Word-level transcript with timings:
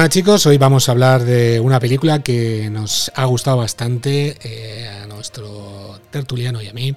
Nada 0.00 0.08
chicos, 0.08 0.46
hoy 0.46 0.56
vamos 0.56 0.88
a 0.88 0.92
hablar 0.92 1.24
de 1.24 1.60
una 1.60 1.78
película 1.78 2.22
que 2.22 2.70
nos 2.70 3.12
ha 3.14 3.26
gustado 3.26 3.58
bastante 3.58 4.38
eh, 4.42 4.88
a 4.88 5.06
nuestro 5.06 6.00
tertuliano 6.10 6.62
y 6.62 6.68
a 6.68 6.72
mí. 6.72 6.96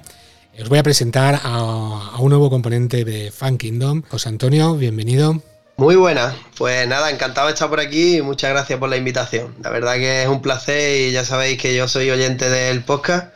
Os 0.58 0.70
voy 0.70 0.80
a 0.80 0.84
presentar 0.84 1.42
a, 1.44 2.18
un 2.18 2.30
nuevo 2.30 2.50
componente 2.50 3.04
de 3.04 3.30
Fan 3.30 3.58
Kingdom. 3.58 4.04
José 4.08 4.30
Antonio, 4.30 4.78
bienvenido. 4.78 5.42
Muy 5.76 5.98
buena, 5.98 6.34
pues 6.58 6.88
nada, 6.88 7.12
encantado 7.12 7.48
de 7.48 7.54
estar 7.56 7.70
por 7.70 7.82
aquí 7.82 8.20
y 8.20 8.22
muchas 8.22 8.52
gracias 8.52 8.80
por 8.80 8.88
la 8.88 8.96
invitación. 8.96 9.54
La 9.62 9.70
verdad 9.70 9.96
que 9.96 10.24
es 10.24 10.30
un 10.30 10.42
placer 10.42 11.10
y 11.10 11.12
ya 11.12 11.26
sabéis 11.26 11.62
que 11.62 11.76
yo 11.76 11.90
soy 11.90 12.10
oyente 12.10 12.50
del 12.50 12.86
podcast 12.86 13.34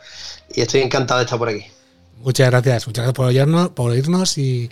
y 0.50 0.62
estoy 0.62 0.80
encantado 0.80 1.18
de 1.20 1.24
estar 1.26 1.38
por 1.38 1.50
aquí. 1.50 1.66
Muchas 2.16 2.48
gracias, 2.48 2.86
muchas 2.86 3.02
gracias 3.02 3.16
por 3.16 3.26
oírnos, 3.26 3.68
por 3.68 3.90
oírnos 3.90 4.38
y, 4.38 4.70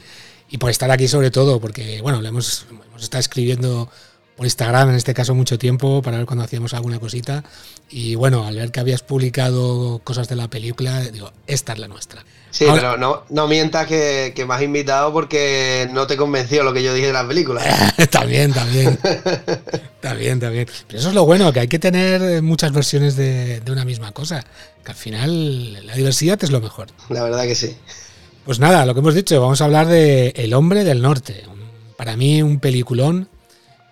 por 0.58 0.70
estar 0.70 0.90
aquí 0.90 1.06
sobre 1.06 1.30
todo, 1.30 1.60
porque 1.60 2.00
bueno, 2.00 2.22
le 2.22 2.30
hemos, 2.30 2.64
hemos 2.70 3.02
estado 3.02 3.20
escribiendo 3.20 3.90
por 4.36 4.44
Instagram, 4.46 4.90
en 4.90 4.94
este 4.96 5.14
caso 5.14 5.34
mucho 5.34 5.58
tiempo, 5.58 6.02
para 6.02 6.18
ver 6.18 6.26
cuando 6.26 6.44
hacíamos 6.44 6.74
alguna 6.74 6.98
cosita. 6.98 7.42
Y 7.88 8.16
bueno, 8.16 8.46
al 8.46 8.56
ver 8.56 8.70
que 8.70 8.80
habías 8.80 9.02
publicado 9.02 10.00
cosas 10.04 10.28
de 10.28 10.36
la 10.36 10.48
película, 10.48 11.00
digo, 11.00 11.32
esta 11.46 11.72
es 11.72 11.78
la 11.78 11.88
nuestra. 11.88 12.24
Sí, 12.50 12.66
pero 12.72 12.96
no, 12.96 13.24
no 13.30 13.48
mientas 13.48 13.86
que, 13.86 14.32
que, 14.34 14.46
me 14.46 14.54
has 14.54 14.62
invitado 14.62 15.12
porque 15.12 15.88
no 15.92 16.06
te 16.06 16.16
convenció 16.16 16.62
lo 16.62 16.72
que 16.72 16.82
yo 16.82 16.94
dije 16.94 17.08
de 17.08 17.12
la 17.12 17.26
película. 17.26 17.62
también, 18.10 18.52
también. 18.52 18.98
también, 20.00 20.40
también. 20.40 20.68
Pero 20.86 20.98
eso 20.98 21.08
es 21.08 21.14
lo 21.14 21.24
bueno, 21.24 21.52
que 21.52 21.60
hay 21.60 21.68
que 21.68 21.78
tener 21.78 22.42
muchas 22.42 22.72
versiones 22.72 23.16
de, 23.16 23.60
de 23.60 23.72
una 23.72 23.84
misma 23.84 24.12
cosa. 24.12 24.44
Que 24.84 24.92
al 24.92 24.96
final 24.96 25.86
la 25.86 25.94
diversidad 25.94 26.42
es 26.42 26.50
lo 26.50 26.60
mejor. 26.60 26.88
La 27.08 27.22
verdad 27.22 27.44
que 27.44 27.54
sí. 27.54 27.76
Pues 28.44 28.58
nada, 28.58 28.86
lo 28.86 28.94
que 28.94 29.00
hemos 29.00 29.14
dicho, 29.14 29.40
vamos 29.40 29.60
a 29.60 29.64
hablar 29.64 29.86
de 29.86 30.28
El 30.36 30.54
hombre 30.54 30.84
del 30.84 31.02
norte. 31.02 31.44
Para 31.96 32.16
mí 32.16 32.42
un 32.42 32.60
peliculón 32.60 33.28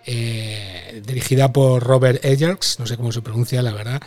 eh, 0.05 1.01
dirigida 1.05 1.51
por 1.51 1.83
Robert 1.83 2.23
Eggers, 2.23 2.79
no 2.79 2.87
sé 2.87 2.97
cómo 2.97 3.11
se 3.11 3.21
pronuncia, 3.21 3.61
la 3.61 3.73
verdad, 3.73 4.01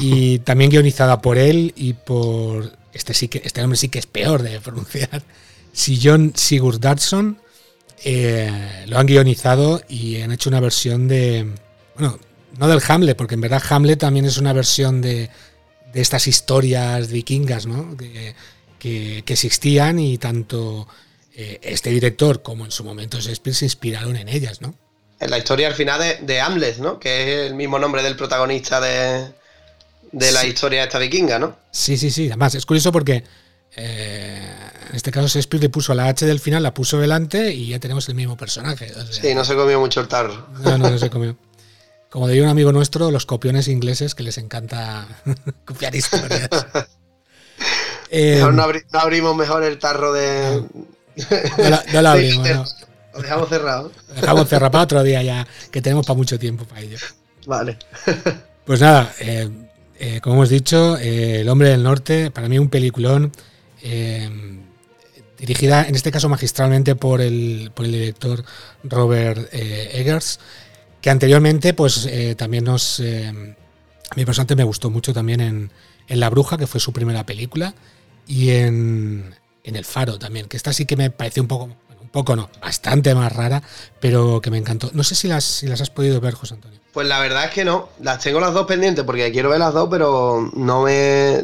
y 0.00 0.38
también 0.44 0.70
guionizada 0.70 1.20
por 1.20 1.38
él 1.38 1.72
y 1.76 1.94
por 1.94 2.72
este 2.92 3.14
sí 3.14 3.28
que 3.28 3.42
este 3.44 3.60
nombre 3.60 3.76
sí 3.76 3.88
que 3.88 3.98
es 3.98 4.06
peor 4.06 4.42
de 4.42 4.60
pronunciar, 4.60 5.22
si 5.72 6.00
John 6.02 6.32
Sigurdarson. 6.34 7.38
Eh, 8.04 8.84
lo 8.88 8.98
han 8.98 9.06
guionizado 9.06 9.80
y 9.88 10.20
han 10.20 10.30
hecho 10.30 10.50
una 10.50 10.60
versión 10.60 11.08
de, 11.08 11.50
bueno, 11.94 12.18
no 12.58 12.68
del 12.68 12.82
Hamlet, 12.86 13.16
porque 13.16 13.34
en 13.34 13.40
verdad 13.40 13.62
Hamlet 13.70 13.98
también 13.98 14.26
es 14.26 14.36
una 14.36 14.52
versión 14.52 15.00
de, 15.00 15.30
de 15.92 16.02
estas 16.02 16.26
historias 16.26 17.10
vikingas, 17.10 17.66
¿no? 17.66 17.96
que, 17.96 18.34
existían 19.26 19.98
y 19.98 20.18
tanto 20.18 20.86
eh, 21.34 21.58
este 21.62 21.90
director 21.90 22.42
como 22.42 22.64
en 22.64 22.70
su 22.70 22.84
momento 22.84 23.18
Shakespeare 23.18 23.56
se 23.56 23.64
inspiraron 23.64 24.16
en 24.16 24.28
ellas, 24.28 24.60
¿no? 24.60 24.74
En 25.20 25.30
la 25.30 25.38
historia 25.38 25.68
al 25.68 25.74
final 25.74 26.00
de, 26.00 26.18
de 26.22 26.40
Amles, 26.40 26.78
¿no? 26.78 26.98
Que 26.98 27.22
es 27.22 27.50
el 27.50 27.54
mismo 27.54 27.78
nombre 27.78 28.02
del 28.02 28.16
protagonista 28.16 28.80
de, 28.80 29.26
de 30.12 30.32
la 30.32 30.44
historia 30.44 30.84
esta 30.84 30.98
vikinga, 30.98 31.38
¿no? 31.38 31.56
Sí, 31.70 31.96
sí, 31.96 32.10
sí. 32.10 32.26
Además, 32.26 32.54
es 32.54 32.66
curioso 32.66 32.92
porque 32.92 33.24
eh, 33.76 34.52
en 34.88 34.96
este 34.96 35.10
caso 35.10 35.28
Shakespeare 35.28 35.62
le 35.62 35.68
puso 35.68 35.94
la 35.94 36.06
H 36.06 36.24
del 36.24 36.40
final, 36.40 36.62
la 36.62 36.72
puso 36.72 36.98
delante 36.98 37.52
y 37.52 37.68
ya 37.68 37.78
tenemos 37.78 38.08
el 38.08 38.14
mismo 38.14 38.36
personaje. 38.36 38.92
sí, 39.10 39.34
no 39.34 39.44
se 39.44 39.54
comió 39.54 39.78
mucho 39.78 40.00
el 40.00 40.08
tarro. 40.08 40.46
No, 40.60 40.78
no, 40.78 40.90
no 40.90 40.98
se 40.98 41.10
comió. 41.10 41.36
Como 42.10 42.28
diría 42.28 42.44
un 42.44 42.48
amigo 42.48 42.72
nuestro, 42.72 43.10
los 43.10 43.26
copiones 43.26 43.68
ingleses 43.68 44.14
que 44.14 44.22
les 44.22 44.38
encanta 44.38 45.06
copiar 45.64 45.94
historias. 45.94 46.48
Eh, 48.10 48.40
no, 48.40 48.64
abrimos 48.92 49.36
mejor 49.36 49.64
el 49.64 49.78
tarro 49.78 50.12
de. 50.12 50.62
No, 51.92 52.02
la, 52.02 52.12
abrimos, 52.12 52.48
no. 52.48 52.64
Lo 53.16 53.22
dejamos 53.22 53.48
cerrado. 53.48 53.92
Lo 54.08 54.14
dejamos 54.14 54.48
cerrado 54.48 54.70
para 54.70 54.84
otro 54.84 55.02
día 55.02 55.22
ya, 55.22 55.46
que 55.70 55.80
tenemos 55.80 56.06
para 56.06 56.16
mucho 56.16 56.38
tiempo 56.38 56.64
para 56.64 56.82
ello. 56.82 56.98
Vale. 57.46 57.78
Pues 58.64 58.80
nada, 58.80 59.14
eh, 59.20 59.48
eh, 59.98 60.20
como 60.20 60.36
hemos 60.36 60.48
dicho, 60.48 60.98
eh, 60.98 61.40
El 61.40 61.48
hombre 61.48 61.70
del 61.70 61.82
norte, 61.82 62.30
para 62.30 62.48
mí 62.48 62.58
un 62.58 62.68
peliculón, 62.68 63.32
dirigida 65.38 65.84
en 65.86 65.94
este 65.94 66.10
caso 66.10 66.28
magistralmente 66.28 66.96
por 66.96 67.20
el, 67.20 67.70
por 67.72 67.84
el 67.84 67.92
director 67.92 68.44
Robert 68.82 69.48
Eggers, 69.52 70.40
que 71.00 71.10
anteriormente 71.10 71.72
pues 71.72 72.08
también 72.36 72.64
nos... 72.64 72.98
a 72.98 74.14
mí 74.16 74.24
personalmente 74.24 74.56
me 74.56 74.64
gustó 74.64 74.90
mucho 74.90 75.12
también 75.14 75.40
en, 75.40 75.70
en 76.08 76.20
La 76.20 76.28
Bruja, 76.30 76.58
que 76.58 76.66
fue 76.66 76.80
su 76.80 76.92
primera 76.92 77.24
película, 77.24 77.74
y 78.26 78.50
en, 78.50 79.36
en 79.62 79.76
El 79.76 79.84
Faro 79.84 80.18
también, 80.18 80.48
que 80.48 80.56
esta 80.56 80.72
sí 80.72 80.84
que 80.84 80.96
me 80.96 81.10
pareció 81.10 81.42
un 81.42 81.48
poco 81.48 81.76
poco 82.16 82.34
no, 82.34 82.48
bastante 82.62 83.14
más 83.14 83.30
rara, 83.30 83.62
pero 84.00 84.40
que 84.40 84.50
me 84.50 84.56
encantó. 84.56 84.88
No 84.94 85.04
sé 85.04 85.14
si 85.14 85.28
las, 85.28 85.44
si 85.44 85.66
las 85.66 85.82
has 85.82 85.90
podido 85.90 86.18
ver, 86.18 86.32
José 86.32 86.54
Antonio. 86.54 86.80
Pues 86.94 87.06
la 87.06 87.20
verdad 87.20 87.44
es 87.44 87.50
que 87.50 87.62
no, 87.62 87.90
las 88.00 88.20
tengo 88.20 88.40
las 88.40 88.54
dos 88.54 88.66
pendientes 88.66 89.04
porque 89.04 89.30
quiero 89.30 89.50
ver 89.50 89.58
las 89.58 89.74
dos, 89.74 89.86
pero 89.90 90.50
no 90.54 90.84
me... 90.84 91.42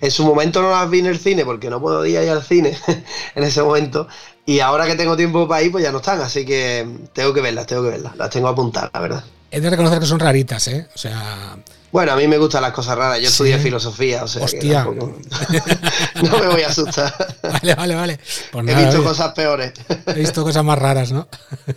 En 0.00 0.10
su 0.10 0.24
momento 0.24 0.62
no 0.62 0.70
las 0.70 0.88
vi 0.88 1.00
en 1.00 1.06
el 1.06 1.18
cine 1.18 1.44
porque 1.44 1.68
no 1.68 1.78
puedo 1.78 2.06
ir 2.06 2.16
al 2.16 2.42
cine 2.42 2.74
en 3.34 3.44
ese 3.44 3.62
momento. 3.62 4.08
Y 4.46 4.60
ahora 4.60 4.86
que 4.86 4.94
tengo 4.94 5.14
tiempo 5.14 5.46
para 5.46 5.62
ir, 5.62 5.70
pues 5.70 5.84
ya 5.84 5.92
no 5.92 5.98
están. 5.98 6.22
Así 6.22 6.46
que 6.46 6.88
tengo 7.12 7.34
que 7.34 7.42
verlas, 7.42 7.66
tengo 7.66 7.82
que 7.82 7.90
verlas. 7.90 8.16
Las 8.16 8.30
tengo 8.30 8.48
apuntadas, 8.48 8.90
la 8.94 9.00
verdad. 9.00 9.24
He 9.50 9.60
de 9.60 9.68
reconocer 9.68 10.00
que 10.00 10.06
son 10.06 10.20
raritas, 10.20 10.68
¿eh? 10.68 10.88
O 10.94 10.98
sea, 10.98 11.58
bueno, 11.90 12.12
a 12.12 12.16
mí 12.16 12.28
me 12.28 12.36
gustan 12.36 12.62
las 12.62 12.72
cosas 12.72 12.98
raras. 12.98 13.20
Yo 13.20 13.28
estudié 13.28 13.58
filosofía, 13.58 14.24
o 14.24 14.28
sea. 14.28 14.42
Hostia. 14.42 14.84
no 16.22 16.38
me 16.38 16.48
voy 16.48 16.62
a 16.62 16.68
asustar. 16.68 17.14
Vale, 17.42 17.74
vale, 17.74 17.94
vale. 17.94 18.20
Pues 18.50 18.68
he 18.68 18.74
visto 18.74 19.02
cosas 19.02 19.32
peores. 19.32 19.72
He 20.06 20.14
visto 20.14 20.42
cosas 20.42 20.64
más 20.64 20.78
raras, 20.78 21.12
¿no? 21.12 21.28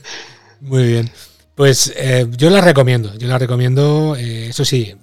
Muy 0.61 0.88
bien. 0.88 1.11
Pues 1.55 1.94
eh, 1.95 2.27
yo 2.31 2.49
la 2.49 2.61
recomiendo. 2.61 3.16
Yo 3.17 3.27
la 3.27 3.38
recomiendo. 3.38 4.16
Eh, 4.17 4.47
eso 4.47 4.66
sí, 4.66 4.95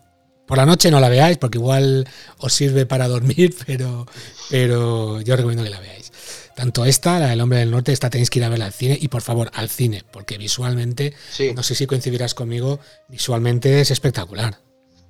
por 0.46 0.58
la 0.58 0.66
noche 0.66 0.90
no 0.90 0.98
la 0.98 1.08
veáis 1.08 1.38
porque 1.38 1.58
igual 1.58 2.08
os 2.38 2.52
sirve 2.52 2.86
para 2.86 3.06
dormir, 3.06 3.54
pero, 3.66 4.06
pero 4.50 5.20
yo 5.20 5.36
recomiendo 5.36 5.62
que 5.62 5.70
la 5.70 5.80
veáis. 5.80 6.10
Tanto 6.56 6.84
esta, 6.84 7.20
la 7.20 7.28
del 7.28 7.40
Hombre 7.40 7.60
del 7.60 7.70
Norte, 7.70 7.92
esta 7.92 8.10
tenéis 8.10 8.30
que 8.30 8.40
ir 8.40 8.44
a 8.44 8.48
verla 8.48 8.64
al 8.64 8.72
cine 8.72 8.98
y 9.00 9.06
por 9.06 9.22
favor 9.22 9.48
al 9.54 9.68
cine, 9.68 10.02
porque 10.10 10.38
visualmente, 10.38 11.14
no 11.54 11.62
sé 11.62 11.76
si 11.76 11.86
coincidirás 11.86 12.34
conmigo, 12.34 12.80
visualmente 13.08 13.80
es 13.80 13.92
espectacular. 13.92 14.58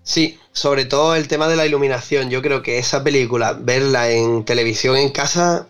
Sí, 0.08 0.40
sobre 0.54 0.86
todo 0.86 1.14
el 1.16 1.28
tema 1.28 1.48
de 1.48 1.56
la 1.56 1.66
iluminación. 1.66 2.30
Yo 2.30 2.40
creo 2.40 2.62
que 2.62 2.78
esa 2.78 3.04
película, 3.04 3.52
verla 3.52 4.08
en 4.08 4.42
televisión 4.42 4.96
en 4.96 5.10
casa, 5.10 5.66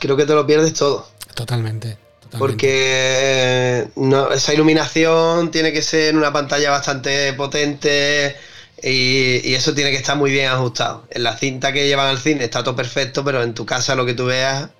creo 0.00 0.16
que 0.16 0.24
te 0.24 0.32
lo 0.32 0.46
pierdes 0.46 0.72
todo. 0.72 1.06
Totalmente. 1.34 1.98
Porque 2.38 3.86
no, 3.96 4.32
esa 4.32 4.54
iluminación 4.54 5.50
tiene 5.50 5.70
que 5.70 5.82
ser 5.82 6.08
en 6.08 6.16
una 6.16 6.32
pantalla 6.32 6.70
bastante 6.70 7.34
potente 7.34 8.34
y, 8.82 9.46
y, 9.50 9.54
eso 9.54 9.74
tiene 9.74 9.90
que 9.90 9.98
estar 9.98 10.16
muy 10.16 10.30
bien 10.30 10.48
ajustado. 10.48 11.06
En 11.10 11.22
la 11.22 11.36
cinta 11.36 11.70
que 11.70 11.86
llevan 11.86 12.08
al 12.08 12.18
cine 12.18 12.44
está 12.44 12.64
todo 12.64 12.74
perfecto, 12.74 13.22
pero 13.22 13.42
en 13.42 13.52
tu 13.52 13.66
casa 13.66 13.94
lo 13.94 14.06
que 14.06 14.14
tú 14.14 14.24
veas, 14.24 14.70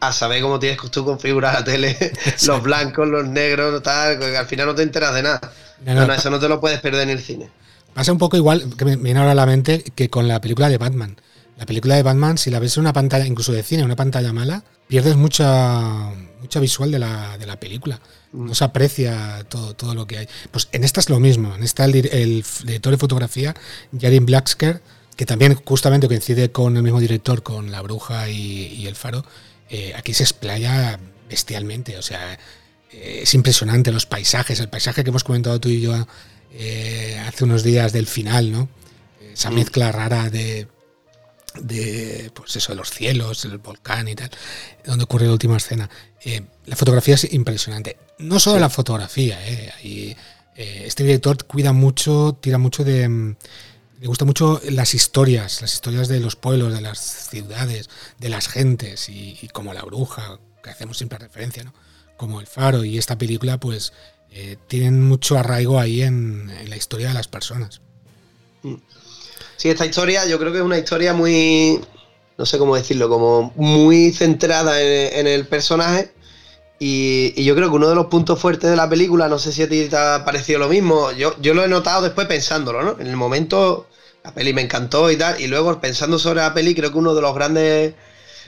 a 0.00 0.12
saber 0.12 0.42
cómo 0.42 0.58
tienes 0.58 0.80
que 0.80 0.88
tú 0.88 1.04
configurar 1.04 1.54
la 1.54 1.62
tele, 1.62 1.96
los 2.46 2.62
blancos, 2.64 3.06
los 3.06 3.28
negros, 3.28 3.80
tal, 3.80 4.20
al 4.20 4.46
final 4.46 4.66
no 4.66 4.74
te 4.74 4.82
enteras 4.82 5.14
de 5.14 5.22
nada. 5.22 5.40
no, 5.84 6.12
eso 6.12 6.30
no 6.30 6.40
te 6.40 6.48
lo 6.48 6.60
puedes 6.60 6.80
perder 6.80 7.02
en 7.02 7.10
el 7.10 7.22
cine. 7.22 7.48
Pasa 7.94 8.12
un 8.12 8.18
poco 8.18 8.36
igual, 8.36 8.76
que 8.76 8.84
me 8.84 8.96
viene 8.96 9.20
ahora 9.20 9.32
a 9.32 9.34
la 9.34 9.46
mente, 9.46 9.82
que 9.94 10.08
con 10.08 10.28
la 10.28 10.40
película 10.40 10.68
de 10.68 10.78
Batman. 10.78 11.16
La 11.58 11.66
película 11.66 11.96
de 11.96 12.02
Batman, 12.02 12.38
si 12.38 12.50
la 12.50 12.58
ves 12.58 12.76
en 12.76 12.82
una 12.82 12.92
pantalla, 12.92 13.26
incluso 13.26 13.52
de 13.52 13.62
cine, 13.62 13.84
una 13.84 13.96
pantalla 13.96 14.32
mala, 14.32 14.64
pierdes 14.88 15.16
mucha, 15.16 16.10
mucha 16.40 16.58
visual 16.60 16.90
de 16.90 16.98
la, 16.98 17.36
de 17.36 17.46
la 17.46 17.60
película. 17.60 18.00
Mm. 18.32 18.46
No 18.46 18.54
se 18.54 18.64
aprecia 18.64 19.44
todo, 19.48 19.74
todo 19.74 19.94
lo 19.94 20.06
que 20.06 20.18
hay. 20.18 20.28
Pues 20.50 20.68
en 20.72 20.84
esta 20.84 21.00
es 21.00 21.10
lo 21.10 21.20
mismo. 21.20 21.54
En 21.54 21.62
esta 21.62 21.84
el, 21.84 21.94
el 21.94 22.44
director 22.64 22.92
de 22.92 22.98
fotografía, 22.98 23.54
Jarin 23.98 24.24
Blacksker, 24.24 24.80
que 25.16 25.26
también 25.26 25.54
justamente 25.54 26.08
coincide 26.08 26.50
con 26.50 26.78
el 26.78 26.82
mismo 26.82 26.98
director, 26.98 27.42
con 27.42 27.70
La 27.70 27.82
Bruja 27.82 28.30
y, 28.30 28.86
El 28.86 28.96
Faro, 28.96 29.22
eh, 29.68 29.92
aquí 29.94 30.14
se 30.14 30.22
explaya 30.22 30.98
bestialmente. 31.28 31.98
O 31.98 32.02
sea, 32.02 32.38
eh, 32.90 33.20
es 33.22 33.34
impresionante 33.34 33.92
los 33.92 34.06
paisajes. 34.06 34.60
El 34.60 34.70
paisaje 34.70 35.04
que 35.04 35.10
hemos 35.10 35.24
comentado 35.24 35.60
tú 35.60 35.68
y 35.68 35.82
yo 35.82 36.06
eh, 36.52 37.22
hace 37.26 37.44
unos 37.44 37.62
días 37.62 37.92
del 37.92 38.06
final, 38.06 38.50
¿no? 38.50 38.68
Esa 39.32 39.50
mm. 39.50 39.54
mezcla 39.54 39.92
rara 39.92 40.30
de, 40.30 40.66
de, 41.60 42.30
pues 42.34 42.56
eso, 42.56 42.72
de 42.72 42.76
los 42.76 42.90
cielos, 42.90 43.44
el 43.44 43.58
volcán 43.58 44.08
y 44.08 44.14
tal, 44.14 44.30
donde 44.84 45.04
ocurre 45.04 45.26
la 45.26 45.32
última 45.32 45.56
escena. 45.56 45.88
Eh, 46.24 46.42
la 46.66 46.76
fotografía 46.76 47.14
es 47.14 47.32
impresionante. 47.32 47.96
No 48.18 48.38
solo 48.38 48.58
la 48.58 48.70
fotografía, 48.70 49.38
eh, 49.46 50.16
este 50.54 51.04
director 51.04 51.44
cuida 51.46 51.72
mucho, 51.72 52.36
tira 52.40 52.58
mucho 52.58 52.84
de... 52.84 53.08
Mm, 53.08 53.36
le 54.00 54.06
gusta 54.06 54.24
mucho 54.24 54.62
las 54.70 54.94
historias, 54.94 55.60
las 55.60 55.74
historias 55.74 56.08
de 56.08 56.20
los 56.20 56.34
pueblos, 56.34 56.72
de 56.72 56.80
las 56.80 56.98
ciudades, 56.98 57.90
de 58.18 58.30
las 58.30 58.48
gentes, 58.48 59.10
y, 59.10 59.38
y 59.42 59.48
como 59.48 59.74
La 59.74 59.82
Bruja, 59.82 60.38
que 60.62 60.70
hacemos 60.70 60.96
siempre 60.96 61.18
referencia, 61.18 61.64
¿no? 61.64 61.74
Como 62.16 62.40
El 62.40 62.46
Faro 62.46 62.82
y 62.82 62.96
esta 62.96 63.18
película, 63.18 63.60
pues 63.60 63.92
eh, 64.32 64.56
tienen 64.68 65.02
mucho 65.02 65.36
arraigo 65.36 65.80
ahí 65.80 66.02
en, 66.02 66.50
la 66.68 66.76
historia 66.76 67.08
de 67.08 67.14
las 67.14 67.28
personas. 67.28 67.80
Sí, 69.56 69.68
esta 69.68 69.84
historia 69.84 70.26
yo 70.26 70.38
creo 70.38 70.52
que 70.52 70.58
es 70.58 70.64
una 70.64 70.78
historia 70.78 71.12
muy, 71.12 71.80
no 72.38 72.46
sé 72.46 72.58
cómo 72.58 72.76
decirlo, 72.76 73.08
como 73.08 73.52
muy 73.56 74.12
centrada 74.12 74.80
en, 74.80 75.26
el 75.26 75.46
personaje 75.46 76.12
Y, 76.78 77.42
yo 77.42 77.54
creo 77.56 77.70
que 77.70 77.76
uno 77.76 77.88
de 77.88 77.94
los 77.94 78.06
puntos 78.06 78.38
fuertes 78.38 78.70
de 78.70 78.76
la 78.76 78.88
película, 78.88 79.28
no 79.28 79.38
sé 79.38 79.52
si 79.52 79.62
a 79.62 79.68
ti 79.68 79.88
te 79.88 79.96
ha 79.96 80.24
parecido 80.24 80.60
lo 80.60 80.68
mismo, 80.68 81.10
yo, 81.12 81.34
yo 81.40 81.52
lo 81.52 81.64
he 81.64 81.68
notado 81.68 82.02
después 82.02 82.26
pensándolo, 82.26 82.82
¿no? 82.82 82.96
En 83.00 83.08
el 83.08 83.16
momento 83.16 83.86
la 84.22 84.32
peli 84.32 84.52
me 84.52 84.62
encantó 84.62 85.10
y 85.10 85.16
tal, 85.16 85.40
y 85.40 85.46
luego 85.48 85.80
pensando 85.80 86.18
sobre 86.18 86.40
la 86.40 86.54
peli, 86.54 86.74
creo 86.74 86.92
que 86.92 86.98
uno 86.98 87.14
de 87.14 87.22
los 87.22 87.34
grandes, 87.34 87.94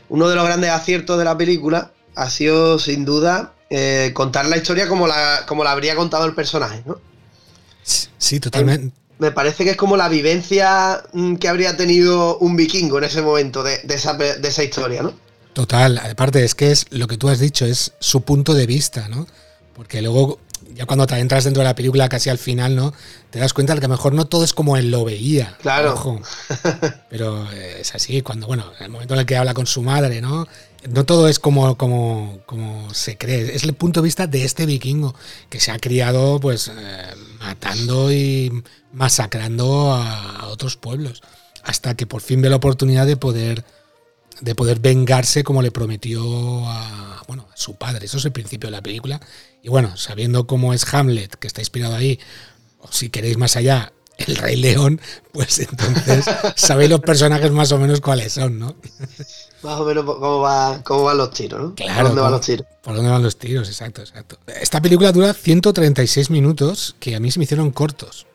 uno 0.09 0.29
de 0.29 0.37
los 0.37 0.45
grandes 0.45 0.71
aciertos 0.71 1.19
de 1.19 1.25
la 1.25 1.37
película 1.37 1.93
ha 2.15 2.31
sido 2.31 2.79
sin 2.79 3.05
duda 3.05 3.55
eh, 3.75 4.11
contar 4.13 4.45
la 4.45 4.59
historia 4.59 4.87
como 4.87 5.07
la, 5.07 5.45
como 5.47 5.65
la 5.65 5.73
habría 5.73 5.97
contado 5.97 6.27
el 6.27 6.35
personaje, 6.35 6.83
¿no? 6.85 7.01
Sí, 8.19 8.39
totalmente. 8.39 8.95
Me 9.19 9.31
parece 9.33 9.65
que 9.65 9.71
es 9.71 9.77
como 9.79 9.97
la 9.97 10.11
vivencia 10.11 11.03
mm, 11.15 11.37
que 11.37 11.49
habría 11.49 11.75
tenido 11.75 12.37
un 12.37 12.55
vikingo 12.55 12.99
en 12.99 13.05
ese 13.05 13.23
momento 13.23 13.63
de, 13.63 13.81
esa, 13.89 14.13
de 14.13 14.47
esa 14.47 14.63
historia, 14.63 15.03
¿no? 15.03 15.15
Total, 15.55 15.97
aparte 15.99 16.45
es 16.45 16.55
que 16.55 16.71
es 16.71 16.85
lo 16.91 17.07
que 17.07 17.17
tú 17.17 17.31
has 17.31 17.39
dicho, 17.39 17.65
es 17.65 17.95
su 17.99 18.21
punto 18.21 18.53
de 18.53 18.67
vista, 18.67 19.09
¿no? 19.09 19.27
Porque 19.73 20.03
luego, 20.03 20.39
ya 20.75 20.85
cuando 20.85 21.07
te 21.07 21.19
entras 21.19 21.45
dentro 21.45 21.63
de 21.63 21.69
la 21.69 21.75
película 21.75 22.11
casi 22.11 22.29
al 22.29 22.39
final, 22.39 22.77
¿no? 22.77 22.93
Te 23.31 23.39
das 23.39 23.55
cuenta 23.55 23.75
de 23.75 23.81
que 23.81 23.87
a 23.87 23.89
lo 23.89 23.95
mejor 23.95 24.13
no 24.13 24.27
todo 24.27 24.45
es 24.45 24.53
como 24.53 24.77
él 24.77 24.91
lo 24.91 25.03
veía. 25.07 25.57
Claro. 25.63 26.21
Pero 27.09 27.51
es 27.51 27.95
así, 27.95 28.21
cuando, 28.21 28.47
bueno, 28.47 28.71
en 28.79 28.85
el 28.85 28.91
momento 28.91 29.15
en 29.15 29.21
el 29.21 29.27
que 29.27 29.39
habla 29.39 29.55
con 29.55 29.67
su 29.67 29.81
madre, 29.81 30.21
¿no? 30.21 30.47
No 30.91 31.05
todo 31.05 31.29
es 31.29 31.39
como, 31.39 31.77
como, 31.77 32.41
como 32.47 32.93
se 32.93 33.17
cree. 33.17 33.55
Es 33.55 33.65
el 33.65 33.75
punto 33.75 34.01
de 34.01 34.05
vista 34.05 34.27
de 34.27 34.45
este 34.45 34.67
vikingo 34.67 35.15
que 35.49 35.61
se 35.61 35.71
ha 35.71 35.79
criado, 35.79 36.41
pues, 36.41 36.69
eh, 36.69 37.15
matando 37.39 38.13
y 38.13 38.63
masacrando 38.93 39.93
a 39.93 40.49
otros 40.49 40.77
pueblos. 40.77 41.23
Hasta 41.63 41.95
que 41.95 42.07
por 42.07 42.21
fin 42.21 42.43
ve 42.43 42.51
la 42.51 42.57
oportunidad 42.57 43.07
de 43.07 43.17
poder 43.17 43.65
de 44.43 44.55
poder 44.57 44.81
vengarse 44.81 45.45
como 45.45 45.63
le 45.63 45.71
prometió 45.71 46.67
a, 46.67 47.23
bueno, 47.29 47.47
a 47.53 47.57
su 47.57 47.77
padre. 47.77 48.07
Eso 48.07 48.19
es 48.19 48.25
el 48.25 48.33
principio 48.33 48.67
de 48.69 48.73
la 48.73 48.83
película. 48.83 49.21
Y 49.63 49.69
bueno, 49.69 49.97
sabiendo 49.97 50.47
cómo 50.47 50.75
es 50.75 50.93
Hamlet, 50.93 51.37
que 51.37 51.47
está 51.47 51.61
inspirado 51.61 51.95
ahí, 51.95 52.19
o 52.81 52.89
si 52.91 53.09
queréis 53.09 53.39
más 53.39 53.57
allá, 53.57 53.93
el 54.27 54.37
Rey 54.37 54.57
León, 54.57 55.01
pues 55.33 55.59
entonces 55.59 56.25
sabéis 56.57 56.91
los 56.91 57.01
personajes 57.01 57.51
más 57.51 57.73
o 57.73 57.79
menos 57.79 58.01
cuáles 58.01 58.33
son, 58.33 58.59
¿no? 58.59 58.77
Más 59.63 59.81
o 59.81 59.85
menos 59.85 60.05
cómo, 60.05 60.41
va, 60.41 60.83
cómo 60.83 61.05
van 61.05 61.19
los 61.19 61.31
tiros, 61.31 61.61
¿no? 61.61 61.75
Claro, 61.75 61.95
¿Por 61.95 62.07
dónde 62.09 62.23
van 62.23 62.33
los 62.33 62.41
tiros? 62.41 62.67
Por 62.83 62.97
dónde 62.97 63.11
van 63.11 63.23
los 63.23 63.37
tiros, 63.37 63.69
exacto, 63.69 64.01
exacto. 64.01 64.39
Esta 64.47 64.81
película 64.83 65.13
dura 65.13 65.33
136 65.33 66.31
minutos 66.31 66.97
que 66.99 67.15
a 67.15 67.21
mí 67.21 67.31
se 67.31 67.39
me 67.39 67.45
hicieron 67.45 67.71
cortos. 67.71 68.27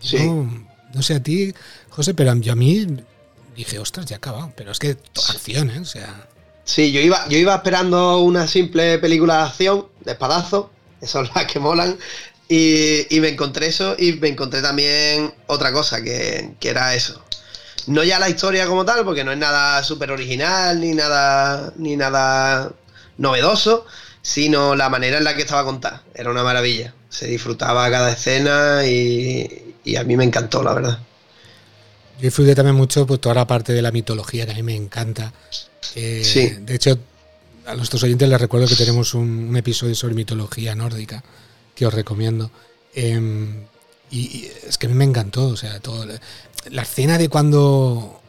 sí. 0.00 0.18
no, 0.94 1.02
sé 1.02 1.14
a 1.14 1.22
ti, 1.22 1.54
José, 1.90 2.14
pero 2.14 2.30
a 2.30 2.34
mí 2.34 2.86
dije, 3.58 3.78
ostras, 3.78 4.06
ya 4.06 4.16
acabado. 4.16 4.52
Pero 4.56 4.72
es 4.72 4.78
que 4.78 4.96
acción, 5.28 5.70
¿eh? 5.70 5.80
O 5.80 5.84
sea. 5.84 6.28
Sí, 6.64 6.92
yo 6.92 7.00
iba, 7.00 7.28
yo 7.28 7.38
iba 7.38 7.54
esperando 7.54 8.18
una 8.18 8.46
simple 8.46 8.98
película 8.98 9.38
de 9.38 9.42
acción, 9.44 9.86
de 10.04 10.12
espadazo, 10.12 10.70
esas 11.00 11.26
son 11.26 11.30
las 11.34 11.46
que 11.50 11.58
molan. 11.58 11.98
Y, 12.48 13.06
me 13.20 13.28
encontré 13.28 13.66
eso 13.66 13.94
y 13.98 14.14
me 14.14 14.28
encontré 14.28 14.62
también 14.62 15.34
otra 15.46 15.72
cosa, 15.72 16.02
que, 16.02 16.54
era 16.62 16.94
eso. 16.94 17.22
No 17.86 18.04
ya 18.04 18.18
la 18.18 18.28
historia 18.28 18.66
como 18.66 18.84
tal, 18.84 19.04
porque 19.04 19.24
no 19.24 19.32
es 19.32 19.38
nada 19.38 19.82
súper 19.82 20.10
original, 20.10 20.80
ni 20.80 20.92
nada, 20.92 21.72
ni 21.76 21.96
nada 21.96 22.72
novedoso, 23.16 23.86
sino 24.22 24.76
la 24.76 24.88
manera 24.88 25.18
en 25.18 25.24
la 25.24 25.34
que 25.34 25.42
estaba 25.42 25.64
contada. 25.64 26.02
Era 26.14 26.30
una 26.30 26.42
maravilla. 26.42 26.94
Se 27.08 27.26
disfrutaba 27.26 27.90
cada 27.90 28.12
escena 28.12 28.86
y, 28.86 29.74
y 29.84 29.96
a 29.96 30.04
mí 30.04 30.16
me 30.16 30.24
encantó, 30.24 30.62
la 30.62 30.74
verdad. 30.74 30.98
Yo 32.18 32.24
disfruté 32.24 32.54
también 32.54 32.74
mucho 32.74 33.06
pues, 33.06 33.20
toda 33.20 33.36
la 33.36 33.46
parte 33.46 33.72
de 33.72 33.80
la 33.80 33.92
mitología 33.92 34.44
que 34.44 34.52
a 34.52 34.54
mí 34.54 34.62
me 34.62 34.74
encanta. 34.74 35.32
Eh, 35.94 36.22
sí. 36.24 36.50
De 36.60 36.74
hecho, 36.74 36.98
a 37.66 37.74
nuestros 37.74 38.02
oyentes 38.02 38.28
les 38.28 38.40
recuerdo 38.40 38.66
que 38.66 38.74
tenemos 38.74 39.14
un, 39.14 39.56
episodio 39.56 39.94
sobre 39.94 40.14
mitología 40.14 40.74
nórdica 40.74 41.22
que 41.78 41.86
os 41.86 41.94
recomiendo. 41.94 42.50
Em, 42.94 43.64
y, 44.10 44.50
es 44.66 44.76
que 44.78 44.86
a 44.86 44.90
mí 44.90 44.96
me 44.96 45.04
encantó, 45.04 45.46
o 45.46 45.56
sea, 45.56 45.78
todo. 45.78 46.06
La 46.70 46.82
escena 46.82 47.18
de 47.18 47.28
cuando. 47.28 48.20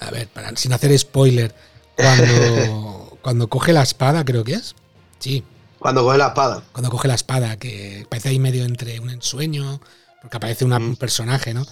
A 0.00 0.10
ver, 0.10 0.28
para, 0.28 0.56
sin 0.56 0.72
hacer 0.72 0.98
spoiler, 0.98 1.54
cuando, 1.94 3.18
cuando 3.22 3.48
coge 3.48 3.72
la 3.74 3.82
espada, 3.82 4.24
creo 4.24 4.44
que 4.44 4.54
es. 4.54 4.74
Sí. 5.18 5.44
Cuando 5.78 6.02
coge 6.02 6.18
la 6.18 6.28
espada. 6.28 6.62
Cuando 6.72 6.90
coge 6.90 7.08
la 7.08 7.14
espada, 7.14 7.58
que 7.58 8.06
parece 8.08 8.30
ahí 8.30 8.38
medio 8.38 8.64
entre 8.64 8.98
un 9.00 9.10
ensueño, 9.10 9.80
porque 10.22 10.38
aparece 10.38 10.64
un 10.64 10.96
personaje, 10.96 11.52
¿no? 11.52 11.66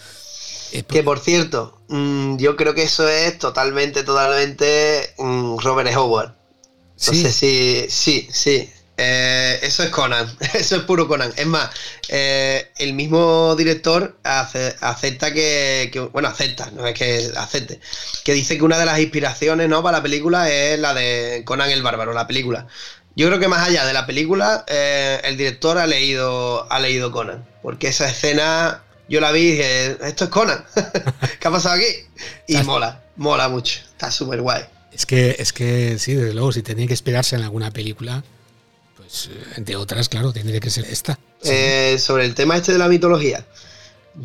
Eh, 0.73 0.83
que 0.83 1.03
por 1.03 1.19
cierto, 1.19 1.79
mm, 1.89 2.37
yo 2.37 2.55
creo 2.57 2.75
que 2.75 2.83
eso 2.83 3.09
es 3.09 3.39
totalmente, 3.39 4.03
totalmente 4.03 5.15
mm, 5.17 5.59
Robert 5.59 5.91
Howard. 5.97 6.35
No 7.07 7.15
sé 7.15 7.33
si. 7.33 7.87
Sí, 7.89 8.29
sí. 8.31 8.71
Eh, 9.01 9.61
eso 9.63 9.85
es 9.85 9.91
Conan. 9.91 10.27
Eso 10.55 10.77
es 10.77 10.83
puro 10.83 11.07
Conan. 11.07 11.33
Es 11.37 11.47
más, 11.47 11.71
eh, 12.09 12.73
el 12.79 12.95
mismo 12.95 13.55
director 13.57 14.19
acepta 14.25 15.33
que, 15.33 16.09
Bueno, 16.13 16.29
acepta, 16.29 16.71
no 16.73 16.85
es 16.85 16.95
que 16.95 17.31
acepte. 17.37 17.81
Que 18.25 18.35
dice 18.35 18.59
que 18.59 18.65
una 18.65 18.77
de 18.77 18.87
las 18.87 18.99
inspiraciones 18.99 19.69
¿no? 19.69 19.85
para 19.85 19.99
la 19.99 20.03
película 20.03 20.51
es 20.51 20.81
la 20.81 20.95
de 20.95 21.43
Conan 21.45 21.71
el 21.71 21.83
Bárbaro, 21.83 22.13
la 22.13 22.27
película. 22.27 22.67
Yo 23.15 23.29
creo 23.29 23.39
que 23.39 23.47
más 23.47 23.67
allá 23.67 23.87
de 23.87 23.93
la 23.93 24.05
película, 24.05 24.65
el 24.69 25.37
director 25.37 25.79
ha 25.79 25.87
leído, 25.87 26.71
ha 26.71 26.81
leído 26.81 27.13
Conan. 27.13 27.47
Porque 27.63 27.89
esa 27.89 28.09
escena 28.09 28.83
yo 29.09 29.21
la 29.21 29.31
vi 29.31 29.41
y 29.41 29.51
dije, 29.53 29.97
esto 30.09 30.25
es 30.25 30.31
Conan. 30.31 30.65
¿Qué 31.41 31.49
ha 31.49 31.51
pasado 31.53 31.77
aquí? 31.77 31.87
Y 32.49 32.57
mola, 32.65 33.05
mola 33.17 33.49
mucho. 33.49 33.81
Está 33.93 34.11
súper 34.11 34.41
guay. 34.43 34.65
Es 34.93 35.07
que, 35.07 35.37
es 35.39 35.53
que 35.53 35.99
sí, 35.99 36.15
desde 36.15 36.35
luego, 36.35 36.51
si 36.51 36.63
tenía 36.63 36.89
que 36.89 36.95
esperarse 36.95 37.37
en 37.37 37.43
alguna 37.43 37.71
película, 37.71 38.25
pues 39.09 39.31
entre 39.57 39.77
otras, 39.77 40.09
claro, 40.09 40.33
tendría 40.33 40.61
que 40.61 40.71
ser 40.71 40.85
esta. 40.85 41.19
Eh, 41.43 41.97
sobre 41.99 42.27
el 42.27 42.35
tema 42.35 42.57
este 42.57 42.73
de 42.73 42.79
la 42.79 42.89
mitología, 42.89 43.47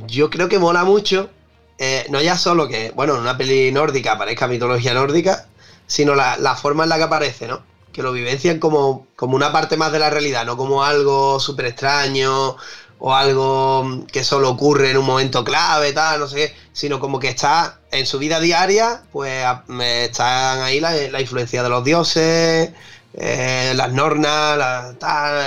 yo 0.07 0.29
creo 0.29 0.49
que 0.49 0.59
mola 0.59 0.83
mucho, 0.83 1.29
eh, 1.77 2.05
no 2.09 2.21
ya 2.21 2.37
solo 2.37 2.67
que, 2.67 2.91
bueno, 2.91 3.15
en 3.15 3.21
una 3.21 3.37
peli 3.37 3.71
nórdica 3.71 4.13
aparezca 4.13 4.47
mitología 4.47 4.93
nórdica, 4.93 5.47
sino 5.87 6.15
la, 6.15 6.37
la, 6.37 6.55
forma 6.55 6.83
en 6.83 6.89
la 6.89 6.97
que 6.97 7.03
aparece, 7.03 7.47
¿no? 7.47 7.63
Que 7.93 8.03
lo 8.03 8.11
vivencian 8.11 8.59
como, 8.59 9.07
como 9.15 9.35
una 9.35 9.53
parte 9.53 9.77
más 9.77 9.91
de 9.93 9.99
la 9.99 10.09
realidad, 10.09 10.45
no 10.45 10.57
como 10.57 10.83
algo 10.83 11.39
súper 11.39 11.67
extraño 11.67 12.57
o 12.99 13.13
algo 13.13 14.05
que 14.11 14.23
solo 14.23 14.49
ocurre 14.49 14.91
en 14.91 14.97
un 14.97 15.05
momento 15.05 15.43
clave, 15.43 15.91
tal, 15.91 16.21
no 16.21 16.27
sé 16.27 16.35
qué, 16.35 16.55
sino 16.71 16.99
como 16.99 17.19
que 17.19 17.27
está 17.27 17.79
en 17.91 18.05
su 18.05 18.17
vida 18.17 18.39
diaria, 18.39 19.03
pues 19.11 19.45
están 19.67 20.61
ahí 20.61 20.79
la, 20.79 21.19
influencia 21.19 21.63
de 21.63 21.69
los 21.69 21.83
dioses, 21.83 22.71
eh, 23.13 23.73
las 23.75 23.91
nornas, 23.91 24.57
la, 24.57 24.95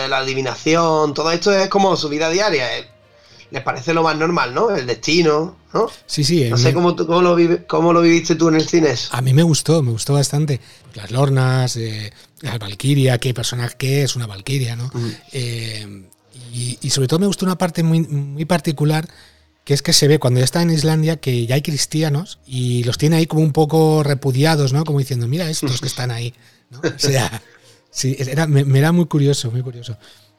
la 0.09 0.19
adivinación, 0.19 1.15
todo 1.15 1.31
esto 1.31 1.53
es 1.53 1.69
como 1.69 1.97
su 1.97 2.09
vida 2.09 2.31
diaria. 2.31 2.79
Eh, 2.79 2.89
les 3.51 3.63
parece 3.63 3.95
lo 3.95 4.03
más 4.03 4.17
normal, 4.17 4.55
¿no? 4.55 4.71
El 4.71 4.87
destino, 4.87 5.57
¿no? 5.73 5.89
Sí, 6.07 6.25
sí. 6.25 6.49
No 6.51 6.57
sé 6.57 6.73
cómo, 6.73 6.97
cómo, 6.97 7.23
lo 7.23 7.37
cómo, 7.67 7.93
lo 7.93 8.01
viviste 8.01 8.35
tú 8.35 8.49
en 8.49 8.57
el 8.57 8.69
cine. 8.69 8.95
A 9.11 9.23
mí 9.23 9.33
me 9.33 9.43
gustó, 9.43 9.83
me 9.83 9.93
gustó 9.93 10.15
bastante. 10.15 10.61
Las 10.95 11.11
Lornas, 11.11 11.77
eh, 11.77 12.13
la 12.41 12.59
Valquiria, 12.59 13.19
qué 13.19 13.33
personaje 13.35 13.77
que 13.79 14.03
es 14.03 14.17
una 14.17 14.27
Valquiria, 14.27 14.77
¿no? 14.77 14.91
eh, 15.33 16.09
y, 16.53 16.91
sobre 16.91 17.07
todo 17.07 17.19
me 17.19 17.27
gustó 17.27 17.45
una 17.45 17.59
parte 17.59 17.83
muy, 17.83 18.01
muy 18.01 18.47
particular 18.47 19.07
que 19.65 19.75
es 19.75 19.83
que 19.83 19.93
se 19.93 20.09
ve 20.09 20.19
cuando 20.19 20.39
ya 20.39 20.45
está 20.45 20.63
en 20.63 20.71
Islandia 20.71 21.17
que 21.17 21.45
ya 21.45 21.57
hay 21.57 21.63
cristianos 21.63 22.39
y 22.47 22.85
los 22.85 22.99
tiene 22.99 23.17
ahí 23.17 23.27
como 23.27 23.43
un 23.43 23.53
poco 23.53 24.03
repudiados, 24.03 24.73
¿no? 24.73 24.85
Como 24.85 25.01
diciendo, 25.01 25.27
mira 25.27 25.51
estos 25.51 25.81
que 25.81 25.89
están 25.89 26.11
ahí. 26.11 26.33
¿no? 26.71 26.81
O 26.81 26.99
sea, 26.99 27.43
sí, 27.97 28.15
era, 28.19 28.47
me, 28.47 28.79
era 28.79 28.93
muy 28.93 29.07
curioso, 29.07 29.51
muy 29.51 29.63
curioso. 29.63 29.97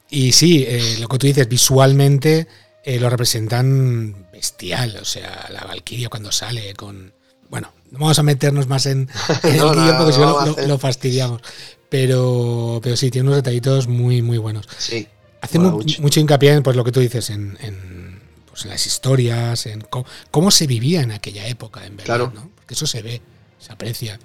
Y 0.09 0.31
sí, 0.31 0.63
eh, 0.67 0.97
lo 0.99 1.07
que 1.07 1.17
tú 1.17 1.27
dices, 1.27 1.49
visualmente 1.49 2.47
eh, 2.83 2.99
lo 2.99 3.09
representan 3.09 4.27
bestial, 4.31 4.97
o 5.01 5.05
sea, 5.05 5.49
la 5.51 5.61
Valkyria 5.63 6.09
cuando 6.09 6.31
sale 6.31 6.73
con... 6.75 7.13
Bueno, 7.49 7.73
no 7.91 7.99
vamos 7.99 8.19
a 8.19 8.23
meternos 8.23 8.67
más 8.67 8.85
en, 8.85 9.09
el 9.43 9.53
guion 9.53 9.97
porque 9.97 10.13
si 10.13 10.19
no 10.19 10.55
lo, 10.67 10.77
fastidiamos. 10.77 11.41
Pero, 11.89 12.79
pero 12.83 12.95
sí, 12.95 13.09
tiene 13.09 13.27
unos 13.27 13.37
detallitos 13.37 13.87
muy, 13.87 14.21
muy 14.21 14.37
buenos. 14.37 14.67
Sí. 14.77 15.07
Hace 15.41 15.57
mucho. 15.59 16.19
hincapié 16.19 16.51
en 16.53 16.63
pues, 16.63 16.75
lo 16.75 16.83
que 16.83 16.91
tú 16.91 16.99
dices, 16.99 17.29
en, 17.29 17.57
en, 17.61 18.21
pues, 18.49 18.65
las 18.65 18.85
historias, 18.85 19.65
en 19.65 19.85
cómo, 20.31 20.51
se 20.51 20.67
vivía 20.67 21.01
en 21.01 21.11
aquella 21.11 21.47
época, 21.47 21.85
en 21.85 21.97
verdad, 21.97 22.31
¿no? 22.33 22.49
Porque 22.55 22.73
eso 22.73 22.85
se 22.85 23.01
ve, 23.01 23.21
se 23.59 23.71
aprecia. 23.71 24.19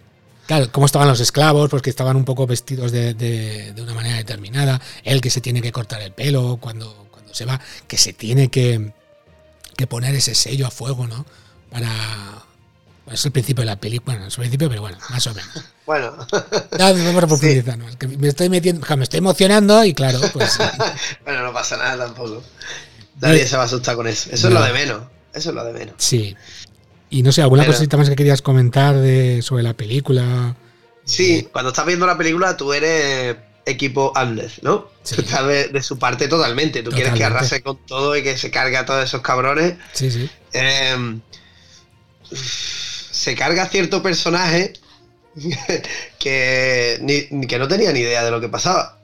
Claro, 0.52 0.70
cómo 0.70 0.84
estaban 0.84 1.08
los 1.08 1.18
esclavos, 1.18 1.70
porque 1.70 1.88
estaban 1.88 2.14
un 2.14 2.26
poco 2.26 2.46
vestidos 2.46 2.92
de, 2.92 3.14
de, 3.14 3.72
una 3.80 3.94
manera 3.94 4.18
determinada. 4.18 4.82
Él 5.02 5.22
que 5.22 5.30
se 5.30 5.40
tiene 5.40 5.62
que 5.62 5.72
cortar 5.72 6.02
el 6.02 6.12
pelo 6.12 6.58
cuando, 6.60 7.06
cuando 7.10 7.32
se 7.32 7.46
va, 7.46 7.58
que 7.88 7.96
se 7.96 8.12
tiene 8.12 8.50
que, 8.50 8.92
que 9.78 9.86
poner 9.86 10.14
ese 10.14 10.34
sello 10.34 10.66
a 10.66 10.70
fuego, 10.70 11.06
¿no? 11.06 11.24
Para, 11.70 11.90
es 13.10 13.24
el 13.24 13.32
principio 13.32 13.62
de 13.62 13.66
la 13.66 13.76
película, 13.76 14.14
bueno, 14.14 14.28
es 14.28 14.34
el 14.34 14.40
principio, 14.40 14.68
pero 14.68 14.82
bueno, 14.82 14.98
más 15.08 15.26
o 15.26 15.32
menos. 15.32 15.64
Bueno. 15.86 16.12
me 18.18 18.28
estoy 18.28 18.50
metiendo, 18.50 18.86
me 18.94 19.04
estoy 19.04 19.18
emocionando 19.18 19.82
y 19.86 19.94
claro, 19.94 20.20
pues. 20.34 20.58
bueno, 21.24 21.44
no 21.44 21.54
pasa 21.54 21.78
nada 21.78 22.04
tampoco. 22.04 22.42
Nadie 23.22 23.46
se 23.46 23.56
va 23.56 23.62
a 23.62 23.64
asustar 23.64 23.96
con 23.96 24.06
eso. 24.06 24.28
Eso 24.30 24.48
es 24.48 24.52
lo 24.54 24.62
de 24.62 24.72
menos. 24.74 25.02
Eso 25.32 25.48
es 25.48 25.54
lo 25.54 25.64
de 25.64 25.72
menos. 25.72 25.94
Sí. 25.96 26.36
Y 27.12 27.22
no 27.22 27.30
sé, 27.30 27.42
¿alguna 27.42 27.66
cosita 27.66 27.98
más 27.98 28.08
que 28.08 28.16
querías 28.16 28.40
comentar 28.40 28.96
de, 28.96 29.42
sobre 29.42 29.62
la 29.62 29.74
película? 29.74 30.56
Sí, 31.04 31.46
cuando 31.52 31.68
estás 31.68 31.84
viendo 31.84 32.06
la 32.06 32.16
película, 32.16 32.56
tú 32.56 32.72
eres 32.72 33.36
equipo 33.66 34.12
Atlas, 34.16 34.60
¿no? 34.62 34.88
Está 35.04 35.46
de, 35.46 35.82
su 35.82 35.98
parte 35.98 36.26
totalmente. 36.26 36.82
Tú 36.82 36.90
quieres 36.90 37.12
que 37.12 37.22
arrase 37.22 37.62
con 37.62 37.76
todo 37.84 38.16
y 38.16 38.22
que 38.22 38.38
se 38.38 38.50
cargue 38.50 38.78
a 38.78 38.86
todos 38.86 39.04
esos 39.04 39.20
cabrones. 39.20 39.74
Sí, 39.92 40.10
sí. 40.10 40.30
Em, 40.54 41.20
se 42.32 43.34
carga 43.34 43.68
cierto 43.68 44.02
personaje 44.02 44.72
que, 46.18 47.44
que 47.46 47.58
no 47.58 47.68
tenía 47.68 47.92
ni 47.92 48.00
idea 48.00 48.24
de 48.24 48.30
lo 48.30 48.40
que 48.40 48.48
pasaba. 48.48 48.98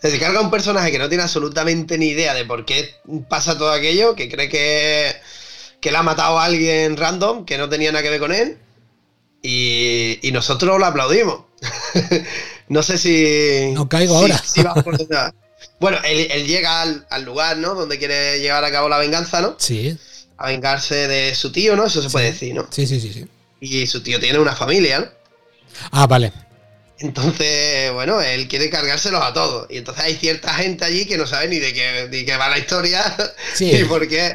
Se 0.00 0.18
carga 0.18 0.40
un 0.40 0.50
personaje 0.50 0.90
que 0.90 0.98
no 0.98 1.08
tiene 1.08 1.22
absolutamente 1.22 1.98
ni 1.98 2.08
idea 2.08 2.34
de 2.34 2.44
por 2.44 2.64
qué 2.64 2.96
pasa 3.28 3.56
todo 3.56 3.70
aquello, 3.70 4.16
que 4.16 4.28
cree 4.28 4.48
que, 4.48 5.14
que 5.82 5.90
le 5.90 5.98
ha 5.98 6.02
matado 6.02 6.38
a 6.38 6.44
alguien 6.44 6.96
random, 6.96 7.44
que 7.44 7.58
no 7.58 7.68
tenía 7.68 7.90
nada 7.90 8.04
que 8.04 8.10
ver 8.10 8.20
con 8.20 8.32
él, 8.32 8.56
y, 9.42 10.20
y 10.22 10.30
nosotros 10.30 10.78
lo 10.78 10.86
aplaudimos. 10.86 11.42
no 12.68 12.84
sé 12.84 12.96
si... 12.96 13.72
No 13.74 13.88
caigo 13.88 14.16
ahora. 14.16 14.40
bueno, 15.80 15.98
él, 16.04 16.46
llega 16.46 16.82
al, 16.82 17.04
al, 17.10 17.24
lugar, 17.24 17.56
¿no? 17.56 17.74
Donde 17.74 17.98
quiere 17.98 18.38
llevar 18.38 18.64
a 18.64 18.70
cabo 18.70 18.88
la 18.88 18.98
venganza, 18.98 19.40
¿no? 19.40 19.56
Sí. 19.58 19.98
A 20.36 20.46
vengarse 20.46 21.08
de 21.08 21.34
su 21.34 21.50
tío, 21.50 21.74
¿no? 21.74 21.86
Eso 21.86 22.00
se 22.00 22.10
puede 22.10 22.26
decir, 22.26 22.54
¿no? 22.54 22.68
Sí, 22.70 22.86
sí, 22.86 23.00
sí, 23.00 23.12
sí. 23.12 23.26
Y 23.58 23.88
su 23.88 24.04
tío 24.04 24.20
tiene 24.20 24.38
una 24.38 24.54
familia, 24.54 25.00
¿no? 25.00 25.06
Ah, 25.90 26.06
vale. 26.06 26.32
Entonces, 26.98 27.92
bueno, 27.92 28.20
él 28.20 28.46
quiere 28.46 28.70
cargárselos 28.70 29.22
a 29.22 29.32
todos. 29.32 29.66
Y 29.70 29.78
entonces 29.78 30.04
hay 30.04 30.14
cierta 30.14 30.54
gente 30.54 30.84
allí 30.84 31.04
que 31.04 31.18
no 31.18 31.26
sabe 31.26 31.48
ni 31.48 31.58
de 31.58 31.72
qué, 31.72 32.36
va 32.36 32.48
la 32.48 32.58
historia. 32.58 33.02
Sí. 33.54 33.70
Y 33.70 33.84
por 33.84 34.08
qué. 34.08 34.34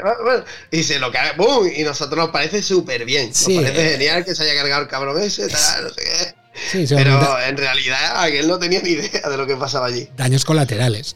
y 0.70 0.84
se 0.84 1.00
lo 1.00 1.12
carga. 1.12 1.34
¡Bum! 1.38 1.68
Y 1.74 1.84
nosotros 1.84 2.18
nos 2.18 2.30
parece 2.30 2.62
súper 2.62 3.04
bien. 3.06 3.30
Nos 3.30 3.44
parece 3.44 3.92
genial 3.92 4.24
que 4.24 4.36
se 4.36 4.44
haya 4.44 4.56
cargado 4.56 4.84
el 4.84 4.88
cabrón 4.88 5.22
ese, 5.22 5.48
tal, 5.48 5.86
no 5.86 5.90
sé 5.90 6.02
qué. 6.04 6.36
Sí, 6.72 6.96
Pero 6.96 7.40
en 7.40 7.58
realidad 7.58 8.24
aquel 8.24 8.48
no 8.48 8.60
tenía 8.60 8.82
ni 8.82 8.92
idea 8.92 9.30
de 9.30 9.38
lo 9.38 9.48
que 9.48 9.56
pasaba 9.56 9.88
allí. 9.88 10.08
Daños 10.16 10.46
colaterales. 10.46 11.16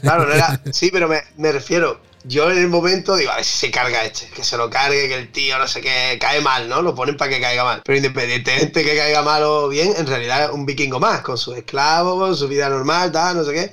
Claro, 0.00 0.26
no 0.26 0.34
era. 0.34 0.60
Sí, 0.72 0.90
pero 0.92 1.08
me, 1.08 1.22
me 1.36 1.52
refiero 1.52 2.00
yo 2.24 2.50
en 2.50 2.58
el 2.58 2.68
momento 2.68 3.16
digo, 3.16 3.30
a 3.30 3.36
ver 3.36 3.44
si 3.44 3.58
se 3.58 3.70
carga 3.70 4.04
este, 4.04 4.26
que 4.28 4.42
se 4.42 4.56
lo 4.56 4.70
cargue, 4.70 5.08
que 5.08 5.14
el 5.14 5.30
tío 5.30 5.58
no 5.58 5.68
sé 5.68 5.80
qué, 5.80 6.18
cae 6.20 6.40
mal, 6.40 6.68
¿no? 6.68 6.82
Lo 6.82 6.94
ponen 6.94 7.16
para 7.16 7.30
que 7.30 7.40
caiga 7.40 7.64
mal. 7.64 7.82
Pero 7.84 7.96
independientemente 7.98 8.82
que 8.82 8.96
caiga 8.96 9.22
mal 9.22 9.42
o 9.42 9.68
bien, 9.68 9.94
en 9.96 10.06
realidad 10.06 10.44
es 10.44 10.50
un 10.50 10.64
vikingo 10.64 10.98
más, 10.98 11.20
con 11.20 11.36
sus 11.36 11.56
esclavos, 11.56 12.18
con 12.18 12.36
su 12.36 12.48
vida 12.48 12.68
normal, 12.68 13.12
tal, 13.12 13.36
no 13.36 13.44
sé 13.44 13.52
qué. 13.52 13.72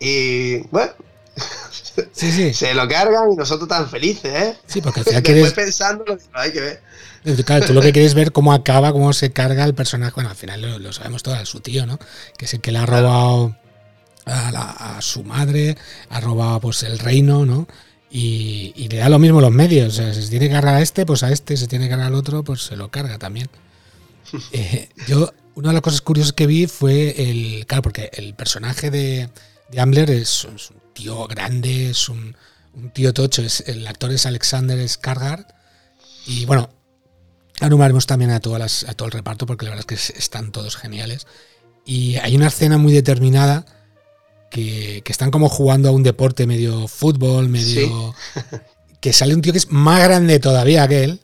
Y 0.00 0.58
bueno. 0.68 0.92
Sí, 2.12 2.32
sí. 2.32 2.54
se 2.54 2.72
lo 2.72 2.88
cargan 2.88 3.30
y 3.32 3.36
nosotros 3.36 3.68
tan 3.68 3.86
felices, 3.86 4.34
¿eh? 4.34 4.56
Sí, 4.66 4.80
porque 4.80 5.00
al 5.00 5.06
final 5.06 5.22
quieres... 5.24 5.52
pensando, 5.52 6.04
hay 6.32 6.50
que 6.50 6.60
ver. 6.60 6.82
Claro, 7.44 7.66
tú 7.66 7.74
lo 7.74 7.82
que 7.82 7.92
quieres 7.92 8.14
ver 8.14 8.32
cómo 8.32 8.54
acaba, 8.54 8.92
cómo 8.92 9.12
se 9.12 9.30
carga 9.30 9.64
el 9.64 9.74
personaje. 9.74 10.12
Bueno, 10.14 10.30
al 10.30 10.36
final 10.36 10.82
lo, 10.82 10.92
sabemos 10.92 11.22
todo, 11.22 11.36
es 11.36 11.48
su 11.48 11.60
tío, 11.60 11.84
¿no? 11.84 11.98
Que 12.38 12.46
es 12.46 12.54
el 12.54 12.60
que 12.60 12.72
le 12.72 12.78
ha 12.78 12.86
robado 12.86 13.54
a, 14.26 14.98
su 15.00 15.24
madre, 15.24 15.76
ha 16.08 16.20
robado 16.20 16.60
pues 16.60 16.82
el 16.82 16.98
reino, 16.98 17.44
¿no? 17.46 17.66
Y, 18.10 18.88
le 18.90 18.98
da 18.98 19.08
lo 19.08 19.18
mismo 19.18 19.40
los 19.40 19.52
medios. 19.52 19.88
O 19.88 19.96
sea, 19.96 20.14
si 20.14 20.22
se 20.22 20.28
tiene 20.28 20.48
que 20.48 20.52
cargar 20.52 20.74
a 20.74 20.82
este, 20.82 21.06
pues 21.06 21.22
a 21.22 21.32
este, 21.32 21.56
si 21.56 21.62
se 21.62 21.68
tiene 21.68 21.86
que 21.86 21.90
cargar 21.90 22.08
al 22.08 22.14
otro, 22.14 22.44
pues 22.44 22.62
se 22.62 22.76
lo 22.76 22.90
carga 22.90 23.18
también. 23.18 23.48
Eh, 24.52 24.88
yo, 25.08 25.30
una 25.54 25.68
de 25.68 25.74
las 25.74 25.82
cosas 25.82 26.00
curiosas 26.00 26.32
que 26.32 26.46
vi 26.46 26.66
fue 26.66 27.30
el. 27.30 27.66
Claro, 27.66 27.82
porque 27.82 28.10
el 28.14 28.34
personaje 28.34 28.90
de, 28.90 29.28
de 29.70 29.80
Ambler 29.80 30.10
es, 30.10 30.44
un 30.44 30.56
tío 30.94 31.26
grande, 31.26 31.90
es 31.90 32.08
un, 32.08 32.34
tío 32.94 33.12
tocho. 33.12 33.42
Es, 33.42 33.64
el 33.66 33.86
actor 33.86 34.10
es 34.10 34.24
Alexander 34.24 34.88
Skargar. 34.88 35.54
Y 36.26 36.46
bueno, 36.46 36.70
anumaremos 37.60 38.06
también 38.06 38.30
a, 38.30 38.40
todas 38.40 38.58
las, 38.58 38.84
a 38.88 38.94
todo 38.94 39.06
el 39.06 39.12
reparto 39.12 39.44
porque 39.44 39.66
la 39.66 39.72
verdad 39.72 39.86
es 39.92 40.12
que 40.12 40.18
están 40.18 40.52
todos 40.52 40.76
geniales. 40.76 41.26
Y 41.84 42.16
hay 42.16 42.36
una 42.36 42.46
escena 42.46 42.78
muy 42.78 42.92
determinada 42.92 43.66
que, 44.52 45.02
están 45.06 45.30
como 45.30 45.48
jugando 45.48 45.88
a 45.88 45.92
un 45.92 46.02
deporte 46.02 46.46
medio 46.46 46.86
fútbol, 46.88 47.48
medio... 47.48 48.14
que 49.00 49.12
sale 49.12 49.34
un 49.34 49.42
tío 49.42 49.52
que 49.52 49.58
es 49.58 49.70
más 49.70 50.00
grande 50.00 50.38
todavía 50.38 50.86
que 50.86 51.02
él. 51.02 51.20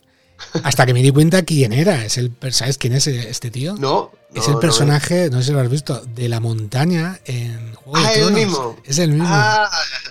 Hasta 0.65 0.85
que 0.85 0.95
me 0.95 1.03
di 1.03 1.11
cuenta 1.11 1.43
quién 1.43 1.73
era. 1.73 2.05
Es 2.05 2.19
el, 2.19 2.33
¿Sabes 2.51 2.77
quién 2.77 2.93
es 2.93 3.07
este 3.07 3.51
tío? 3.51 3.75
No. 3.77 4.11
es 4.35 4.49
el 4.49 4.59
personaje, 4.59 5.31
no, 5.31 5.39
sé 5.39 5.49
si 5.49 5.53
lo 5.53 5.61
has 5.61 5.71
visto, 5.71 6.05
de 6.15 6.29
la 6.29 6.41
montaña 6.41 7.21
en 7.25 7.75
Juego 7.75 8.07
ah, 8.07 8.13
de 8.13 8.21
el 8.21 8.33
mismo. 8.33 8.77
Es 8.85 8.99
el 8.99 9.11
mismo. 9.11 9.29
Ah, 9.29 9.71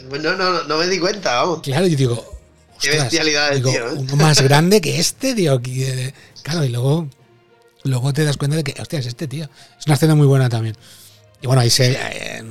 no, 0.09 0.35
no, 0.35 0.63
no 0.63 0.77
me 0.77 0.87
di 0.87 0.97
cuenta, 0.97 1.41
vamos. 1.41 1.61
Claro, 1.61 1.87
yo 1.87 1.97
digo. 1.97 2.37
Qué 2.79 2.91
bestialidad 2.91 3.53
tío. 3.55 3.69
¿eh? 3.69 3.93
Uno 3.95 4.15
más 4.15 4.41
grande 4.43 4.79
que 4.81 4.99
este, 4.99 5.35
tío. 5.35 5.61
Claro, 6.43 6.63
y 6.63 6.69
luego, 6.69 7.09
luego 7.83 8.13
te 8.13 8.23
das 8.23 8.37
cuenta 8.37 8.55
de 8.57 8.63
que, 8.63 8.81
hostia, 8.81 8.99
es 8.99 9.07
este 9.07 9.27
tío. 9.27 9.49
Es 9.77 9.85
una 9.85 9.95
escena 9.95 10.15
muy 10.15 10.27
buena 10.27 10.47
también. 10.49 10.77
Y 11.41 11.47
bueno, 11.47 11.61
ahí 11.61 11.69
se. 11.69 11.97
Eh, 11.99 12.43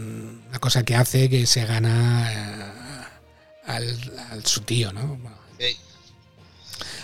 cosa 0.58 0.84
que 0.84 0.96
hace 0.96 1.28
que 1.28 1.46
se 1.46 1.64
gana 1.64 2.32
eh, 2.32 3.06
al, 3.66 4.44
su 4.44 4.62
tío, 4.62 4.92
¿no? 4.92 5.18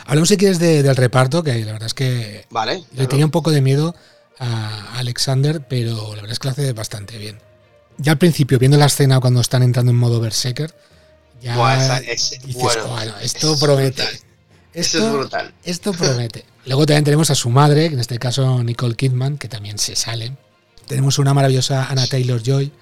Hablemos 0.05 0.29
si 0.29 0.37
quieres 0.37 0.59
del 0.59 0.97
reparto, 0.97 1.43
que 1.43 1.65
la 1.65 1.73
verdad 1.73 1.87
es 1.87 1.95
que 1.95 2.47
vale, 2.51 2.85
le 2.93 3.07
tenía 3.07 3.25
un 3.25 3.31
poco 3.31 3.53
de 3.53 3.61
miedo 3.61 3.95
a 4.39 4.99
Alexander, 4.99 5.65
pero 5.69 6.11
la 6.17 6.23
verdad 6.23 6.33
es 6.33 6.39
que 6.39 6.49
lo 6.49 6.53
hace 6.53 6.73
bastante 6.73 7.19
bien. 7.19 7.39
Ya 7.99 8.13
al 8.13 8.19
principio, 8.19 8.59
viendo 8.59 8.77
la 8.77 8.87
escena 8.87 9.21
cuando 9.21 9.41
están 9.41 9.63
entrando 9.63 9.93
en 9.93 9.99
modo 9.99 10.19
Berserker, 10.19 10.75
ya 11.41 12.01
dices, 12.01 12.41
bueno, 12.55 13.15
esto 13.21 13.59
promete. 13.59 14.03
Esto, 14.73 14.99
es 14.99 15.13
brutal. 15.13 15.55
Esto 15.65 15.93
promete. 15.99 16.45
Luego 16.67 16.87
también 16.87 17.05
tenemos 17.05 17.31
a 17.31 17.35
su 17.35 17.51
madre, 17.51 17.89
que 17.89 17.95
en 17.95 18.01
este 18.01 18.19
caso 18.19 18.63
Nicole 18.63 18.95
Kidman, 18.95 19.39
que 19.39 19.49
también 19.49 19.79
se 19.79 19.97
sale. 19.97 20.37
Tenemos 20.87 21.19
una 21.19 21.35
maravillosa 21.35 21.87
Anna 21.89 22.07
Taylor 22.07 22.43
Joy, 22.43 22.73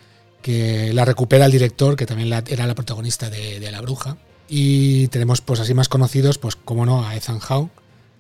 que 0.43 0.93
la 0.93 1.05
recupera 1.05 1.47
el 1.47 1.53
director, 1.53 1.97
que 1.97 2.07
también 2.07 2.33
era 2.49 2.67
la 2.67 2.75
protagonista 2.75 3.31
de, 3.31 3.71
La 3.71 3.81
Bruja. 3.81 4.17
Y 4.49 5.09
tenemos, 5.09 5.41
pues 5.41 5.61
así 5.61 5.75
más 5.75 5.89
conocidos, 5.89 6.39
pues 6.39 6.57
como 6.57 6.85
no, 6.85 7.07
a 7.07 7.15
Ethan 7.15 7.41
Howe, 7.49 7.71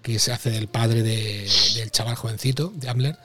que 0.02 0.18
se 0.18 0.32
hace 0.32 0.50
del 0.50 0.68
padre 0.68 1.02
del 1.02 1.90
chaval 1.90 2.14
jovencito, 2.14 2.72
de 2.74 2.88
Ambler. 2.88 3.16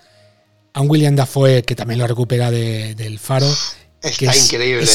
A 0.73 0.81
un 0.81 0.89
William 0.89 1.15
Dafoe, 1.15 1.63
que 1.63 1.75
también 1.75 1.99
lo 1.99 2.07
recupera 2.07 2.51
del 2.51 3.19
Faro. 3.19 3.47
Está 4.01 4.35
increíble. 4.35 4.85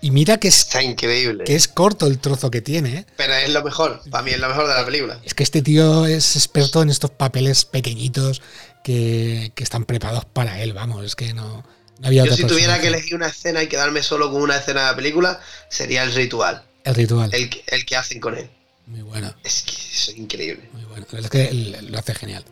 Y 0.00 0.10
mira 0.10 0.38
que 0.38 0.48
es, 0.48 0.60
Está 0.60 0.82
increíble. 0.82 1.44
que 1.44 1.54
es 1.54 1.68
corto 1.68 2.06
el 2.06 2.18
trozo 2.18 2.50
que 2.50 2.62
tiene. 2.62 2.98
¿eh? 2.98 3.06
Pero 3.16 3.34
es 3.34 3.52
lo 3.52 3.62
mejor, 3.62 4.00
para 4.10 4.22
mí 4.22 4.30
es 4.30 4.40
lo 4.40 4.48
mejor 4.48 4.68
de 4.68 4.74
la 4.74 4.86
película. 4.86 5.20
Es 5.24 5.34
que 5.34 5.42
este 5.42 5.60
tío 5.60 6.06
es 6.06 6.36
experto 6.36 6.82
en 6.82 6.88
estos 6.88 7.10
papeles 7.10 7.64
pequeñitos 7.64 8.40
que, 8.82 9.52
que 9.54 9.64
están 9.64 9.84
preparados 9.84 10.24
para 10.24 10.62
él, 10.62 10.72
vamos, 10.72 11.04
es 11.04 11.14
que 11.14 11.34
no, 11.34 11.62
yo 12.00 12.26
si 12.36 12.44
tuviera 12.44 12.80
que 12.80 12.88
elegir 12.88 13.14
una 13.14 13.28
escena 13.28 13.62
y 13.62 13.66
quedarme 13.66 14.02
solo 14.02 14.30
con 14.30 14.42
una 14.42 14.56
escena 14.56 14.82
de 14.82 14.86
la 14.88 14.96
película, 14.96 15.40
sería 15.68 16.02
el 16.02 16.14
ritual. 16.14 16.64
El 16.84 16.94
ritual. 16.94 17.30
El, 17.32 17.50
el 17.66 17.84
que 17.84 17.96
hacen 17.96 18.20
con 18.20 18.36
él. 18.36 18.48
Muy 18.86 19.02
bueno. 19.02 19.34
Es 19.44 19.62
que 19.62 19.72
es 19.72 20.16
increíble. 20.16 20.68
Muy 20.72 20.84
bueno. 20.84 21.06
Es 21.12 21.28
que 21.28 21.52
lo 21.88 21.98
hace 21.98 22.14
genial. 22.14 22.44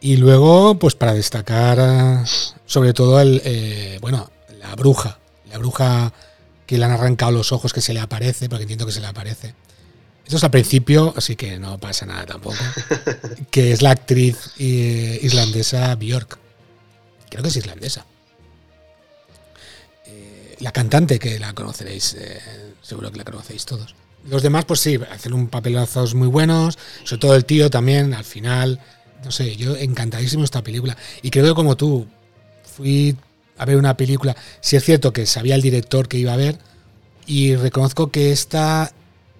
Y 0.00 0.16
luego, 0.16 0.78
pues 0.78 0.94
para 0.94 1.12
destacar 1.12 2.24
sobre 2.66 2.94
todo 2.94 3.20
el, 3.20 3.42
eh, 3.44 3.98
bueno, 4.00 4.30
la 4.58 4.74
bruja. 4.76 5.18
La 5.50 5.58
bruja 5.58 6.12
que 6.66 6.78
le 6.78 6.84
han 6.84 6.92
arrancado 6.92 7.32
los 7.32 7.52
ojos 7.52 7.72
que 7.72 7.80
se 7.80 7.92
le 7.92 8.00
aparece, 8.00 8.48
porque 8.48 8.62
entiendo 8.62 8.86
que 8.86 8.92
se 8.92 9.00
le 9.00 9.08
aparece. 9.08 9.54
Esto 10.24 10.36
es 10.36 10.44
al 10.44 10.52
principio, 10.52 11.12
así 11.16 11.34
que 11.34 11.58
no 11.58 11.78
pasa 11.78 12.06
nada 12.06 12.24
tampoco. 12.24 12.56
que 13.50 13.72
es 13.72 13.82
la 13.82 13.90
actriz 13.90 14.52
eh, 14.58 15.18
islandesa 15.22 15.94
Björk 15.96 16.38
creo 17.30 17.42
que 17.42 17.48
es 17.48 17.56
islandesa. 17.56 18.04
Eh, 20.06 20.56
la 20.60 20.72
cantante, 20.72 21.18
que 21.18 21.38
la 21.38 21.54
conoceréis, 21.54 22.14
eh, 22.18 22.40
seguro 22.82 23.10
que 23.10 23.18
la 23.18 23.24
conocéis 23.24 23.64
todos. 23.64 23.94
Los 24.28 24.42
demás, 24.42 24.66
pues 24.66 24.80
sí, 24.80 24.98
hacen 25.10 25.32
un 25.32 25.48
papelazos 25.48 26.14
muy 26.14 26.28
buenos, 26.28 26.78
sobre 27.04 27.20
todo 27.20 27.34
el 27.36 27.46
tío 27.46 27.70
también, 27.70 28.12
al 28.12 28.24
final, 28.24 28.80
no 29.24 29.30
sé, 29.30 29.56
yo 29.56 29.76
encantadísimo 29.76 30.44
esta 30.44 30.62
película. 30.62 30.96
Y 31.22 31.30
creo 31.30 31.46
que 31.46 31.54
como 31.54 31.76
tú, 31.76 32.06
fui 32.76 33.16
a 33.56 33.64
ver 33.64 33.76
una 33.76 33.96
película, 33.96 34.36
si 34.60 34.76
es 34.76 34.84
cierto 34.84 35.12
que 35.12 35.26
sabía 35.26 35.54
el 35.54 35.62
director 35.62 36.08
que 36.08 36.18
iba 36.18 36.34
a 36.34 36.36
ver, 36.36 36.58
y 37.26 37.54
reconozco 37.56 38.10
que 38.10 38.32
esta 38.32 38.92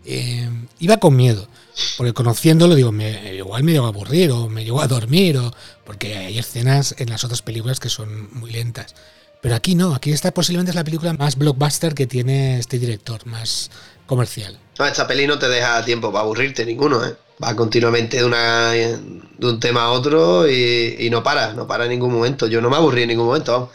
eh, 0.05 0.49
iba 0.79 0.99
con 0.99 1.17
miedo. 1.17 1.49
Porque 1.97 2.13
conociéndolo, 2.13 2.75
digo, 2.75 2.93
me, 2.93 3.35
igual 3.35 3.63
me 3.63 3.73
llego 3.73 3.87
a 3.87 3.89
aburrir 3.89 4.31
o 4.31 4.49
me 4.49 4.65
llego 4.65 4.81
a 4.81 4.87
dormir, 4.87 5.39
o 5.39 5.53
porque 5.85 6.17
hay 6.17 6.39
escenas 6.39 6.95
en 6.99 7.11
las 7.11 7.25
otras 7.25 7.43
películas 7.43 7.81
que 7.81 7.89
son 7.89 8.29
muy 8.33 8.51
lentas. 8.51 8.95
Pero 9.41 9.55
aquí 9.55 9.75
no, 9.75 9.95
aquí 9.95 10.13
esta 10.13 10.33
posiblemente 10.33 10.71
es 10.71 10.77
la 10.77 10.85
película 10.85 11.13
más 11.15 11.37
blockbuster 11.37 11.95
que 11.95 12.07
tiene 12.07 12.59
este 12.59 12.79
director, 12.79 13.27
más 13.27 13.71
comercial. 14.07 14.59
No, 14.79 14.87
esta 14.87 15.07
peli 15.07 15.27
no 15.27 15.39
te 15.39 15.49
deja 15.49 15.85
tiempo 15.85 16.13
para 16.13 16.25
aburrirte 16.25 16.65
ninguno, 16.65 17.05
¿eh? 17.05 17.15
Va 17.43 17.57
continuamente 17.57 18.19
de, 18.19 18.25
una, 18.25 18.73
de 18.73 19.47
un 19.47 19.59
tema 19.59 19.85
a 19.85 19.91
otro 19.93 20.47
y, 20.47 21.09
no 21.11 21.23
para, 21.23 21.55
no 21.55 21.67
para 21.67 21.85
en 21.85 21.91
ningún 21.91 22.13
momento. 22.13 22.47
Yo 22.47 22.61
no 22.61 22.69
me 22.69 22.77
aburrí 22.77 23.03
en 23.03 23.09
ningún 23.09 23.27
momento. 23.27 23.73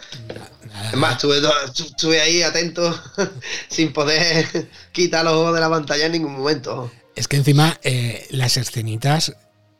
es 0.91 0.97
más, 0.97 1.13
estuve, 1.13 1.41
estuve 1.73 2.21
ahí 2.21 2.43
atento 2.43 2.95
sin 3.67 3.91
poder 3.91 4.69
quitar 4.91 5.25
los 5.25 5.33
ojos 5.33 5.55
de 5.55 5.61
la 5.61 5.69
pantalla 5.69 6.05
en 6.05 6.11
ningún 6.11 6.37
momento. 6.37 6.91
Es 7.15 7.27
que 7.27 7.37
encima 7.37 7.79
eh, 7.83 8.25
las 8.31 8.57
escenitas 8.57 9.33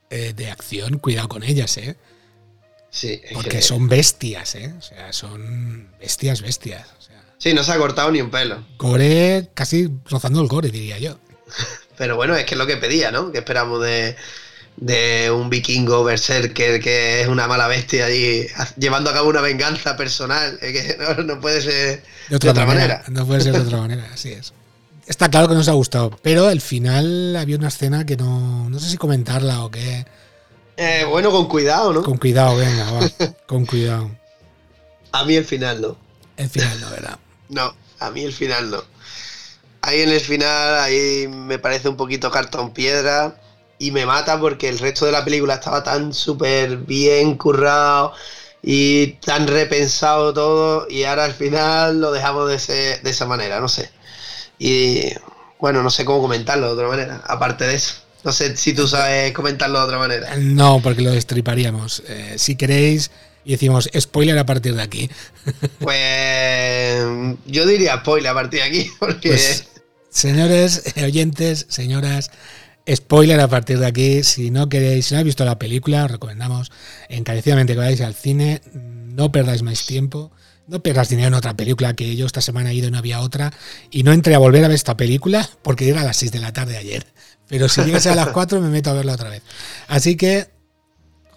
eh, 0.09 0.33
de 0.35 0.51
acción, 0.51 0.99
cuidado 0.99 1.27
con 1.27 1.43
ellas, 1.43 1.77
¿eh? 1.77 1.95
Sí, 2.89 3.21
Porque 3.33 3.49
que- 3.57 3.61
son 3.61 3.89
bestias, 3.89 4.55
¿eh? 4.55 4.73
O 4.77 4.81
sea, 4.81 5.11
son 5.11 5.89
bestias, 5.99 6.41
bestias. 6.41 6.87
O 6.97 7.01
sea, 7.01 7.21
Sí, 7.37 7.53
no 7.53 7.63
se 7.63 7.73
ha 7.73 7.77
cortado 7.77 8.09
ni 8.11 8.21
un 8.21 8.31
pelo. 8.31 8.65
gore 8.77 9.49
casi 9.53 9.89
rozando 10.09 10.41
el 10.41 10.47
gore, 10.47 10.69
diría 10.69 10.97
yo. 10.97 11.19
Pero 11.97 12.15
bueno, 12.15 12.35
es 12.35 12.45
que 12.45 12.55
es 12.55 12.57
lo 12.57 12.65
que 12.67 12.77
pedía, 12.77 13.11
¿no? 13.11 13.31
Que 13.33 13.39
esperamos 13.39 13.83
de, 13.83 14.15
de 14.77 15.29
un 15.31 15.49
vikingo 15.49 16.03
berserker 16.05 16.79
que 16.81 17.21
es 17.21 17.27
una 17.27 17.47
mala 17.47 17.67
bestia 17.67 18.09
y 18.09 18.47
llevando 18.77 19.09
a 19.09 19.13
cabo 19.13 19.29
una 19.29 19.41
venganza 19.41 19.97
personal. 19.97 20.57
Es 20.61 20.71
que 20.71 20.97
no, 21.17 21.23
no 21.23 21.41
puede 21.41 21.61
ser 21.61 22.01
De 22.29 22.35
otra, 22.37 22.65
manera, 22.65 23.03
No 23.09 23.27
puede 23.27 23.41
ser 23.41 23.53
de 23.53 23.59
otra 23.59 23.77
manera, 23.81 24.09
así 24.13 24.31
es. 24.31 24.53
Está 25.07 25.29
claro 25.29 25.47
que 25.47 25.53
nos 25.53 25.67
ha 25.69 25.73
gustado, 25.73 26.11
pero 26.23 26.47
al 26.47 26.61
final 26.61 27.35
había 27.35 27.57
una 27.57 27.67
escena 27.67 28.05
que 28.05 28.17
no, 28.17 28.69
no 28.69 28.79
sé 28.79 28.89
si 28.89 28.97
comentarla 28.97 29.63
o 29.63 29.69
qué. 29.69 30.05
Eh, 30.77 31.05
bueno, 31.09 31.31
con 31.31 31.47
cuidado, 31.47 31.93
¿no? 31.93 32.03
Con 32.03 32.17
cuidado, 32.17 32.57
venga, 32.57 32.91
va. 32.91 33.09
Con 33.45 33.65
cuidado. 33.65 34.11
A 35.11 35.23
mí 35.23 35.35
el 35.35 35.45
final 35.45 35.79
no. 35.81 35.95
El 36.37 36.49
final 36.49 36.81
no, 36.81 36.89
¿verdad? 36.89 37.19
No, 37.47 37.75
a 37.99 38.09
mí 38.09 38.23
el 38.23 38.33
final 38.33 38.71
no. 38.71 38.83
Ahí 39.81 40.01
en 40.01 40.09
el 40.09 40.19
final, 40.19 40.79
ahí 40.79 41.27
me 41.27 41.59
parece 41.59 41.87
un 41.87 41.95
poquito 41.95 42.31
cartón 42.31 42.73
piedra 42.73 43.39
y 43.77 43.91
me 43.91 44.07
mata 44.07 44.39
porque 44.39 44.67
el 44.67 44.79
resto 44.79 45.05
de 45.05 45.11
la 45.11 45.23
película 45.23 45.53
estaba 45.53 45.83
tan 45.83 46.11
súper 46.11 46.77
bien 46.77 47.37
currado 47.37 48.13
y 48.63 49.13
tan 49.23 49.45
repensado 49.47 50.33
todo 50.33 50.87
y 50.89 51.03
ahora 51.03 51.25
al 51.25 51.33
final 51.33 52.01
lo 52.01 52.11
dejamos 52.11 52.49
de, 52.49 52.55
ese- 52.55 52.99
de 53.03 53.09
esa 53.11 53.27
manera, 53.27 53.59
no 53.59 53.67
sé. 53.69 53.91
Y 54.59 55.11
bueno, 55.59 55.83
no 55.83 55.89
sé 55.89 56.05
cómo 56.05 56.21
comentarlo 56.21 56.67
de 56.67 56.73
otra 56.73 56.87
manera, 56.87 57.21
aparte 57.25 57.65
de 57.65 57.75
eso. 57.75 57.95
No 58.23 58.31
sé 58.31 58.57
si 58.57 58.73
tú 58.73 58.87
sabes 58.87 59.33
comentarlo 59.33 59.79
de 59.79 59.85
otra 59.85 59.99
manera. 59.99 60.35
No, 60.37 60.81
porque 60.81 61.01
lo 61.01 61.11
destriparíamos. 61.11 62.01
Eh, 62.07 62.35
si 62.37 62.55
queréis, 62.55 63.11
y 63.45 63.51
decimos 63.51 63.89
spoiler 63.97 64.37
a 64.39 64.45
partir 64.45 64.75
de 64.75 64.81
aquí. 64.81 65.09
Pues 65.79 67.05
yo 67.45 67.65
diría 67.67 67.97
spoiler 67.97 68.31
a 68.31 68.33
partir 68.33 68.61
de 68.61 68.65
aquí, 68.65 68.91
porque... 68.99 69.29
Pues, 69.29 69.67
señores, 70.09 70.81
oyentes, 71.03 71.67
señoras, 71.69 72.31
spoiler 72.91 73.39
a 73.39 73.47
partir 73.47 73.77
de 73.77 73.85
aquí. 73.85 74.23
Si 74.23 74.49
no 74.49 74.69
queréis, 74.69 75.05
si 75.05 75.13
no 75.13 75.19
habéis 75.19 75.35
visto 75.35 75.45
la 75.45 75.59
película, 75.59 76.05
os 76.05 76.11
recomendamos 76.11 76.71
encarecidamente 77.09 77.73
que 77.73 77.79
vayáis 77.79 78.01
al 78.01 78.15
cine. 78.15 78.61
No 78.73 79.31
perdáis 79.31 79.61
más 79.61 79.85
tiempo. 79.85 80.31
No 80.67 80.81
pierdas 80.81 81.09
dinero 81.09 81.27
en 81.27 81.33
otra 81.35 81.53
película 81.53 81.93
que 81.93 82.15
yo 82.15 82.25
esta 82.25 82.41
semana 82.41 82.71
he 82.71 82.73
ido 82.73 82.87
y 82.87 82.91
no 82.91 82.97
había 82.97 83.19
otra. 83.21 83.53
Y 83.91 84.03
no 84.03 84.11
entré 84.13 84.33
a 84.35 84.39
volver 84.39 84.63
a 84.65 84.67
ver 84.67 84.75
esta 84.75 84.97
película 84.97 85.47
porque 85.61 85.87
era 85.89 86.01
a 86.01 86.03
las 86.03 86.17
6 86.17 86.31
de 86.31 86.39
la 86.39 86.53
tarde 86.53 86.77
ayer. 86.77 87.05
Pero 87.47 87.69
si 87.69 87.81
llegase 87.83 88.09
a 88.09 88.15
las 88.15 88.27
4 88.33 88.59
me 88.61 88.69
meto 88.69 88.89
a 88.89 88.93
verla 88.93 89.13
otra 89.13 89.29
vez. 89.29 89.43
Así 89.87 90.17
que, 90.17 90.47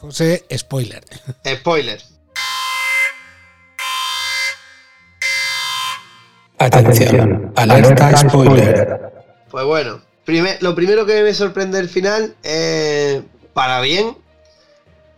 José, 0.01 0.45
spoiler. 0.57 1.05
Spoiler. 1.47 2.01
Atención, 6.59 7.53
alerta 7.57 8.17
spoiler. 8.17 9.13
Pues 9.51 9.65
bueno, 9.65 10.01
primer- 10.25 10.61
lo 10.63 10.75
primero 10.75 11.07
que 11.07 11.23
me 11.23 11.33
sorprende 11.33 11.79
del 11.79 11.89
final, 11.89 12.35
eh, 12.43 13.23
para 13.53 13.81
bien, 13.81 14.17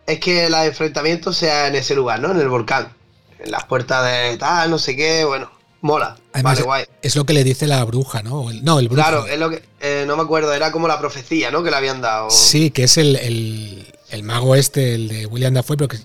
es 0.06 0.18
que 0.20 0.46
el 0.46 0.54
enfrentamiento 0.54 1.32
sea 1.32 1.68
en 1.68 1.76
ese 1.76 1.94
lugar, 1.94 2.20
¿no? 2.20 2.30
En 2.32 2.40
el 2.40 2.48
volcán. 2.48 2.92
En 3.42 3.50
las 3.50 3.64
puertas 3.64 4.04
de 4.04 4.36
tal, 4.36 4.70
no 4.70 4.78
sé 4.78 4.94
qué, 4.96 5.24
bueno, 5.24 5.50
mola. 5.80 6.16
Además, 6.32 6.54
vale, 6.54 6.64
guay. 6.64 6.84
es 7.02 7.16
lo 7.16 7.24
que 7.24 7.32
le 7.32 7.42
dice 7.44 7.66
la 7.66 7.82
bruja, 7.84 8.22
¿no? 8.22 8.50
El- 8.50 8.64
no, 8.64 8.78
el 8.78 8.88
brujo. 8.88 9.02
Claro, 9.02 9.26
es 9.26 9.38
lo 9.38 9.50
que. 9.50 9.62
eh, 9.80 10.04
no 10.06 10.16
me 10.16 10.22
acuerdo, 10.22 10.52
era 10.52 10.70
como 10.72 10.86
la 10.88 10.98
profecía, 10.98 11.50
¿no? 11.50 11.62
Que 11.62 11.70
le 11.70 11.76
habían 11.76 12.00
dado. 12.00 12.30
Sí, 12.30 12.70
que 12.70 12.84
es 12.84 12.96
el, 12.98 13.16
el- 13.16 13.86
el 14.10 14.22
mago 14.22 14.54
este, 14.56 14.94
el 14.94 15.08
de 15.08 15.26
William 15.26 15.54
Dafoe, 15.54 15.76
pero 15.76 15.88
que 15.88 15.98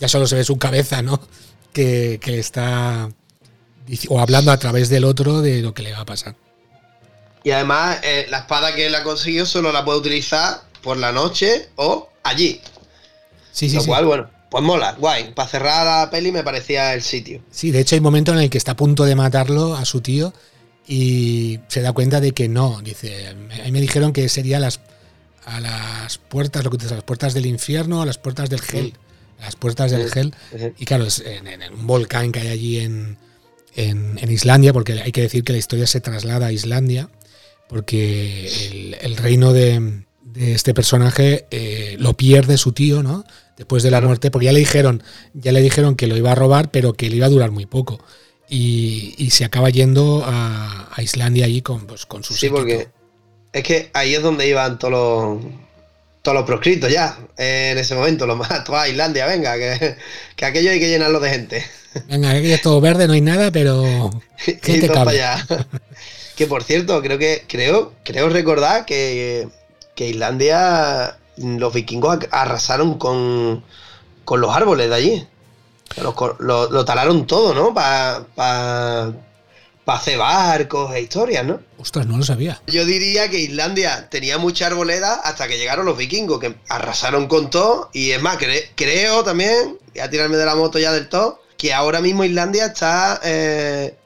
ya 0.00 0.08
solo 0.08 0.26
se 0.26 0.36
ve 0.36 0.44
su 0.44 0.58
cabeza, 0.58 1.02
¿no? 1.02 1.20
Que, 1.76 2.18
que 2.22 2.38
está 2.38 3.10
o 4.08 4.18
hablando 4.20 4.50
a 4.50 4.56
través 4.56 4.88
del 4.88 5.04
otro 5.04 5.42
de 5.42 5.60
lo 5.60 5.74
que 5.74 5.82
le 5.82 5.92
va 5.92 6.00
a 6.00 6.04
pasar. 6.06 6.34
Y 7.44 7.50
además, 7.50 7.98
eh, 8.02 8.26
la 8.30 8.38
espada 8.38 8.74
que 8.74 8.86
él 8.86 8.94
ha 8.94 9.02
conseguido 9.04 9.44
solo 9.44 9.70
la 9.72 9.84
puede 9.84 9.98
utilizar 9.98 10.62
por 10.82 10.96
la 10.96 11.12
noche 11.12 11.68
o 11.76 12.08
allí. 12.24 12.62
Sí, 13.52 13.68
sí, 13.68 13.76
lo 13.76 13.82
sí. 13.82 13.88
cual, 13.88 14.06
bueno, 14.06 14.30
pues 14.50 14.62
mola, 14.64 14.96
guay. 14.98 15.32
Para 15.34 15.48
cerrar 15.48 15.84
la 16.04 16.10
peli 16.10 16.32
me 16.32 16.42
parecía 16.42 16.94
el 16.94 17.02
sitio. 17.02 17.40
Sí, 17.50 17.70
de 17.70 17.80
hecho 17.80 17.94
hay 17.94 17.98
un 18.00 18.04
momento 18.04 18.32
en 18.32 18.38
el 18.38 18.50
que 18.50 18.58
está 18.58 18.72
a 18.72 18.76
punto 18.76 19.04
de 19.04 19.14
matarlo 19.14 19.74
a 19.76 19.84
su 19.84 20.00
tío 20.00 20.32
y 20.86 21.58
se 21.68 21.80
da 21.82 21.92
cuenta 21.92 22.20
de 22.20 22.32
que 22.32 22.48
no. 22.48 22.80
Dice, 22.82 23.28
a 23.28 23.34
mí 23.34 23.72
me 23.72 23.80
dijeron 23.80 24.12
que 24.12 24.28
sería 24.28 24.58
a 24.58 24.60
las, 24.60 24.80
a 25.44 25.60
las 25.60 26.18
puertas, 26.18 26.64
lo 26.64 26.70
que 26.70 26.76
dices, 26.76 26.92
a 26.92 26.96
las 26.96 27.04
puertas 27.04 27.34
del 27.34 27.46
infierno, 27.46 28.02
a 28.02 28.06
las 28.06 28.18
puertas 28.18 28.48
del 28.50 28.60
gel. 28.60 28.94
a 29.40 29.44
Las 29.46 29.56
puertas 29.56 29.90
del 29.90 30.10
gel. 30.10 30.34
Y 30.78 30.84
claro, 30.84 31.04
es 31.06 31.20
en, 31.20 31.46
en 31.48 31.74
un 31.74 31.86
volcán 31.86 32.30
que 32.32 32.40
hay 32.40 32.48
allí 32.48 32.78
en, 32.80 33.18
en- 33.74 34.18
en 34.22 34.30
Islandia, 34.32 34.72
porque 34.72 34.92
hay 35.02 35.12
que 35.12 35.22
decir 35.22 35.42
que 35.44 35.52
la 35.52 35.58
historia 35.58 35.86
se 35.86 36.00
traslada 36.00 36.46
a 36.46 36.52
Islandia, 36.52 37.08
porque 37.68 38.46
el, 38.70 38.96
el 39.00 39.16
reino 39.16 39.52
de, 39.52 40.04
de 40.22 40.54
este 40.54 40.72
personaje 40.72 41.46
eh, 41.50 41.96
lo 41.98 42.14
pierde 42.16 42.56
su 42.58 42.72
tío, 42.72 43.02
¿no? 43.02 43.24
Después 43.56 43.82
de 43.82 43.90
la 43.90 43.98
Claro. 43.98 44.08
muerte, 44.08 44.30
porque 44.30 44.46
ya 44.46 44.52
le 44.52 44.58
dijeron, 44.60 45.02
ya 45.34 45.52
le 45.52 45.62
dijeron 45.62 45.96
que 45.96 46.06
lo 46.06 46.16
iba 46.16 46.32
a 46.32 46.34
robar, 46.34 46.70
pero 46.70 46.92
que 46.94 47.08
le 47.10 47.16
iba 47.16 47.26
a 47.26 47.30
durar 47.30 47.50
muy 47.50 47.66
poco. 47.66 48.00
Y, 48.48 49.14
y 49.18 49.30
se 49.30 49.44
acaba 49.44 49.70
yendo 49.70 50.22
a, 50.26 50.88
a 50.94 51.02
Islandia 51.02 51.46
allí 51.46 51.62
con, 51.62 51.86
pues, 51.86 52.06
con 52.06 52.22
su 52.22 52.34
Sí, 52.34 52.48
séquito. 52.48 52.54
porque 52.56 52.88
es 53.52 53.62
que 53.64 53.90
ahí 53.94 54.14
es 54.14 54.22
donde 54.22 54.48
iban 54.48 54.78
todos 54.78 54.92
los 54.92 55.52
todos 56.22 56.34
los 56.38 56.44
proscritos 56.46 56.90
ya, 56.90 57.16
en 57.36 57.78
ese 57.78 57.94
momento, 57.94 58.26
los 58.26 58.36
más, 58.38 58.64
toda 58.64 58.88
Islandia, 58.88 59.26
venga, 59.26 59.56
que, 59.56 59.96
que 60.36 60.44
aquello 60.44 60.70
hay 60.72 60.80
que 60.80 60.88
llenarlo 60.88 61.20
de 61.20 61.30
gente. 61.30 61.64
Venga, 62.08 62.30
aquí 62.30 62.52
es 62.52 62.60
todo 62.60 62.80
verde, 62.80 63.06
no 63.06 63.14
hay 63.14 63.22
nada, 63.22 63.50
pero 63.50 64.10
cabe. 64.92 65.12
allá. 65.12 65.46
que 66.36 66.46
por 66.46 66.62
cierto, 66.62 67.00
creo 67.00 67.16
que, 67.18 67.44
creo, 67.48 67.94
creo 68.04 68.28
recordar 68.28 68.84
que, 68.84 69.48
que 69.94 70.08
Islandia, 70.10 71.16
los 71.36 71.72
vikingos 71.72 72.18
arrasaron 72.30 72.98
con, 72.98 73.64
con 74.24 74.40
los 74.40 74.54
árboles 74.54 74.88
de 74.88 74.94
allí. 74.94 75.28
Lo, 76.40 76.68
lo 76.70 76.84
talaron 76.84 77.26
todo, 77.26 77.54
¿no? 77.54 77.72
Para 77.72 79.12
hacer 79.86 80.18
barcos 80.18 80.92
e 80.94 81.00
historias, 81.02 81.44
¿no? 81.46 81.60
Ostras, 81.78 82.06
no 82.06 82.18
lo 82.18 82.24
sabía. 82.24 82.60
Yo 82.66 82.84
diría 82.84 83.30
que 83.30 83.38
Islandia 83.38 84.08
tenía 84.10 84.36
mucha 84.38 84.66
arboleda 84.66 85.14
hasta 85.14 85.46
que 85.46 85.58
llegaron 85.58 85.86
los 85.86 85.96
vikingos, 85.96 86.40
que 86.40 86.56
arrasaron 86.68 87.28
con 87.28 87.50
todo. 87.50 87.88
Y 87.92 88.10
es 88.10 88.20
más, 88.20 88.38
cre- 88.38 88.68
creo 88.74 89.22
también, 89.22 89.78
voy 89.92 90.00
a 90.00 90.10
tirarme 90.10 90.36
de 90.36 90.44
la 90.44 90.56
moto 90.56 90.78
ya 90.78 90.90
del 90.92 91.08
todo, 91.08 91.40
que 91.56 91.72
ahora 91.72 92.00
mismo 92.00 92.24
Islandia 92.24 92.66
está 92.66 93.20
eh, 93.22 93.96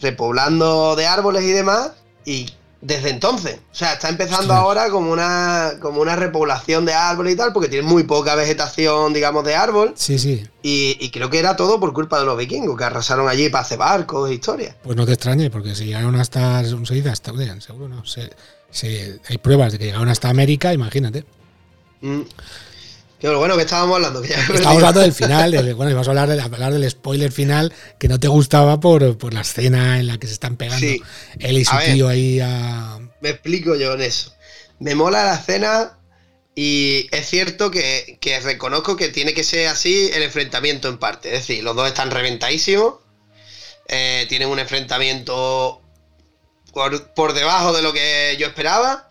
repoblando 0.00 0.94
de 0.94 1.06
árboles 1.06 1.42
y 1.42 1.50
demás. 1.52 1.90
Y 2.24 2.46
desde 2.86 3.08
entonces, 3.08 3.60
o 3.72 3.74
sea, 3.74 3.94
está 3.94 4.10
empezando 4.10 4.52
ahora 4.52 4.90
como 4.90 5.10
una, 5.10 5.72
como 5.80 6.02
una 6.02 6.16
repoblación 6.16 6.84
de 6.84 6.92
árboles 6.92 7.32
y 7.32 7.36
tal, 7.36 7.52
porque 7.54 7.68
tiene 7.70 7.86
muy 7.88 8.02
poca 8.02 8.34
vegetación, 8.34 9.14
digamos, 9.14 9.42
de 9.44 9.54
árbol. 9.56 9.94
Sí, 9.96 10.18
sí. 10.18 10.46
Y, 10.62 10.98
y 11.00 11.10
creo 11.10 11.30
que 11.30 11.38
era 11.38 11.56
todo 11.56 11.80
por 11.80 11.94
culpa 11.94 12.18
de 12.20 12.26
los 12.26 12.36
vikingos, 12.36 12.76
que 12.76 12.84
arrasaron 12.84 13.26
allí 13.28 13.48
para 13.48 13.62
hacer 13.62 13.78
barcos 13.78 14.28
e 14.30 14.34
historias. 14.34 14.76
Pues 14.82 14.96
no 14.96 15.06
te 15.06 15.12
extrañe, 15.14 15.50
porque 15.50 15.74
si 15.74 15.86
llegaron 15.86 16.14
hasta, 16.16 16.62
¿cómo 16.70 16.84
se 16.84 16.94
dice? 16.94 17.08
Hasta, 17.08 17.32
seguro 17.60 17.88
no, 17.88 18.04
se- 18.04 18.30
se- 18.70 19.18
hay 19.28 19.38
pruebas 19.38 19.72
de 19.72 19.78
que 19.78 19.86
llegaron 19.86 20.08
hasta 20.10 20.28
América, 20.28 20.74
imagínate. 20.74 21.24
Mm. 22.02 22.20
Bueno 23.32 23.56
que 23.56 23.62
estábamos 23.62 23.96
hablando, 23.96 24.20
que 24.22 24.28
ya 24.28 24.36
perdido. 24.46 24.68
hablando 24.68 25.00
del 25.00 25.12
final, 25.12 25.50
del- 25.50 25.74
bueno, 25.74 25.92
vamos 25.92 26.08
a 26.08 26.10
hablar, 26.10 26.28
de, 26.28 26.40
hablar 26.40 26.72
del 26.72 26.90
spoiler 26.90 27.32
final 27.32 27.72
que 27.98 28.08
no 28.08 28.20
te 28.20 28.28
gustaba 28.28 28.80
por, 28.80 29.16
por 29.18 29.32
la 29.32 29.40
escena 29.40 29.98
en 29.98 30.06
la 30.08 30.18
que 30.18 30.26
se 30.26 30.34
están 30.34 30.56
pegando 30.56 30.86
Sí. 30.86 31.00
él 31.38 31.58
y 31.58 31.64
su 31.64 31.74
ver. 31.76 31.92
tío 31.94 32.08
ahí 32.08 32.40
a... 32.40 32.98
Me 33.20 33.30
explico 33.30 33.74
yo 33.76 33.94
en 33.94 34.02
eso. 34.02 34.34
Me 34.78 34.94
mola 34.94 35.24
la 35.24 35.34
escena 35.36 35.98
y 36.54 37.08
es 37.12 37.26
cierto 37.28 37.70
que, 37.70 38.18
que 38.20 38.38
reconozco 38.40 38.96
que 38.96 39.08
tiene 39.08 39.32
que 39.34 39.42
ser 39.44 39.68
así 39.68 40.10
el 40.12 40.22
enfrentamiento 40.22 40.88
en 40.88 40.98
parte. 40.98 41.28
Es 41.34 41.40
decir, 41.46 41.64
los 41.64 41.74
dos 41.74 41.88
están 41.88 42.10
reventadísimos. 42.10 42.94
eh, 43.88 44.26
tienen 44.28 44.48
un 44.48 44.58
enfrentamiento 44.58 45.80
por, 46.72 47.12
por 47.14 47.32
debajo 47.34 47.72
de 47.72 47.82
lo 47.82 47.92
que 47.92 48.36
yo 48.38 48.46
esperaba. 48.46 49.08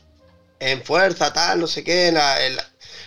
En 0.60 0.82
fuerza, 0.84 1.34
tal, 1.34 1.60
no 1.60 1.68
sé 1.68 1.84
qué, 1.84 2.08
en 2.08 2.14
la- 2.16 2.46
en 2.46 2.56
la- 2.56 2.66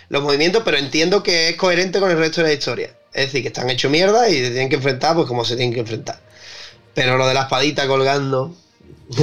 los 0.09 0.23
movimientos, 0.23 0.63
pero 0.65 0.77
entiendo 0.77 1.23
que 1.23 1.49
es 1.49 1.55
coherente 1.55 1.99
con 1.99 2.09
el 2.11 2.17
resto 2.17 2.41
de 2.41 2.47
la 2.47 2.53
historia. 2.53 2.89
Es 3.13 3.25
decir, 3.27 3.41
que 3.41 3.47
están 3.49 3.69
hechos 3.69 3.89
mierda 3.91 4.29
y 4.29 4.33
se 4.35 4.49
tienen 4.51 4.69
que 4.69 4.75
enfrentar 4.75 5.15
pues 5.15 5.27
como 5.27 5.43
se 5.45 5.55
tienen 5.55 5.73
que 5.73 5.79
enfrentar. 5.81 6.19
Pero 6.93 7.17
lo 7.17 7.27
de 7.27 7.33
la 7.33 7.41
espadita 7.43 7.87
colgando. 7.87 8.55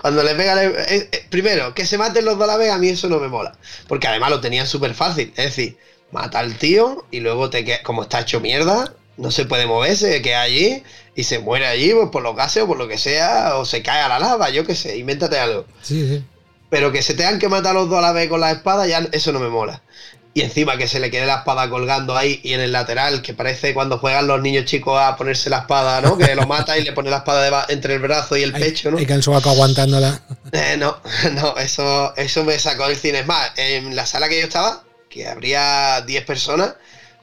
Cuando 0.00 0.22
le 0.22 0.34
pegan. 0.34 0.58
el- 0.58 0.76
eh, 0.76 1.08
eh, 1.12 1.26
primero, 1.30 1.74
que 1.74 1.86
se 1.86 1.98
maten 1.98 2.24
los 2.24 2.38
dos 2.38 2.48
a 2.48 2.52
la 2.52 2.56
vez, 2.56 2.70
a 2.70 2.78
mí 2.78 2.88
eso 2.88 3.08
no 3.08 3.18
me 3.18 3.28
mola. 3.28 3.56
Porque 3.88 4.06
además 4.06 4.30
lo 4.30 4.40
tenían 4.40 4.66
súper 4.66 4.94
fácil. 4.94 5.32
Es 5.36 5.44
decir, 5.46 5.76
mata 6.12 6.38
al 6.38 6.56
tío 6.56 7.04
y 7.10 7.20
luego 7.20 7.50
te 7.50 7.64
queda, 7.64 7.82
como 7.82 8.02
está 8.02 8.20
hecho 8.20 8.40
mierda, 8.40 8.94
no 9.16 9.30
se 9.30 9.44
puede 9.46 9.66
moverse, 9.66 10.12
se 10.12 10.22
queda 10.22 10.42
allí 10.42 10.82
y 11.16 11.24
se 11.24 11.38
muere 11.40 11.66
allí 11.66 11.92
pues, 11.92 12.08
por 12.10 12.22
los 12.22 12.36
gases 12.36 12.62
o 12.62 12.66
por 12.66 12.78
lo 12.78 12.86
que 12.88 12.98
sea, 12.98 13.56
o 13.56 13.64
se 13.64 13.82
cae 13.82 14.00
a 14.02 14.08
la 14.08 14.18
lava, 14.18 14.50
yo 14.50 14.64
qué 14.64 14.74
sé, 14.76 14.96
invéntate 14.96 15.38
algo. 15.38 15.66
Sí, 15.82 16.06
sí. 16.08 16.24
Pero 16.74 16.90
que 16.90 17.02
se 17.02 17.14
tengan 17.14 17.38
que 17.38 17.48
matar 17.48 17.72
los 17.72 17.88
dos 17.88 17.98
a 17.98 18.02
la 18.02 18.10
vez 18.10 18.28
con 18.28 18.40
la 18.40 18.50
espada, 18.50 18.84
ya 18.88 19.06
eso 19.12 19.30
no 19.32 19.38
me 19.38 19.48
mola. 19.48 19.80
y 20.34 20.40
encima 20.40 20.76
que 20.76 20.88
se 20.88 20.98
le 20.98 21.08
quede 21.08 21.24
la 21.24 21.36
espada 21.36 21.70
colgando 21.70 22.16
ahí 22.16 22.40
y 22.42 22.54
en 22.54 22.60
el 22.60 22.72
lateral, 22.72 23.22
que 23.22 23.32
parece 23.32 23.72
cuando 23.72 23.98
juegan 23.98 24.26
los 24.26 24.42
niños 24.42 24.64
chicos 24.64 25.00
a 25.00 25.16
ponerse 25.16 25.48
la 25.48 25.58
espada, 25.58 26.00
¿no? 26.00 26.18
Que 26.18 26.34
lo 26.34 26.48
mata 26.48 26.76
y 26.76 26.82
le 26.82 26.92
pone 26.92 27.10
la 27.10 27.18
espada 27.18 27.66
entre 27.68 27.94
el 27.94 28.00
brazo 28.00 28.36
y 28.36 28.42
el 28.42 28.52
pecho, 28.52 28.90
¿no? 28.90 28.98
Y 28.98 29.06
que 29.06 29.12
aguantándola. 29.12 30.20
Eh, 30.50 30.76
no, 30.76 30.98
no, 31.34 31.56
eso, 31.58 32.12
eso 32.16 32.42
me 32.42 32.58
sacó 32.58 32.88
del 32.88 32.96
cine. 32.96 33.20
Es 33.20 33.26
más, 33.28 33.52
en 33.56 33.94
la 33.94 34.04
sala 34.04 34.28
que 34.28 34.40
yo 34.40 34.46
estaba, 34.46 34.82
que 35.08 35.28
habría 35.28 36.00
10 36.00 36.24
personas, 36.24 36.74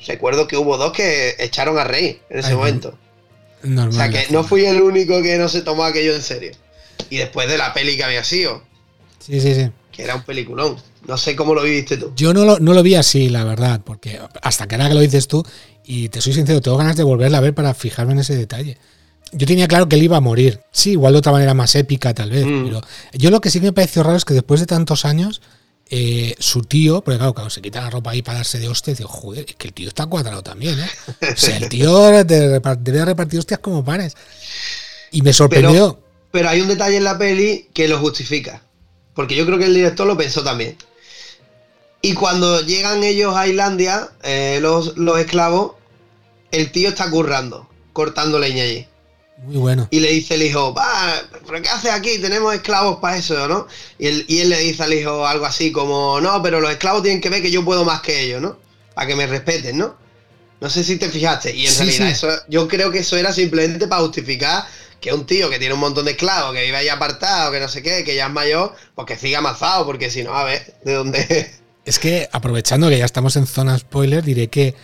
recuerdo 0.07 0.47
que 0.47 0.55
hubo 0.55 0.77
dos 0.77 0.93
que 0.93 1.35
echaron 1.39 1.77
a 1.77 1.83
reír 1.83 2.21
en 2.29 2.39
ese 2.39 2.51
Ay, 2.51 2.55
momento. 2.55 2.97
Normal, 3.63 3.89
O 3.89 3.91
sea 3.91 4.09
que 4.09 4.27
no 4.31 4.45
fui 4.45 4.65
el 4.65 4.81
único 4.81 5.21
que 5.21 5.37
no 5.37 5.49
se 5.49 5.61
tomó 5.61 5.83
aquello 5.83 6.15
en 6.15 6.21
serio. 6.21 6.51
Y 7.09 7.17
después 7.17 7.49
de 7.49 7.57
la 7.57 7.73
peli 7.73 7.97
que 7.97 8.05
había 8.05 8.23
sido, 8.23 8.63
Sí, 9.21 9.39
sí, 9.39 9.53
sí. 9.55 9.69
que 9.91 10.03
era 10.03 10.15
un 10.15 10.23
peliculón. 10.23 10.77
No 11.07 11.17
sé 11.17 11.36
cómo 11.36 11.53
lo 11.53 11.63
viviste 11.63 11.97
tú. 11.97 12.12
Yo 12.15 12.34
no 12.34 12.45
lo, 12.45 12.60
no 12.60 12.73
lo 12.73 12.84
vi 12.84 12.95
así, 12.95 13.29
la 13.29 13.43
verdad, 13.43 13.81
porque 13.84 14.19
hasta 14.41 14.67
que 14.67 14.75
ahora 14.75 14.89
que 14.89 14.95
lo 14.95 15.01
dices 15.01 15.27
tú, 15.27 15.45
y 15.86 16.10
te 16.10 16.21
soy 16.21 16.34
sincero, 16.34 16.62
tengo 16.62 16.77
ganas 16.77 16.95
de 16.95 17.03
volverla 17.03 17.39
a 17.39 17.41
ver 17.41 17.53
para 17.53 17.73
fijarme 17.73 18.13
en 18.13 18.19
ese 18.19 18.36
detalle. 18.36 18.77
Yo 19.34 19.47
tenía 19.47 19.67
claro 19.67 19.88
que 19.88 19.95
él 19.95 20.03
iba 20.03 20.17
a 20.17 20.21
morir. 20.21 20.60
Sí, 20.71 20.91
igual 20.91 21.13
de 21.13 21.19
otra 21.19 21.31
manera 21.31 21.53
más 21.53 21.75
épica, 21.75 22.13
tal 22.13 22.31
vez. 22.31 22.45
Mm. 22.45 22.65
Pero 22.65 22.81
yo 23.13 23.31
lo 23.31 23.41
que 23.41 23.49
sí 23.49 23.60
me 23.62 23.71
pareció 23.71 24.03
raro 24.03 24.17
es 24.17 24.25
que 24.25 24.34
después 24.34 24.60
de 24.60 24.65
tantos 24.65 25.05
años, 25.05 25.41
eh, 25.89 26.36
su 26.39 26.62
tío, 26.62 27.01
porque 27.01 27.17
claro, 27.17 27.34
cuando 27.34 27.49
se 27.49 27.62
quita 27.62 27.81
la 27.81 27.89
ropa 27.89 28.12
ahí 28.12 28.21
para 28.21 28.39
darse 28.39 28.60
de 28.60 28.67
hostias, 28.67 28.97
digo, 28.97 29.10
joder, 29.10 29.45
es 29.47 29.55
que 29.55 29.67
el 29.67 29.73
tío 29.73 29.88
está 29.88 30.05
cuadrado 30.05 30.43
también, 30.43 30.79
¿eh? 30.79 30.89
O 31.34 31.38
sea, 31.38 31.57
el 31.57 31.69
tío 31.69 32.23
debe 32.23 33.05
repartir 33.05 33.39
hostias 33.39 33.60
como 33.60 33.84
pares. 33.84 34.15
Y 35.12 35.21
me 35.21 35.34
sorprendió. 35.34 35.99
Pero 36.31 36.49
hay 36.49 36.62
un 36.62 36.67
detalle 36.67 36.97
en 36.97 37.03
la 37.03 37.17
peli 37.17 37.69
que 37.73 37.88
lo 37.88 37.99
justifica. 37.99 38.63
Porque 39.13 39.36
yo 39.36 39.45
creo 39.45 39.58
que 39.58 39.65
el 39.65 39.74
director 39.74 40.08
lo 40.08 40.17
pensó 40.17 40.43
también. 40.43 40.78
Y 42.02 42.13
cuando 42.13 42.62
llegan 42.62 43.04
ellos 43.04 43.36
a 43.36 43.47
Islandia, 43.47 44.10
eh, 44.24 44.60
los, 44.62 44.97
los 44.97 45.19
esclavos, 45.19 45.74
el 46.52 46.71
tío 46.71 46.89
está 46.89 47.10
currando, 47.10 47.69
cortando 47.93 48.39
leña 48.39 48.63
allí. 48.63 48.88
Muy 49.38 49.58
bueno. 49.58 49.88
Y 49.91 50.00
le 50.00 50.12
dice 50.12 50.36
el 50.36 50.43
hijo, 50.43 50.74
va, 50.74 51.13
¿pero 51.47 51.62
qué 51.62 51.69
haces 51.69 51.91
aquí? 51.91 52.19
Tenemos 52.19 52.54
esclavos 52.54 52.97
para 53.00 53.17
eso, 53.17 53.47
¿no? 53.47 53.67
Y 53.97 54.08
él, 54.08 54.26
y 54.28 54.39
él 54.39 54.50
le 54.50 54.60
dice 54.60 54.84
al 54.84 54.93
hijo 54.93 55.26
algo 55.26 55.45
así 55.45 55.71
como, 55.71 56.19
no, 56.21 56.41
pero 56.43 56.60
los 56.60 56.71
esclavos 56.71 57.04
tienen 57.04 57.21
que 57.21 57.30
ver 57.30 57.41
que 57.41 57.52
yo 57.52 57.63
puedo 57.65 57.84
más 57.86 58.02
que 58.02 58.21
ellos, 58.21 58.41
¿no? 58.41 58.58
Para 58.93 59.08
que 59.08 59.15
me 59.15 59.28
respeten, 59.28 59.78
¿no? 59.78 59.95
No 60.60 60.69
sé 60.69 60.84
si 60.84 60.97
te 60.97 61.10
fijaste. 61.10 61.56
Y 61.56 61.65
en 61.67 61.71
Sí, 61.71 61.80
realidad 61.80 62.08
sí. 62.08 62.12
eso, 62.12 62.30
yo 62.47 62.67
creo 62.67 62.91
que 62.91 63.00
eso 63.00 63.17
era 63.17 63.34
simplemente 63.34 63.88
para 63.88 64.04
justificar 64.04 64.63
que 65.01 65.13
un 65.13 65.25
tío 65.25 65.49
que 65.49 65.59
tiene 65.59 65.73
un 65.73 65.79
montón 65.79 66.05
de 66.05 66.11
esclavos, 66.11 66.53
que 66.53 66.63
vive 66.63 66.77
ahí 66.77 66.87
apartado, 66.87 67.51
que 67.51 67.59
no 67.59 67.67
sé 67.67 67.81
qué, 67.81 68.03
que 68.03 68.15
ya 68.15 68.27
es 68.27 68.31
mayor, 68.31 68.73
pues 68.95 69.07
que 69.07 69.17
siga 69.17 69.39
amazado, 69.39 69.85
porque 69.85 70.09
si 70.09 70.23
no, 70.23 70.33
a 70.35 70.43
ver, 70.43 70.75
¿de 70.85 70.93
dónde? 70.93 71.51
Es 71.83 71.97
que 71.97 72.29
aprovechando 72.31 72.89
que 72.89 72.99
ya 72.99 73.05
estamos 73.05 73.35
en 73.37 73.47
zona 73.47 73.75
spoiler, 73.75 74.23
diré 74.23 74.49
que 74.49 74.75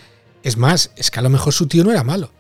es 0.41 0.57
más, 0.57 0.89
es 0.95 1.11
que 1.11 1.19
a 1.19 1.21
lo 1.21 1.29
mejor 1.29 1.53
su 1.53 1.67
tío 1.67 1.83
no 1.83 1.91
era 1.91 2.03
malo. 2.03 2.31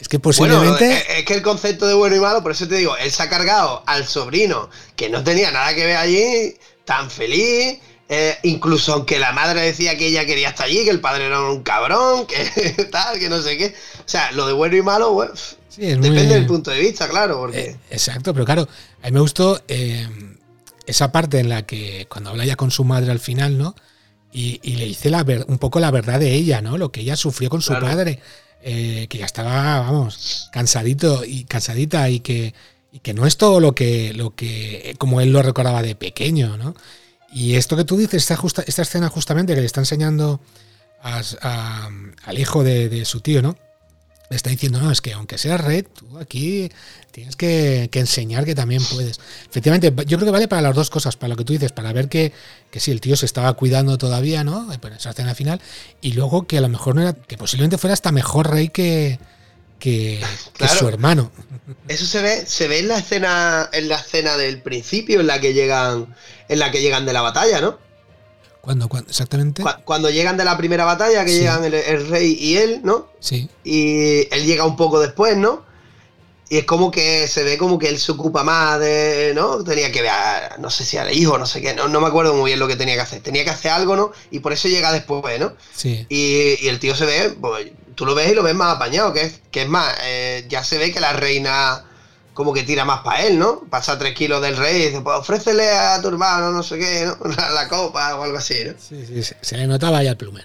Es 0.00 0.08
que 0.08 0.18
posiblemente. 0.18 0.92
es, 0.92 1.04
es 1.18 1.24
que 1.24 1.34
el 1.34 1.42
concepto 1.42 1.86
de 1.86 1.94
bueno 1.94 2.16
y 2.16 2.18
malo, 2.18 2.42
por 2.42 2.50
eso 2.50 2.66
te 2.66 2.74
digo, 2.74 2.96
él 2.96 3.12
se 3.12 3.22
ha 3.22 3.30
cargado 3.30 3.84
al 3.86 4.08
sobrino, 4.08 4.70
que 4.96 5.08
no 5.08 5.22
tenía 5.22 5.52
nada 5.52 5.72
que 5.72 5.86
ver 5.86 5.96
allí, 5.98 6.56
tan 6.84 7.08
feliz, 7.10 7.78
eh, 8.12 8.36
incluso 8.42 8.92
aunque 8.92 9.18
la 9.20 9.32
madre 9.32 9.62
decía 9.62 9.96
que 9.96 10.08
ella 10.08 10.26
quería 10.26 10.48
estar 10.50 10.66
allí, 10.66 10.84
que 10.84 10.90
el 10.90 11.00
padre 11.00 11.26
era 11.26 11.40
un 11.40 11.62
cabrón, 11.62 12.26
que 12.26 12.84
tal, 12.90 13.18
que 13.18 13.28
no 13.30 13.40
sé 13.40 13.56
qué. 13.56 13.74
O 14.00 14.02
sea, 14.08 14.32
lo 14.32 14.46
de 14.46 14.52
bueno 14.52 14.76
y 14.76 14.82
malo, 14.82 15.14
pues, 15.14 15.56
sí, 15.68 15.82
muy- 15.96 16.10
depende 16.10 16.34
del 16.34 16.46
punto 16.46 16.70
de 16.72 16.80
vista, 16.80 17.08
claro, 17.08 17.38
porque... 17.38 17.60
Eh, 17.60 17.76
exacto, 17.90 18.32
pero 18.34 18.44
claro, 18.44 18.68
a 19.02 19.06
mí 19.06 19.12
me 19.12 19.20
gustó 19.20 19.62
eh, 19.68 20.06
esa 20.86 21.12
parte 21.12 21.38
en 21.38 21.48
la 21.48 21.64
que 21.64 22.06
cuando 22.10 22.30
habla 22.30 22.44
ya 22.44 22.56
con 22.56 22.70
su 22.72 22.82
madre 22.84 23.12
al 23.12 23.20
final, 23.20 23.56
¿no? 23.56 23.74
Y, 24.32 24.60
y 24.62 24.76
le 24.76 24.84
dice 24.86 25.08
la 25.10 25.22
ver- 25.24 25.44
un 25.48 25.58
poco 25.58 25.80
la 25.80 25.90
verdad 25.90 26.18
de 26.20 26.32
ella, 26.34 26.60
¿no? 26.60 26.78
Lo 26.78 26.90
que 26.92 27.00
ella 27.02 27.16
sufrió 27.16 27.48
con 27.48 27.62
su 27.62 27.70
Claro. 27.70 27.86
padre, 27.86 28.20
que 28.62 29.08
ya 29.18 29.24
estaba, 29.24 29.80
vamos, 29.80 30.48
cansadito 30.52 31.24
y 31.24 31.44
cansadita 31.44 32.10
y 32.10 32.20
que, 32.20 32.54
y 32.92 32.98
que 32.98 33.14
no 33.14 33.26
es 33.26 33.36
todo 33.38 33.58
lo 33.60 33.72
que, 33.74 34.12
lo 34.14 34.34
que, 34.34 34.94
como 34.98 35.20
él 35.20 35.32
lo 35.32 35.42
recordaba 35.42 35.82
de 35.82 35.94
pequeño, 35.94 36.56
¿no? 36.58 36.74
Y 37.32 37.54
esto 37.54 37.76
que 37.76 37.84
tú 37.84 37.96
dices, 37.96 38.22
esta, 38.22 38.36
justa- 38.36 38.64
esta 38.66 38.82
escena 38.82 39.08
justamente 39.08 39.54
que 39.54 39.60
le 39.60 39.66
está 39.66 39.80
enseñando 39.80 40.40
al 41.02 42.38
hijo 42.38 42.62
de, 42.64 42.88
de 42.88 43.04
su 43.04 43.20
tío, 43.20 43.42
¿no? 43.42 43.56
Le 44.28 44.36
está 44.36 44.50
diciendo, 44.50 44.80
no, 44.80 44.92
es 44.92 45.00
que 45.00 45.12
aunque 45.12 45.38
seas 45.38 45.60
red, 45.60 45.86
tú 45.86 46.18
aquí 46.18 46.70
tienes 47.10 47.34
que, 47.34 47.90
enseñar 47.92 48.44
que 48.44 48.54
también 48.54 48.80
puedes. 48.84 49.18
Efectivamente, 49.48 49.92
yo 50.06 50.18
creo 50.18 50.26
que 50.26 50.30
vale 50.30 50.46
para 50.46 50.62
las 50.62 50.74
dos 50.76 50.88
cosas, 50.88 51.16
para 51.16 51.30
lo 51.30 51.36
que 51.36 51.44
tú 51.44 51.52
dices, 51.52 51.72
para 51.72 51.92
ver 51.92 52.08
que, 52.08 52.32
que 52.70 52.78
sí, 52.78 52.92
el 52.92 53.00
tío 53.00 53.16
se 53.16 53.26
estaba 53.26 53.52
cuidando 53.54 53.98
todavía, 53.98 54.44
¿no? 54.44 54.72
En 54.72 54.92
esa 54.92 55.10
escena 55.10 55.34
final, 55.34 55.60
y 56.00 56.12
luego 56.12 56.46
que 56.46 56.58
a 56.58 56.60
lo 56.60 56.68
mejor 56.68 56.94
no 56.94 57.02
era, 57.02 57.12
que 57.14 57.36
posiblemente 57.38 57.76
fuera 57.76 57.94
hasta 57.94 58.12
mejor 58.12 58.50
rey 58.50 58.68
que, 58.68 59.18
que, 59.80 60.20
que 60.52 60.58
Claro. 60.66 60.78
su 60.78 60.86
hermano. 60.88 61.32
Eso 61.88 62.06
se 62.06 62.22
ve, 62.22 62.46
se 62.46 62.68
ve 62.68 62.78
en 62.80 62.88
la 62.88 62.98
escena, 62.98 63.68
en 63.72 63.88
la 63.88 63.96
escena 63.96 64.36
del 64.36 64.62
principio, 64.62 65.20
en 65.20 65.26
la 65.26 65.40
que 65.40 65.52
llegan, 65.54 66.14
en 66.48 66.58
la 66.60 66.70
que 66.70 66.80
llegan 66.82 67.04
de 67.06 67.12
la 67.12 67.22
batalla, 67.22 67.60
¿no? 67.60 67.78
¿Cuándo? 68.60 68.88
cuándo? 68.88 69.08
exactamente? 69.10 69.62
Cu- 69.62 69.70
Cuando 69.84 70.10
llegan 70.10 70.36
de 70.36 70.44
la 70.44 70.56
primera 70.56 70.84
batalla, 70.84 71.24
que 71.24 71.30
Sí. 71.32 71.38
llegan 71.38 71.64
el, 71.64 71.74
el 71.74 72.08
rey 72.08 72.36
y 72.38 72.56
él, 72.58 72.80
¿no? 72.84 73.08
Sí, 73.18 73.48
y 73.64 74.32
él 74.34 74.44
llega 74.46 74.64
un 74.66 74.76
poco 74.76 75.00
después, 75.00 75.36
¿no? 75.36 75.64
Y 76.50 76.58
es 76.58 76.64
como 76.64 76.90
que 76.90 77.28
se 77.28 77.44
ve 77.44 77.56
como 77.56 77.78
que 77.78 77.88
él 77.88 77.98
se 78.00 78.10
ocupa 78.12 78.42
más 78.42 78.78
de, 78.80 79.32
¿no? 79.36 79.62
Tenía 79.64 79.90
que 79.92 80.02
ver, 80.02 80.10
a- 80.10 80.56
no 80.58 80.68
sé 80.68 80.84
si 80.84 80.96
al 80.98 81.10
hijo, 81.16 81.38
no 81.38 81.46
sé 81.46 81.62
qué, 81.62 81.72
no, 81.74 81.88
no 81.88 82.00
me 82.00 82.08
acuerdo 82.08 82.34
muy 82.34 82.50
bien 82.50 82.58
lo 82.58 82.66
que 82.68 82.76
tenía 82.76 82.96
que 82.96 83.00
hacer. 83.02 83.22
Tenía 83.22 83.44
que 83.44 83.50
hacer 83.50 83.70
algo, 83.70 83.96
¿no? 83.96 84.12
Y 84.30 84.40
por 84.40 84.52
eso 84.52 84.68
llega 84.68 84.92
después, 84.92 85.38
¿no? 85.40 85.54
sí. 85.74 86.04
Y, 86.10 86.56
y 86.60 86.68
el 86.68 86.78
tío 86.80 86.94
se 86.96 87.06
ve, 87.06 87.30
pues, 87.40 87.68
tú 87.94 88.06
lo 88.06 88.14
ves 88.14 88.30
y 88.32 88.34
lo 88.34 88.42
ves 88.42 88.54
más 88.54 88.76
apañado, 88.76 89.12
que 89.12 89.22
es, 89.22 89.40
que 89.50 89.62
es 89.62 89.68
más, 89.68 89.94
eh, 90.04 90.46
ya 90.48 90.62
se 90.64 90.78
ve 90.78 90.92
que 90.92 91.00
la 91.00 91.12
reina 91.12 91.84
como 92.34 92.52
que 92.54 92.62
tira 92.62 92.84
más 92.84 93.00
para 93.00 93.22
él, 93.26 93.38
¿no? 93.38 93.60
Pasa 93.68 93.98
tres 93.98 94.14
kilos 94.14 94.40
del 94.40 94.56
rey 94.56 94.82
y 94.82 94.86
dice, 94.86 95.00
pues 95.02 95.18
ofrécele 95.18 95.68
a 95.70 96.00
tu 96.00 96.08
hermano, 96.08 96.50
no 96.52 96.62
sé 96.62 96.78
qué, 96.78 97.04
¿no? 97.06 97.18
La, 97.36 97.50
la 97.50 97.68
copa 97.68 98.14
o 98.16 98.22
algo 98.22 98.38
así, 98.38 98.54
¿no? 98.64 98.72
Sí, 98.78 99.04
sí, 99.06 99.22
se, 99.22 99.36
se 99.40 99.56
le 99.56 99.66
notaba 99.66 100.02
ya 100.02 100.10
el 100.10 100.16
plumen. 100.16 100.44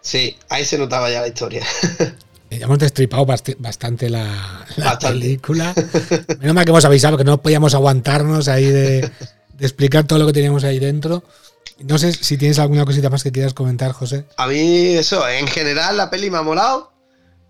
Sí, 0.00 0.36
ahí 0.48 0.64
se 0.64 0.78
notaba 0.78 1.10
ya 1.10 1.20
la 1.20 1.28
historia. 1.28 1.64
Eh, 2.52 2.58
Ya 2.58 2.64
hemos 2.64 2.80
destripado 2.80 3.24
bastante 3.26 4.10
la, 4.10 4.66
la 4.76 4.84
Bastante. 4.86 5.20
película. 5.20 5.72
Menos 6.40 6.52
mal 6.52 6.64
que 6.64 6.70
hemos 6.72 6.84
avisado 6.84 7.16
que 7.16 7.22
no 7.22 7.40
podíamos 7.40 7.74
aguantarnos 7.76 8.48
ahí 8.48 8.64
de, 8.64 9.02
de 9.02 9.66
explicar 9.66 10.04
todo 10.04 10.18
lo 10.18 10.26
que 10.26 10.32
teníamos 10.32 10.64
ahí 10.64 10.80
dentro. 10.80 11.22
No 11.80 11.98
sé 11.98 12.12
si 12.12 12.36
tienes 12.36 12.58
alguna 12.58 12.84
cosita 12.84 13.08
más 13.10 13.22
que 13.22 13.32
quieras 13.32 13.54
comentar, 13.54 13.92
José. 13.92 14.26
A 14.36 14.46
mí, 14.46 14.94
eso, 14.96 15.26
en 15.28 15.46
general 15.46 15.96
la 15.96 16.10
peli 16.10 16.30
me 16.30 16.38
ha 16.38 16.42
molado. 16.42 16.90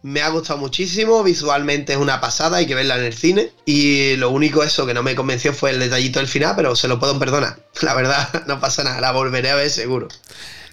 Me 0.03 0.23
ha 0.23 0.29
gustado 0.31 0.59
muchísimo. 0.59 1.23
Visualmente 1.23 1.93
es 1.93 1.99
una 1.99 2.21
pasada, 2.21 2.59
hay 2.59 2.67
que 2.67 2.75
verla 2.75 2.97
en 2.97 3.05
el 3.05 3.13
cine. 3.13 3.51
Y 3.67 4.17
lo 4.17 4.31
único 4.31 4.63
eso 4.63 4.87
que 4.87 4.95
no 4.95 5.03
me 5.03 5.15
convenció 5.15 5.53
fue 5.53 5.71
el 5.71 5.81
detallito 5.81 6.21
del 6.21 6.29
final, 6.29 6.55
pero 6.57 6.75
se 6.77 6.89
lo 6.89 6.99
puedo 6.99 7.19
perdonar. 7.19 7.59
La 7.83 7.95
verdad, 7.95 8.45
no 8.47 8.61
pasa 8.61 8.83
nada. 8.85 9.01
La 9.01 9.13
volveré 9.13 9.51
a 9.51 9.57
ver 9.57 9.69
seguro. 9.71 10.09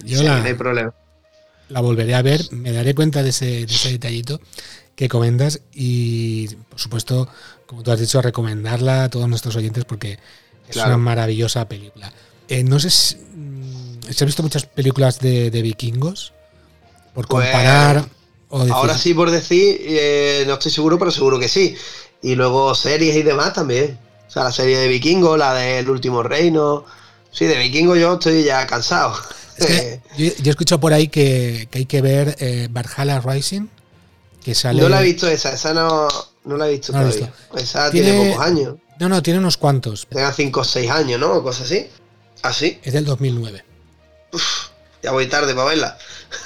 Yo 0.04 0.20
Sí, 0.20 0.24
la, 0.24 0.40
No 0.40 0.46
hay 0.46 0.54
problema. 0.54 0.94
la 1.70 1.82
volveré 1.82 2.14
a 2.16 2.22
ver, 2.22 2.42
me 2.52 2.72
daré 2.72 2.94
cuenta 2.96 3.24
de 3.24 3.30
ese, 3.32 3.46
de 3.46 3.74
ese 3.74 3.90
detallito 3.92 4.40
que 4.96 5.10
comentas 5.10 5.62
y, 5.74 6.48
por 6.70 6.80
supuesto, 6.80 7.28
como 7.66 7.84
tú 7.84 7.92
has 7.92 8.00
dicho, 8.00 8.22
recomendarla 8.22 9.04
a 9.06 9.10
todos 9.10 9.28
nuestros 9.28 9.56
oyentes 9.56 9.84
porque 9.86 10.14
es 10.14 10.74
Claro. 10.74 10.90
una 10.90 10.98
maravillosa 10.98 11.68
película. 11.68 12.12
Eh, 12.50 12.64
no 12.64 12.80
sé 12.80 12.90
si, 12.90 13.16
mm, 13.16 14.00
si 14.04 14.24
has 14.24 14.26
visto 14.26 14.44
muchas 14.44 14.66
películas 14.66 15.20
de, 15.20 15.52
de 15.52 15.62
vikingos, 15.62 16.34
por 17.14 17.28
Pues, 17.28 17.48
comparar 17.50 18.06
o 18.50 18.60
decir, 18.60 18.74
Ahora 18.74 18.98
sí 18.98 19.14
por 19.14 19.32
decir, 19.32 19.78
eh, 19.82 20.44
no 20.48 20.54
estoy 20.54 20.72
seguro, 20.72 20.98
pero 20.98 21.12
seguro 21.12 21.40
que 21.40 21.48
sí. 21.50 21.76
Y 22.22 22.36
luego 22.36 22.74
series 22.76 23.16
y 23.16 23.24
demás 23.24 23.54
también. 23.54 24.00
O 24.28 24.32
sea, 24.32 24.44
la 24.44 24.52
serie 24.52 24.78
de 24.78 24.88
Vikingo, 24.88 25.38
la 25.38 25.54
del 25.54 25.90
último 25.90 26.22
reino. 26.24 26.86
Sí, 27.32 27.46
de 27.46 27.58
Vikingo 27.58 27.96
yo 27.96 28.14
estoy 28.16 28.44
ya 28.44 28.66
cansado. 28.68 29.14
Es 29.58 29.66
que 29.66 30.02
yo, 30.18 30.26
yo 30.38 30.46
he 30.46 30.50
escuchado 30.50 30.80
por 30.80 30.94
ahí 30.94 31.08
que, 31.08 31.68
que 31.72 31.80
hay 31.80 31.86
que 31.86 32.02
ver 32.02 32.36
eh, 32.40 32.68
Valhalla 32.70 33.20
Rising, 33.22 33.68
que 34.44 34.54
sale... 34.54 34.82
no 34.82 34.90
la 34.90 35.02
he 35.02 35.06
visto 35.06 35.28
esa, 35.28 35.54
esa 35.54 35.74
no, 35.74 36.08
no 36.46 36.58
la 36.58 36.68
he 36.68 36.74
visto 36.74 36.94
No 36.94 37.00
he 37.00 37.06
todavía. 37.06 37.34
visto. 37.50 37.58
Esa 37.58 37.90
tiene, 37.92 38.12
Tiene- 38.12 38.30
pocos 38.32 38.46
años. 38.46 38.76
No, 39.00 39.10
no, 39.10 39.22
tiene 39.24 39.40
unos 39.40 39.58
cuantos. 39.58 40.08
Tenga 40.10 40.32
5 40.32 40.60
o 40.60 40.64
6 40.64 40.90
años, 40.92 41.20
¿no? 41.20 41.34
O 41.34 41.44
cosas 41.44 41.66
así. 41.66 41.88
Así. 42.42 42.80
Es 42.84 42.94
del 42.94 43.06
2009. 43.06 43.64
Ya 45.04 45.12
voy 45.12 45.28
tarde 45.28 45.54
para 45.54 45.70
verla. 45.70 45.98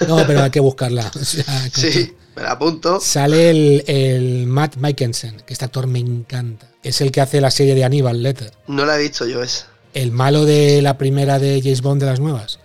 No, 0.07 0.25
pero 0.27 0.43
hay 0.43 0.49
que 0.51 0.59
buscarla. 0.59 1.09
O 1.19 1.23
sea, 1.23 1.69
que- 1.73 1.91
Sí, 1.91 2.13
me 2.35 2.43
la 2.43 2.51
apunto. 2.51 2.99
Sale 2.99 3.49
el, 3.49 3.83
el 3.87 4.47
Matt 4.47 4.75
Mikkelsen, 4.77 5.37
que 5.45 5.53
este 5.53 5.65
actor 5.65 5.87
me 5.87 5.99
encanta. 5.99 6.67
Es 6.83 7.01
el 7.01 7.11
que 7.11 7.21
hace 7.21 7.41
la 7.41 7.51
serie 7.51 7.75
de 7.75 7.83
Aníbal 7.83 8.21
Letter. 8.21 8.51
No 8.67 8.85
la 8.85 8.97
he 8.97 9.01
visto 9.01 9.25
yo 9.25 9.41
esa. 9.41 9.67
El 9.93 10.11
malo 10.11 10.45
de 10.45 10.81
la 10.81 10.97
primera 10.97 11.37
de 11.39 11.59
James 11.61 11.81
Bond 11.81 12.01
de 12.01 12.07
las 12.07 12.19
nuevas. 12.19 12.59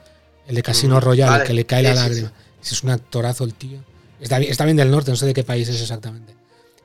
El 0.47 0.55
de 0.55 0.63
Casino 0.63 0.97
Mm, 0.97 1.01
Royale, 1.01 1.31
vale. 1.33 1.45
que 1.45 1.55
le 1.55 1.67
cae 1.67 1.83
la 1.83 1.91
Sí, 1.91 1.97
sí, 1.97 2.03
lágrima. 2.03 2.33
Ese 2.63 2.75
es 2.75 2.83
un 2.83 2.91
actorazo 2.91 3.45
el 3.45 3.55
tío. 3.55 3.79
Está, 4.21 4.39
bien- 4.39 4.51
está 4.51 4.65
bien 4.65 4.77
del 4.77 4.91
norte, 4.91 5.11
no 5.11 5.17
sé 5.17 5.27
de 5.27 5.35
qué 5.35 5.45
país 5.45 5.69
es 5.69 5.81
exactamente. 5.81 6.35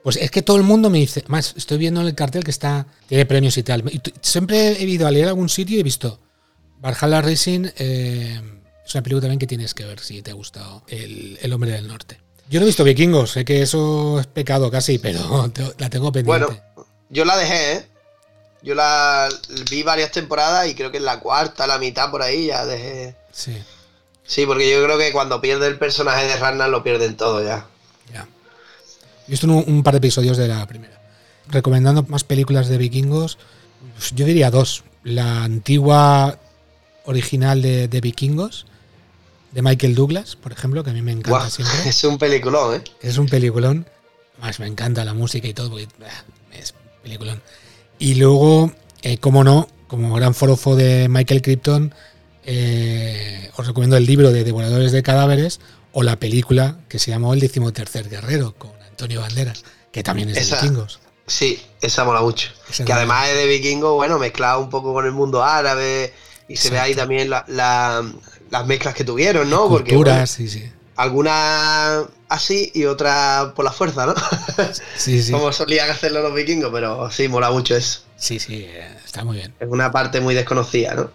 Pues 0.04 0.15
es 0.17 0.32
que 0.32 0.41
todo 0.41 0.58
el 0.58 0.63
mundo 0.63 0.89
me 0.89 0.97
dice, 0.97 1.23
más, 1.27 1.54
estoy 1.56 1.77
viendo 1.77 2.01
en 2.01 2.08
el 2.08 2.15
cartel 2.15 2.43
que 2.43 2.49
está, 2.51 2.88
tiene 3.08 3.25
premios 3.27 3.56
y 3.58 3.63
tal. 3.63 3.84
Y 3.91 4.01
siempre 4.21 4.71
he 4.71 4.84
ido 4.84 5.06
a 5.08 5.12
leer 5.12 5.27
algún 5.27 5.47
sitio 5.47 5.77
y 5.77 5.80
he 5.82 5.84
visto 5.84 6.19
Valhalla 6.82 7.22
Racing, 7.22 7.67
eh, 7.78 8.41
Es 8.86 8.96
una 8.96 9.04
película 9.04 9.22
también 9.22 9.39
que 9.39 9.48
tienes 9.48 9.74
que 9.74 9.86
ver 9.86 10.00
si 10.00 10.22
te 10.22 10.32
ha 10.32 10.34
gustado 10.34 10.84
El, 10.88 11.38
el 11.41 11.54
Hombre 11.54 11.72
del 11.72 11.88
Norte. 11.88 12.20
Yo 12.50 12.60
no 12.60 12.65
he 12.65 12.67
visto 12.67 12.84
Vikingos, 12.84 13.32
sé 13.32 13.46
que 13.46 13.62
eso 13.62 14.20
es 14.20 14.28
pecado 14.28 14.70
casi, 14.70 14.98
pero 14.98 15.50
te- 15.54 15.74
la 15.78 15.89
tengo 15.89 16.12
pendiente. 16.12 16.46
Bueno, 16.46 16.62
yo 17.10 17.24
la 17.26 17.38
dejé, 17.38 17.74
¿eh? 17.74 17.86
Yo 18.63 18.76
la 18.76 19.28
vi 19.72 19.82
varias 19.84 20.12
temporadas 20.12 20.67
y 20.67 20.76
creo 20.76 20.91
que 20.91 20.98
en 20.98 21.06
la 21.06 21.20
cuarta, 21.20 21.65
la 21.65 21.80
mitad 21.80 22.12
por 22.12 22.22
ahí 22.22 22.48
ya 22.48 22.65
dejé. 22.65 23.15
Sí, 23.32 23.56
Sí, 24.24 24.46
porque 24.46 24.70
yo 24.72 24.82
creo 24.84 24.98
que 24.98 25.12
cuando 25.12 25.41
pierde 25.41 25.67
el 25.67 25.78
personaje 25.78 26.26
de 26.26 26.36
Ragnar 26.38 26.70
lo 26.70 26.84
pierden 26.84 27.17
todo 27.17 27.44
ya. 27.44 27.65
ya. 28.13 28.28
He 29.28 29.32
visto 29.32 29.46
un, 29.48 29.63
un 29.67 29.84
par 29.84 29.94
de 29.94 29.98
episodios 29.98 30.38
de 30.38 30.48
la 30.48 30.65
primera. 30.67 31.02
Recomendando 31.50 32.04
más 32.04 32.24
películas 32.24 32.70
de 32.70 32.78
vikingos, 32.78 33.38
yo 34.15 34.26
diría 34.26 34.50
dos. 34.52 34.84
La 35.04 35.44
antigua 35.44 36.38
original 37.05 37.61
de, 37.61 37.87
de 37.87 38.01
vikingos, 38.01 38.65
de 39.51 39.61
Michael 39.61 39.95
Douglas, 39.95 40.35
por 40.35 40.51
ejemplo, 40.51 40.83
que 40.83 40.91
a 40.91 40.93
mí 40.93 41.01
me 41.01 41.11
encanta 41.11 41.49
siempre. 41.49 41.77
es 41.89 42.03
un 42.03 42.17
peliculón, 42.17 42.75
¿eh? 42.75 42.83
Es 43.01 43.17
un 43.17 43.27
peliculón. 43.27 43.87
Más 44.41 44.59
me 44.59 44.67
encanta 44.67 45.05
la 45.05 45.13
música 45.13 45.47
y 45.47 45.53
todo, 45.53 45.69
porque 45.69 45.87
es 46.53 46.73
peliculón. 47.03 47.41
Y 47.99 48.15
luego, 48.15 48.71
eh, 49.03 49.17
como 49.17 49.43
no, 49.43 49.67
como 49.87 50.15
gran 50.15 50.33
forofo 50.33 50.75
de 50.75 51.07
Michael 51.09 51.41
Crichton, 51.41 51.93
eh, 52.43 53.51
os 53.55 53.67
recomiendo 53.67 53.97
el 53.97 54.05
libro 54.05 54.31
de 54.31 54.43
Devoradores 54.43 54.91
de 54.91 55.03
Cadáveres 55.03 55.59
o 55.91 56.01
la 56.01 56.15
película 56.15 56.79
que 56.87 56.97
se 56.97 57.11
llamó 57.11 57.33
El 57.33 57.39
decimotercer 57.39 58.09
guerrero 58.09 58.55
con 58.57 58.71
Antonio 58.89 59.21
Banderas, 59.21 59.63
que 59.91 60.01
también 60.01 60.29
es 60.29 60.49
de 60.49 60.55
vikingos. 60.55 60.99
Sí, 61.27 61.61
esa 61.81 62.03
mola 62.03 62.21
mucho. 62.21 62.49
Esa 62.69 62.83
que 62.83 62.93
además 62.93 63.29
es 63.29 63.35
de 63.35 63.45
vikingo, 63.47 63.95
bueno, 63.95 64.17
mezclado 64.17 64.61
un 64.61 64.69
poco 64.69 64.93
con 64.93 65.05
el 65.05 65.11
mundo 65.11 65.43
árabe 65.43 66.13
y 66.53 66.55
se 66.57 66.69
ve 66.69 66.79
ahí 66.79 66.95
también 66.95 67.29
la- 67.29 67.45
la- 67.47 68.03
las 68.49 68.65
mezclas 68.67 68.93
que 68.93 69.03
tuvieron, 69.03 69.49
¿no? 69.49 69.67
Porque 69.69 69.95
bueno, 69.95 70.11
Culturas, 70.11 70.29
sí, 70.31 70.47
sí. 70.49 70.69
algunas 70.95 72.05
así 72.29 72.71
y 72.73 72.85
otras 72.85 73.47
por 73.53 73.65
la 73.65 73.71
fuerza, 73.71 74.05
¿no? 74.05 74.13
Sí, 74.97 75.21
sí. 75.21 75.31
Como 75.31 75.51
solían 75.51 75.89
hacerlo 75.89 76.21
los 76.21 76.33
vikingos, 76.33 76.69
pero 76.71 77.09
sí, 77.11 77.27
mola 77.27 77.51
mucho 77.51 77.75
eso. 77.75 78.01
Sí, 78.17 78.39
sí, 78.39 78.65
eh, 78.67 78.87
está 79.05 79.23
muy 79.23 79.37
bien. 79.37 79.53
Es 79.59 79.67
una 79.69 79.91
parte 79.91 80.21
muy 80.21 80.35
desconocida, 80.35 80.93
¿no? 80.93 81.09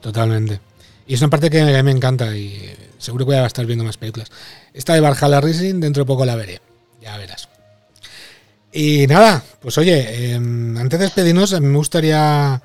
Totalmente. 0.00 0.60
Y 1.06 1.14
es 1.14 1.20
una 1.20 1.30
parte 1.30 1.50
que 1.50 1.60
a 1.60 1.64
mí 1.66 1.82
me 1.82 1.90
encanta 1.90 2.34
y 2.36 2.74
seguro 2.98 3.24
que 3.26 3.32
voy 3.32 3.36
a 3.42 3.46
estar 3.46 3.64
viendo 3.66 3.84
más 3.84 3.96
películas. 3.96 4.30
Esta 4.72 4.94
de 4.94 5.00
Valhalla 5.00 5.40
Rising 5.40 5.80
dentro 5.80 6.04
de 6.04 6.06
poco 6.06 6.24
la 6.24 6.36
veré. 6.36 6.60
Ya 7.02 7.16
verás. 7.18 7.48
Y 8.72 9.06
nada, 9.06 9.42
pues 9.60 9.76
oye, 9.78 10.32
em, 10.34 10.76
antes 10.78 10.98
de 10.98 11.04
despedirnos, 11.06 11.60
me 11.60 11.76
gustaría 11.76 12.60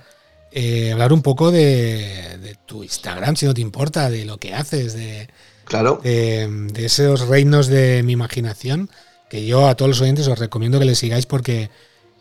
eh, 0.52 0.92
hablar 0.92 1.14
un 1.14 1.22
poco 1.22 1.52
de, 1.52 2.38
de 2.42 2.56
tu 2.66 2.84
Instagram, 2.84 3.36
si 3.36 3.46
no 3.46 3.54
te 3.54 3.62
importa, 3.62 4.10
de 4.10 4.26
lo 4.26 4.38
que 4.38 4.54
haces, 4.54 4.94
de, 4.94 5.28
Claro. 5.66 6.00
de, 6.04 6.48
de 6.74 6.86
esos 6.86 7.28
reinos 7.28 7.68
de 7.68 8.02
mi 8.04 8.14
imaginación, 8.14 8.90
que 9.30 9.46
yo 9.46 9.68
a 9.68 9.76
todos 9.76 9.90
los 9.90 10.02
oyentes 10.02 10.28
os 10.28 10.40
recomiendo 10.40 10.80
que 10.80 10.86
le 10.86 10.96
sigáis 10.96 11.26
porque 11.28 11.70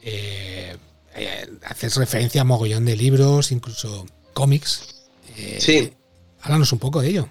eh, 0.02 0.76
eh, 1.16 1.46
haces 1.64 1.96
referencia 1.96 2.42
a 2.42 2.44
mogollón 2.44 2.84
de 2.84 2.96
libros, 2.96 3.50
incluso 3.52 4.06
cómics. 4.34 5.06
Eh, 5.36 5.58
Sí. 5.60 5.92
Háblanos 6.42 6.72
un 6.72 6.78
poco 6.78 7.00
de 7.00 7.08
ello. 7.08 7.28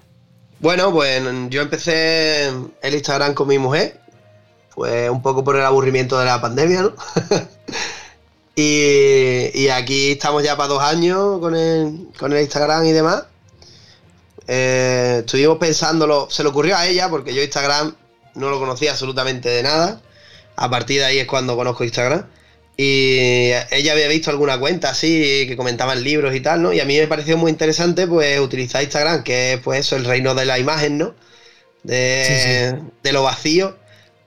Bueno, 0.60 0.92
pues 0.92 1.22
yo 1.50 1.62
empecé 1.62 2.48
el 2.82 2.94
Instagram 2.94 3.32
con 3.34 3.46
mi 3.48 3.58
mujer, 3.58 4.00
pues 4.74 5.08
un 5.08 5.22
poco 5.22 5.44
por 5.44 5.56
el 5.56 5.62
aburrimiento 5.64 6.18
de 6.18 6.24
la 6.26 6.40
pandemia, 6.40 6.82
¿no? 6.82 6.94
y, 8.60 9.50
y 9.54 9.68
aquí 9.68 10.10
estamos 10.10 10.42
ya 10.42 10.56
para 10.56 10.68
dos 10.68 10.82
años 10.82 11.38
con 11.38 11.54
el, 11.54 12.08
con 12.18 12.32
el 12.32 12.40
Instagram 12.40 12.86
y 12.86 12.92
demás. 12.92 13.22
Eh, 14.48 15.18
estuvimos 15.20 15.58
pensándolo, 15.58 16.28
se 16.28 16.42
le 16.42 16.48
ocurrió 16.48 16.76
a 16.76 16.88
ella, 16.88 17.08
porque 17.08 17.32
yo 17.32 17.40
Instagram 17.40 17.94
no 18.34 18.50
lo 18.50 18.58
conocía 18.58 18.90
absolutamente 18.90 19.48
de 19.48 19.62
nada. 19.62 20.02
A 20.56 20.68
partir 20.68 20.98
de 20.98 21.06
ahí 21.06 21.18
es 21.20 21.28
cuando 21.28 21.56
conozco 21.56 21.84
Instagram. 21.84 22.26
Y 22.76 23.50
ella 23.70 23.92
había 23.92 24.08
visto 24.08 24.30
alguna 24.30 24.58
cuenta 24.58 24.90
así 24.90 25.44
que 25.46 25.56
comentaban 25.56 26.02
libros 26.02 26.34
y 26.34 26.40
tal, 26.40 26.60
¿no? 26.60 26.72
Y 26.72 26.80
a 26.80 26.84
mí 26.84 26.98
me 26.98 27.06
pareció 27.06 27.36
muy 27.36 27.52
interesante 27.52 28.08
pues 28.08 28.40
utilizar 28.40 28.82
Instagram, 28.82 29.22
que 29.22 29.52
es 29.52 29.60
pues 29.60 29.80
eso, 29.80 29.94
el 29.94 30.04
reino 30.04 30.34
de 30.34 30.46
la 30.46 30.58
imagen, 30.58 30.98
¿no? 30.98 31.14
De, 31.84 32.74
Sí, 32.74 32.90
de 33.04 33.12
lo 33.12 33.22
vacío, 33.22 33.76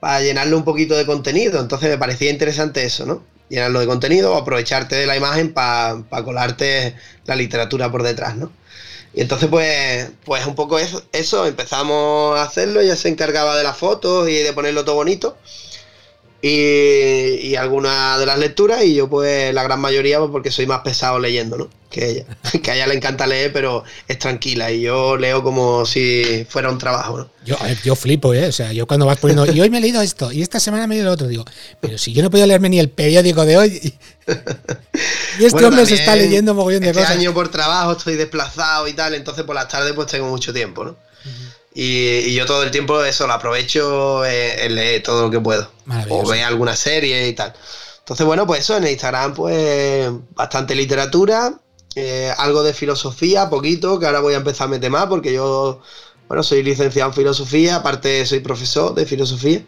para 0.00 0.22
llenarlo 0.22 0.56
un 0.56 0.64
poquito 0.64 0.96
de 0.96 1.04
contenido. 1.04 1.60
Entonces 1.60 1.90
me 1.90 1.98
parecía 1.98 2.30
interesante 2.30 2.82
eso, 2.82 3.04
¿no? 3.04 3.31
Llenarlo 3.52 3.80
de 3.80 3.86
contenido 3.86 4.32
o 4.32 4.38
aprovecharte 4.38 4.96
de 4.96 5.06
la 5.06 5.14
imagen 5.14 5.52
para 5.52 6.02
colarte 6.24 6.96
la 7.26 7.36
literatura 7.36 7.90
por 7.90 8.02
detrás, 8.02 8.34
¿no? 8.34 8.50
Y 9.14 9.20
entonces, 9.20 9.50
pues, 9.50 10.10
pues 10.24 10.46
un 10.46 10.54
poco 10.54 10.78
eso, 10.78 11.02
eso, 11.12 11.46
empezamos 11.46 12.38
a 12.38 12.44
hacerlo, 12.44 12.80
ella 12.80 12.96
se 12.96 13.10
encargaba 13.10 13.56
de 13.56 13.62
las 13.62 13.76
fotos 13.76 14.28
y 14.30 14.36
de 14.36 14.54
ponerlo 14.54 14.84
todo 14.86 14.94
bonito. 14.96 15.36
Y, 16.44 17.38
y 17.46 17.54
algunas 17.56 18.18
de 18.18 18.26
las 18.26 18.36
lecturas, 18.36 18.82
y 18.84 18.94
yo, 18.96 19.08
pues, 19.08 19.54
la 19.54 19.62
gran 19.62 19.80
mayoría, 19.80 20.18
pues, 20.18 20.30
porque 20.32 20.50
soy 20.50 20.66
más 20.66 20.80
pesado 20.80 21.20
leyendo, 21.20 21.56
¿no? 21.56 21.68
Que 21.88 22.10
ella. 22.10 22.24
Que 22.62 22.70
a 22.72 22.74
ella 22.74 22.88
le 22.88 22.94
encanta 22.94 23.28
leer, 23.28 23.52
pero 23.52 23.84
es 24.08 24.18
tranquila, 24.18 24.72
y 24.72 24.80
yo 24.82 25.16
leo 25.16 25.44
como 25.44 25.86
si 25.86 26.44
fuera 26.48 26.68
un 26.68 26.78
trabajo, 26.78 27.18
¿no? 27.18 27.30
Yo, 27.44 27.56
ver, 27.62 27.78
yo 27.84 27.94
flipo, 27.94 28.34
¿eh? 28.34 28.46
O 28.48 28.52
sea, 28.52 28.72
yo 28.72 28.88
cuando 28.88 29.06
vas 29.06 29.18
poniendo, 29.18 29.46
y 29.52 29.60
hoy 29.60 29.70
me 29.70 29.78
he 29.78 29.80
leído 29.80 30.02
esto, 30.02 30.32
y 30.32 30.42
esta 30.42 30.58
semana 30.58 30.88
me 30.88 30.94
he 30.94 30.98
leído 30.98 31.10
lo 31.10 31.14
otro, 31.14 31.28
digo, 31.28 31.44
pero 31.80 31.96
si 31.96 32.12
yo 32.12 32.24
no 32.24 32.30
podido 32.30 32.48
leerme 32.48 32.68
ni 32.70 32.80
el 32.80 32.88
periódico 32.90 33.44
de 33.44 33.56
hoy, 33.58 33.80
y, 33.80 33.94
este 35.38 35.50
Bueno, 35.52 35.68
hombre 35.68 35.86
se 35.86 35.94
está 35.94 36.16
leyendo 36.16 36.54
mogollón 36.54 36.80
de 36.80 36.88
este 36.88 37.00
cosas. 37.02 37.16
año 37.16 37.32
por 37.32 37.50
trabajo 37.50 37.92
estoy 37.92 38.16
desplazado 38.16 38.88
y 38.88 38.94
tal, 38.94 39.14
entonces 39.14 39.44
por 39.44 39.54
las 39.54 39.68
tardes 39.68 39.92
pues 39.92 40.08
tengo 40.08 40.28
mucho 40.28 40.52
tiempo, 40.52 40.84
¿no? 40.84 40.96
Y, 41.74 42.18
y 42.18 42.34
yo 42.34 42.46
todo 42.46 42.62
el 42.62 42.70
tiempo 42.70 43.02
eso 43.04 43.26
lo 43.26 43.32
aprovecho 43.32 44.24
en, 44.24 44.60
en 44.60 44.74
leer 44.74 45.02
todo 45.02 45.22
lo 45.22 45.30
que 45.30 45.40
puedo. 45.40 45.70
O 46.10 46.26
ver 46.28 46.44
alguna 46.44 46.76
serie 46.76 47.28
y 47.28 47.32
tal. 47.32 47.52
Entonces, 48.00 48.26
bueno, 48.26 48.46
pues 48.46 48.60
eso, 48.60 48.76
en 48.76 48.86
Instagram, 48.86 49.34
pues 49.34 50.10
bastante 50.34 50.74
literatura, 50.74 51.54
eh, 51.94 52.32
algo 52.36 52.62
de 52.62 52.74
filosofía, 52.74 53.48
poquito, 53.48 53.98
que 53.98 54.06
ahora 54.06 54.20
voy 54.20 54.34
a 54.34 54.38
empezar 54.38 54.66
a 54.66 54.70
meter 54.70 54.90
más 54.90 55.06
porque 55.06 55.32
yo, 55.32 55.80
bueno, 56.28 56.42
soy 56.42 56.62
licenciado 56.62 57.10
en 57.10 57.14
filosofía, 57.14 57.76
aparte 57.76 58.26
soy 58.26 58.40
profesor 58.40 58.94
de 58.94 59.06
filosofía. 59.06 59.62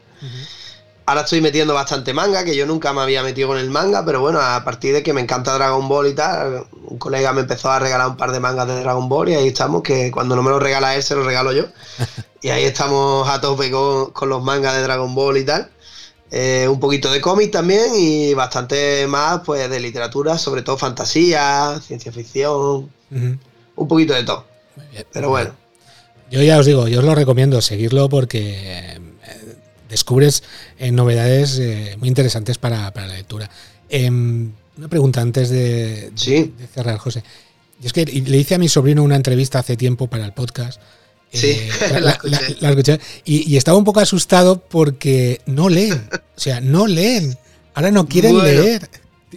Ahora 1.07 1.23
estoy 1.23 1.43
metiendo 1.43 1.75
bastante 1.75 2.15
manga, 2.15 2.45
que 2.45 2.57
yo 2.57 2.65
nunca 2.65 2.93
me 2.95 3.03
había 3.03 3.23
metido 3.23 3.49
con 3.49 3.59
el 3.59 3.69
manga, 3.69 4.05
pero 4.07 4.21
bueno, 4.23 4.41
a 4.41 4.65
partir 4.65 4.95
de 4.95 5.03
que 5.03 5.13
me 5.13 5.21
encanta 5.21 5.53
Dragon 5.53 5.87
Ball 5.87 6.07
y 6.09 6.15
tal, 6.15 6.65
un 6.87 6.99
colega 6.99 7.33
me 7.35 7.43
empezó 7.43 7.71
a 7.71 7.79
regalar 7.79 8.09
un 8.09 8.17
par 8.17 8.33
de 8.33 8.41
mangas 8.41 8.67
de 8.69 8.81
Dragon 8.81 9.07
Ball 9.09 9.29
y 9.29 9.35
ahí 9.35 9.49
estamos, 9.49 9.83
que 9.83 10.11
cuando 10.11 10.35
no 10.35 10.43
me 10.43 10.51
lo 10.51 10.59
regala 10.59 10.95
él, 10.95 11.03
se 11.03 11.15
lo 11.15 11.23
regalo 11.23 11.53
yo. 11.53 11.67
y 12.43 12.49
ahí 12.49 12.65
estamos 12.65 13.29
a 13.29 13.39
tope 13.41 13.71
con, 13.71 14.13
con 14.13 14.31
los 14.31 14.43
mangas 14.43 14.75
de 14.75 14.83
Dragon 14.83 15.15
Ball 15.15 15.37
y 15.37 15.45
tal. 15.45 15.71
Eh, 16.31 16.67
un 16.69 16.81
poquito 16.81 17.13
de 17.13 17.21
cómic 17.21 17.53
también 17.53 17.95
y 17.95 18.35
bastante 18.35 19.07
más 19.07 19.43
pues 19.45 19.71
de 19.71 19.79
literatura, 19.79 20.37
sobre 20.37 20.63
todo 20.63 20.77
fantasía, 20.77 21.81
ciencia 21.81 22.11
ficción, 22.11 22.91
un 23.11 23.89
poquito 23.89 24.15
de 24.15 24.25
todo. 24.25 24.45
Muy 24.75 24.87
bien. 24.91 25.07
Pero 25.13 25.29
bueno, 25.29 25.53
Yo 26.31 26.43
ya 26.43 26.59
os 26.59 26.67
digo, 26.67 26.89
yo 26.89 27.01
os 27.01 27.05
lo 27.05 27.15
recomiendo 27.15 27.61
seguirlo 27.61 28.09
porque 28.09 29.01
descubres 29.95 30.43
eh, 30.79 30.91
novedades 30.93 31.59
eh, 31.59 31.97
muy 31.99 32.09
interesantes 32.09 32.59
para, 32.59 32.93
para 32.93 33.07
la 33.07 33.15
lectura. 33.15 33.49
Em, 33.89 34.53
una 34.77 34.89
pregunta 34.89 35.21
antes 35.21 35.49
de, 35.51 36.11
de- 36.11 36.13
Sí. 36.17 36.53
de 36.59 36.67
cerrar, 36.67 36.99
José. 36.99 37.23
Y 37.83 37.87
es 37.87 37.93
que 37.93 38.05
le 38.05 38.37
hice 38.39 38.55
a 38.55 38.59
mi 38.59 38.69
sobrino 38.69 39.03
una 39.03 39.17
entrevista 39.17 39.59
hace 39.61 39.77
tiempo 39.77 40.09
para 40.09 40.25
el 40.25 40.33
podcast. 40.33 40.81
Sí, 41.33 41.51
Eh, 41.51 41.69
la 41.93 42.01
la, 42.01 42.11
escuché. 42.13 42.31
la- 42.41 42.57
la 42.61 42.71
escuché. 42.71 43.01
Y, 43.25 43.53
y 43.53 43.57
estaba 43.57 43.77
un 43.79 43.85
poco 43.85 44.01
asustado 44.01 44.61
porque 44.61 45.41
no 45.47 45.69
leen. 45.69 46.09
O 46.37 46.41
sea, 46.41 46.61
no 46.61 46.87
leen. 46.87 47.37
Ahora 47.75 47.91
no 47.91 48.07
quieren 48.09 48.33
Bueno. 48.33 48.63
leer. 48.63 48.89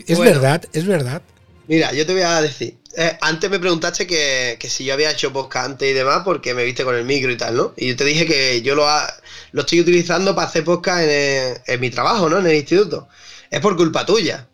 Es 0.06 0.18
Bueno. 0.18 0.32
verdad, 0.34 0.64
es 0.74 0.86
verdad. 0.86 1.22
Mira, 1.68 1.92
yo 1.94 2.06
te 2.06 2.14
voy 2.14 2.22
a 2.22 2.42
decir. 2.42 2.78
eh, 2.96 3.18
antes 3.22 3.50
me 3.50 3.60
preguntaste 3.60 4.08
que, 4.08 4.58
que 4.60 4.70
si 4.70 4.86
yo 4.86 4.94
había 4.94 5.12
hecho 5.12 5.32
podcast 5.34 5.66
antes 5.72 5.90
y 5.90 5.94
demás 5.94 6.22
porque 6.24 6.54
me 6.54 6.64
viste 6.64 6.84
con 6.84 6.96
el 6.96 7.04
micro 7.04 7.32
y 7.32 7.38
tal, 7.38 7.56
¿no? 7.56 7.74
Y 7.78 7.90
yo 7.90 7.96
te 7.96 8.06
dije 8.06 8.26
que 8.26 8.62
yo 8.64 8.74
lo, 8.76 8.88
ha- 8.88 9.12
lo 9.58 9.62
estoy 9.62 9.82
utilizando 9.82 10.36
para 10.36 10.48
hacer 10.48 10.64
podcast 10.64 11.02
en, 11.02 11.10
el- 11.10 11.58
en 11.66 11.80
mi 11.82 11.90
trabajo, 11.90 12.30
¿no? 12.30 12.38
En 12.38 12.46
el 12.46 12.54
instituto. 12.56 13.08
Es 13.50 13.60
por 13.60 13.76
culpa 13.76 14.06
tuya. 14.06 14.48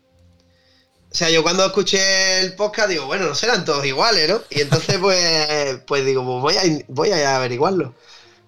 O 1.12 1.14
sea, 1.16 1.28
yo 1.30 1.42
cuando 1.42 1.64
escuché 1.64 2.40
el 2.40 2.54
podcast 2.54 2.88
digo, 2.88 3.06
bueno, 3.06 3.26
no 3.26 3.34
serán 3.34 3.64
todos 3.64 3.84
iguales, 3.84 4.28
¿no? 4.28 4.40
Y 4.50 4.62
entonces 4.62 4.96
pues, 4.98 5.78
pues 5.86 6.04
digo, 6.04 6.24
pues 6.24 6.56
voy 6.56 6.56
a, 6.56 6.84
voy 6.88 7.10
a 7.10 7.36
averiguarlo. 7.36 7.94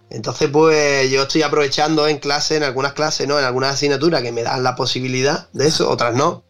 Entonces 0.08 0.48
pues 0.50 1.10
yo 1.10 1.22
estoy 1.24 1.42
aprovechando 1.42 2.08
en 2.08 2.18
clase, 2.18 2.56
en 2.56 2.62
algunas 2.62 2.94
clases, 2.94 3.28
¿no? 3.28 3.38
En 3.38 3.44
algunas 3.44 3.74
asignaturas 3.74 4.22
que 4.22 4.32
me 4.32 4.42
dan 4.42 4.62
la 4.62 4.74
posibilidad 4.76 5.48
de 5.52 5.66
eso, 5.68 5.90
otras 5.90 6.14
no. 6.14 6.42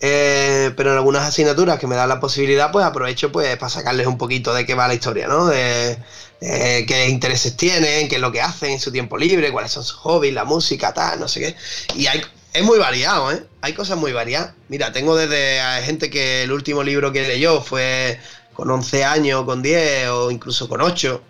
Eh, 0.00 0.72
pero 0.76 0.90
en 0.92 0.96
algunas 0.96 1.26
asignaturas 1.26 1.78
que 1.78 1.86
me 1.86 1.94
dan 1.94 2.08
la 2.08 2.20
posibilidad, 2.20 2.72
pues 2.72 2.84
aprovecho 2.86 3.30
pues 3.32 3.56
para 3.58 3.70
sacarles 3.70 4.06
un 4.06 4.16
poquito 4.18 4.52
de 4.54 4.64
qué 4.66 4.74
va 4.74 4.88
la 4.88 4.94
historia, 4.94 5.28
¿no? 5.28 5.46
De, 5.46 5.98
de 6.40 6.86
qué 6.86 7.08
intereses 7.08 7.56
tienen, 7.56 8.08
qué 8.08 8.16
es 8.16 8.20
lo 8.20 8.32
que 8.32 8.40
hacen 8.40 8.72
en 8.72 8.80
su 8.80 8.90
tiempo 8.90 9.18
libre, 9.18 9.52
cuáles 9.52 9.72
son 9.72 9.84
sus 9.84 9.96
hobbies, 9.96 10.34
la 10.34 10.44
música, 10.44 10.94
tal, 10.94 11.20
no 11.20 11.28
sé 11.28 11.40
qué. 11.40 11.56
Y 11.96 12.06
hay, 12.06 12.22
es 12.52 12.62
muy 12.62 12.78
variado, 12.78 13.30
¿eh? 13.32 13.44
Hay 13.60 13.74
cosas 13.74 13.98
muy 13.98 14.12
variadas. 14.12 14.54
Mira, 14.68 14.92
tengo 14.92 15.16
desde 15.16 15.60
a 15.60 15.82
gente 15.82 16.10
que 16.10 16.42
el 16.44 16.52
último 16.52 16.82
libro 16.82 17.12
que 17.12 17.26
leyó 17.26 17.60
fue 17.60 18.18
con 18.54 18.70
11 18.70 19.04
años, 19.04 19.44
con 19.44 19.62
10 19.62 20.08
o 20.08 20.30
incluso 20.30 20.68
con 20.68 20.80
8. 20.80 21.22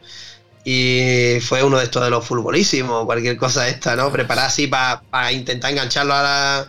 Y 0.64 1.38
fue 1.40 1.62
uno 1.62 1.78
de 1.78 1.84
estos 1.84 2.04
de 2.04 2.10
los 2.10 2.24
futbolísimos, 2.24 3.04
cualquier 3.06 3.36
cosa 3.36 3.68
esta, 3.68 3.96
¿no? 3.96 4.12
Preparar 4.12 4.46
así 4.46 4.66
para 4.66 5.32
intentar 5.32 5.72
engancharlo 5.72 6.14
a 6.14 6.22
la, 6.22 6.68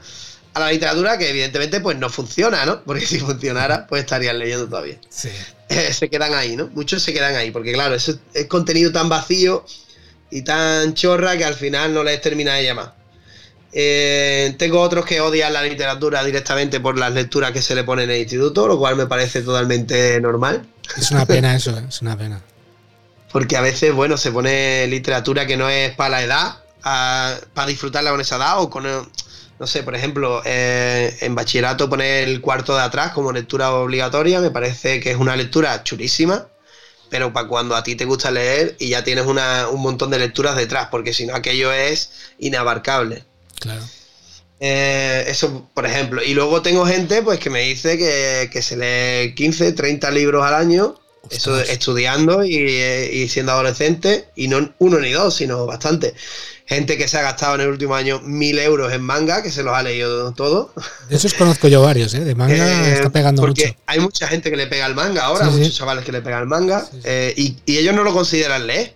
a 0.54 0.60
la 0.60 0.72
literatura, 0.72 1.18
que 1.18 1.30
evidentemente 1.30 1.80
pues 1.80 1.98
no 1.98 2.10
funciona, 2.10 2.66
¿no? 2.66 2.84
Porque 2.84 3.06
si 3.06 3.20
funcionara, 3.20 3.88
pues 3.88 4.02
estarían 4.02 4.38
leyendo 4.38 4.68
todavía. 4.68 4.98
Sí. 5.10 5.30
se 5.92 6.10
quedan 6.10 6.34
ahí, 6.34 6.56
¿no? 6.56 6.70
Muchos 6.74 7.02
se 7.02 7.14
quedan 7.14 7.36
ahí, 7.36 7.52
porque 7.52 7.74
claro, 7.74 7.96
eso 7.96 8.18
es 8.34 8.46
contenido 8.48 8.92
tan 8.92 9.10
vacío 9.10 9.66
y 10.30 10.42
tan 10.42 10.94
chorra 10.94 11.38
que 11.38 11.46
al 11.46 11.56
final 11.56 11.94
no 11.94 12.04
les 12.04 12.22
termina 12.22 12.56
de 12.56 12.64
llamar. 12.64 13.02
Eh, 13.74 14.54
tengo 14.58 14.82
otros 14.82 15.06
que 15.06 15.22
odian 15.22 15.54
la 15.54 15.64
literatura 15.64 16.24
directamente 16.24 16.82
por 16.82 16.98
las 16.98 17.14
lecturas 17.14 17.52
que 17.52 17.62
se 17.62 17.74
le 17.74 17.84
ponen 17.86 18.10
en 18.10 18.16
el 18.16 18.22
instituto, 18.22 18.68
lo 18.68 18.78
cual 18.78 18.98
me 18.98 19.06
parece 19.06 19.42
totalmente 19.42 20.20
normal. 20.20 20.68
Es 20.98 21.12
una 21.12 21.26
pena 21.26 21.56
eso, 21.56 21.78
¿eh? 21.78 21.86
es 21.88 22.02
una 22.02 22.18
pena. 22.18 22.42
Porque 23.32 23.56
a 23.56 23.62
veces, 23.62 23.94
bueno, 23.94 24.18
se 24.18 24.32
pone 24.32 24.88
literatura 24.88 25.46
que 25.46 25.56
no 25.56 25.70
es 25.70 25.96
para 25.96 26.10
la 26.10 26.24
edad, 26.24 26.56
para 27.54 27.68
disfrutarla 27.68 28.12
con 28.12 28.20
esa 28.20 28.36
edad, 28.36 28.60
o 28.60 28.70
con, 28.70 28.86
no 29.62 29.68
sé, 29.68 29.84
por 29.84 29.94
ejemplo, 29.94 30.42
eh, 30.44 31.16
en 31.22 31.36
bachillerato 31.36 31.88
poner 31.88 32.28
el 32.28 32.42
cuarto 32.42 32.76
de 32.76 32.82
atrás 32.82 33.12
como 33.12 33.32
lectura 33.32 33.72
obligatoria, 33.76 34.42
me 34.42 34.50
parece 34.50 35.00
que 35.00 35.12
es 35.12 35.18
una 35.18 35.36
lectura 35.36 35.84
chulísima, 35.84 36.48
pero 37.12 37.32
para 37.32 37.48
cuando 37.48 37.76
a 37.76 37.84
ti 37.84 37.94
te 37.94 38.06
gusta 38.06 38.32
leer 38.32 38.76
y 38.80 38.90
ya 38.90 39.04
tienes 39.04 39.28
un 39.28 39.80
montón 39.80 40.10
de 40.10 40.18
lecturas 40.18 40.56
detrás, 40.56 40.88
porque 40.90 41.14
si 41.14 41.28
no 41.28 41.36
aquello 41.36 41.72
es 41.72 42.10
inabarcable. 42.40 43.24
Claro. 43.60 43.84
Eh, 44.60 45.26
eso, 45.28 45.70
por 45.76 45.86
ejemplo. 45.86 46.24
Y 46.24 46.34
luego 46.34 46.64
tengo 46.64 46.84
gente 46.88 47.22
pues 47.22 47.38
que 47.38 47.52
me 47.52 47.62
dice 47.62 48.00
que, 48.00 48.62
se 48.64 48.78
lee 48.78 49.36
15, 49.36 49.74
30 49.74 50.10
libros 50.10 50.44
al 50.44 50.56
año, 50.56 51.00
eso 51.30 51.60
estudiando 51.60 52.44
y, 52.44 53.30
siendo 53.30 53.52
adolescente, 53.52 54.26
y 54.36 54.48
no 54.48 54.74
uno 54.80 55.00
ni 55.00 55.12
dos, 55.12 55.36
sino 55.36 55.68
bastante. 55.68 56.16
Gente 56.72 56.98
que 56.98 57.10
se 57.10 57.18
ha 57.18 57.22
gastado 57.22 57.56
en 57.56 57.62
el 57.62 57.68
último 57.68 57.96
año 57.96 58.22
mil 58.22 58.58
euros 58.58 58.94
en 58.94 59.02
manga, 59.02 59.44
que 59.44 59.52
se 59.52 59.62
los 59.62 59.76
ha 59.76 59.84
leído 59.84 60.32
todo. 60.32 60.74
De 61.10 61.18
esos 61.18 61.34
conozco 61.34 61.68
yo 61.68 61.82
varios, 61.82 62.14
¿eh? 62.14 62.22
De 62.22 62.34
manga 62.34 62.56
eh, 62.56 62.94
está 62.94 63.10
pegando 63.10 63.42
porque 63.42 63.76
hay 63.88 64.00
mucha 64.00 64.26
gente 64.30 64.50
que 64.50 64.56
le 64.56 64.68
pega 64.68 64.86
el 64.86 64.96
manga 64.96 65.26
ahora, 65.26 65.50
muchos 65.50 65.76
chavales 65.76 66.06
que 66.06 66.14
le 66.14 66.22
pegan 66.22 66.44
el 66.44 66.48
manga, 66.48 66.88
eh, 67.04 67.34
y, 67.36 67.58
y 67.66 67.78
ellos 67.78 67.94
no 67.94 68.06
lo 68.06 68.14
consideran 68.14 68.68
leer. 68.68 68.96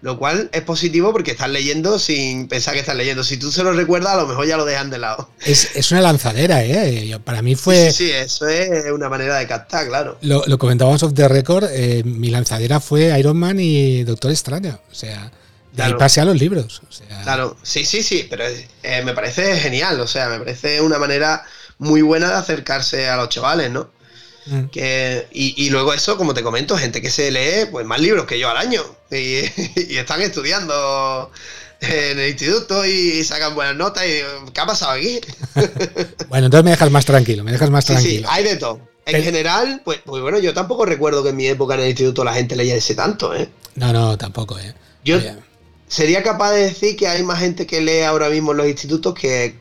Lo 0.00 0.18
cual 0.18 0.50
es 0.52 0.62
positivo 0.62 1.12
porque 1.12 1.30
estás 1.30 1.48
leyendo 1.48 2.00
sin 2.00 2.48
pensar 2.48 2.74
que 2.74 2.80
estás 2.80 2.96
leyendo. 2.96 3.22
Si 3.22 3.36
tú 3.36 3.52
se 3.52 3.62
lo 3.62 3.72
recuerdas, 3.72 4.14
a 4.14 4.16
lo 4.16 4.26
mejor 4.26 4.44
ya 4.48 4.56
lo 4.56 4.64
dejan 4.64 4.90
de 4.90 4.98
lado. 4.98 5.28
Es, 5.46 5.92
una 5.92 6.00
lanzadera, 6.00 6.64
¿eh? 6.64 7.20
Para 7.22 7.40
mí 7.40 7.54
fue. 7.54 7.92
Sí, 7.92 8.06
sí, 8.06 8.10
eso 8.10 8.48
es 8.48 8.90
una 8.90 9.08
manera 9.08 9.36
de 9.36 9.46
captar, 9.46 9.86
claro. 9.86 10.18
Lo, 10.22 10.58
comentábamos 10.58 11.04
off 11.04 11.14
the 11.14 11.28
record. 11.28 11.68
Eh, 11.70 12.02
mi 12.04 12.30
lanzadera 12.30 12.80
fue 12.80 13.16
Iron 13.16 13.36
Man 13.36 13.60
y 13.60 14.02
Doctor 14.02 14.32
Extraño. 14.32 14.80
O 14.90 14.94
sea, 14.94 15.30
de 15.72 15.82
ahí 15.82 15.94
pasé 15.94 16.20
a 16.20 16.24
los 16.24 16.38
libros. 16.38 16.82
Claro, 17.22 17.56
sí, 17.62 17.84
sí, 17.84 18.02
sí, 18.02 18.26
pero 18.28 18.44
eh, 18.82 19.02
me 19.04 19.14
parece 19.14 19.56
genial. 19.58 20.00
O 20.00 20.06
sea, 20.06 20.28
me 20.28 20.38
parece 20.38 20.80
una 20.80 20.98
manera 20.98 21.44
muy 21.78 22.02
buena 22.02 22.28
de 22.28 22.34
acercarse 22.34 23.08
a 23.08 23.16
los 23.16 23.30
chavales, 23.30 23.70
¿no? 23.70 23.90
Mm. 24.46 24.64
Que, 24.66 25.28
y, 25.32 25.70
luego 25.70 25.94
eso, 25.94 26.16
como 26.16 26.34
te 26.34 26.42
comento, 26.42 26.76
gente 26.76 27.00
que 27.00 27.10
se 27.10 27.30
lee 27.30 27.66
pues 27.70 27.86
más 27.86 28.00
libros 28.00 28.26
que 28.26 28.38
yo 28.38 28.50
al 28.50 28.56
año 28.56 28.82
y, 29.10 29.36
están 29.96 30.20
estudiando 30.20 31.30
en 31.80 32.18
el 32.18 32.28
instituto 32.28 32.84
y 32.84 33.22
sacan 33.24 33.54
buenas 33.54 33.76
notas 33.76 34.04
y 34.04 34.50
¿qué 34.52 34.60
ha 34.60 34.66
pasado 34.66 34.92
aquí? 34.92 35.20
bueno, 36.28 36.46
entonces 36.46 36.64
me 36.64 36.70
dejas 36.72 36.90
más 36.90 37.04
tranquilo, 37.04 37.44
me 37.44 37.52
dejas 37.52 37.70
más 37.70 37.86
tranquilo. 37.86 38.28
Sí, 38.28 38.34
hay 38.34 38.44
de 38.44 38.56
todo. 38.56 38.80
En 39.06 39.22
general, 39.22 39.82
pues, 39.84 40.00
pues, 40.04 40.22
bueno, 40.22 40.38
yo 40.38 40.54
tampoco 40.54 40.84
recuerdo 40.84 41.22
que 41.22 41.30
en 41.30 41.36
mi 41.36 41.46
época 41.46 41.74
en 41.74 41.80
el 41.80 41.88
instituto 41.88 42.24
la 42.24 42.34
gente 42.34 42.54
leyese 42.54 42.94
tanto, 42.94 43.34
¿eh? 43.34 43.48
No, 43.74 43.92
no, 43.92 44.16
tampoco, 44.16 44.58
¿eh? 44.58 44.74
Yo 45.04 45.18
sería 45.92 46.22
capaz 46.22 46.52
de 46.52 46.62
decir 46.62 46.96
que 46.96 47.06
hay 47.06 47.22
más 47.22 47.38
gente 47.38 47.66
que 47.66 47.82
lee 47.82 48.00
ahora 48.00 48.30
mismo 48.30 48.52
en 48.52 48.56
los 48.56 48.66
institutos 48.66 49.14
que, 49.14 49.60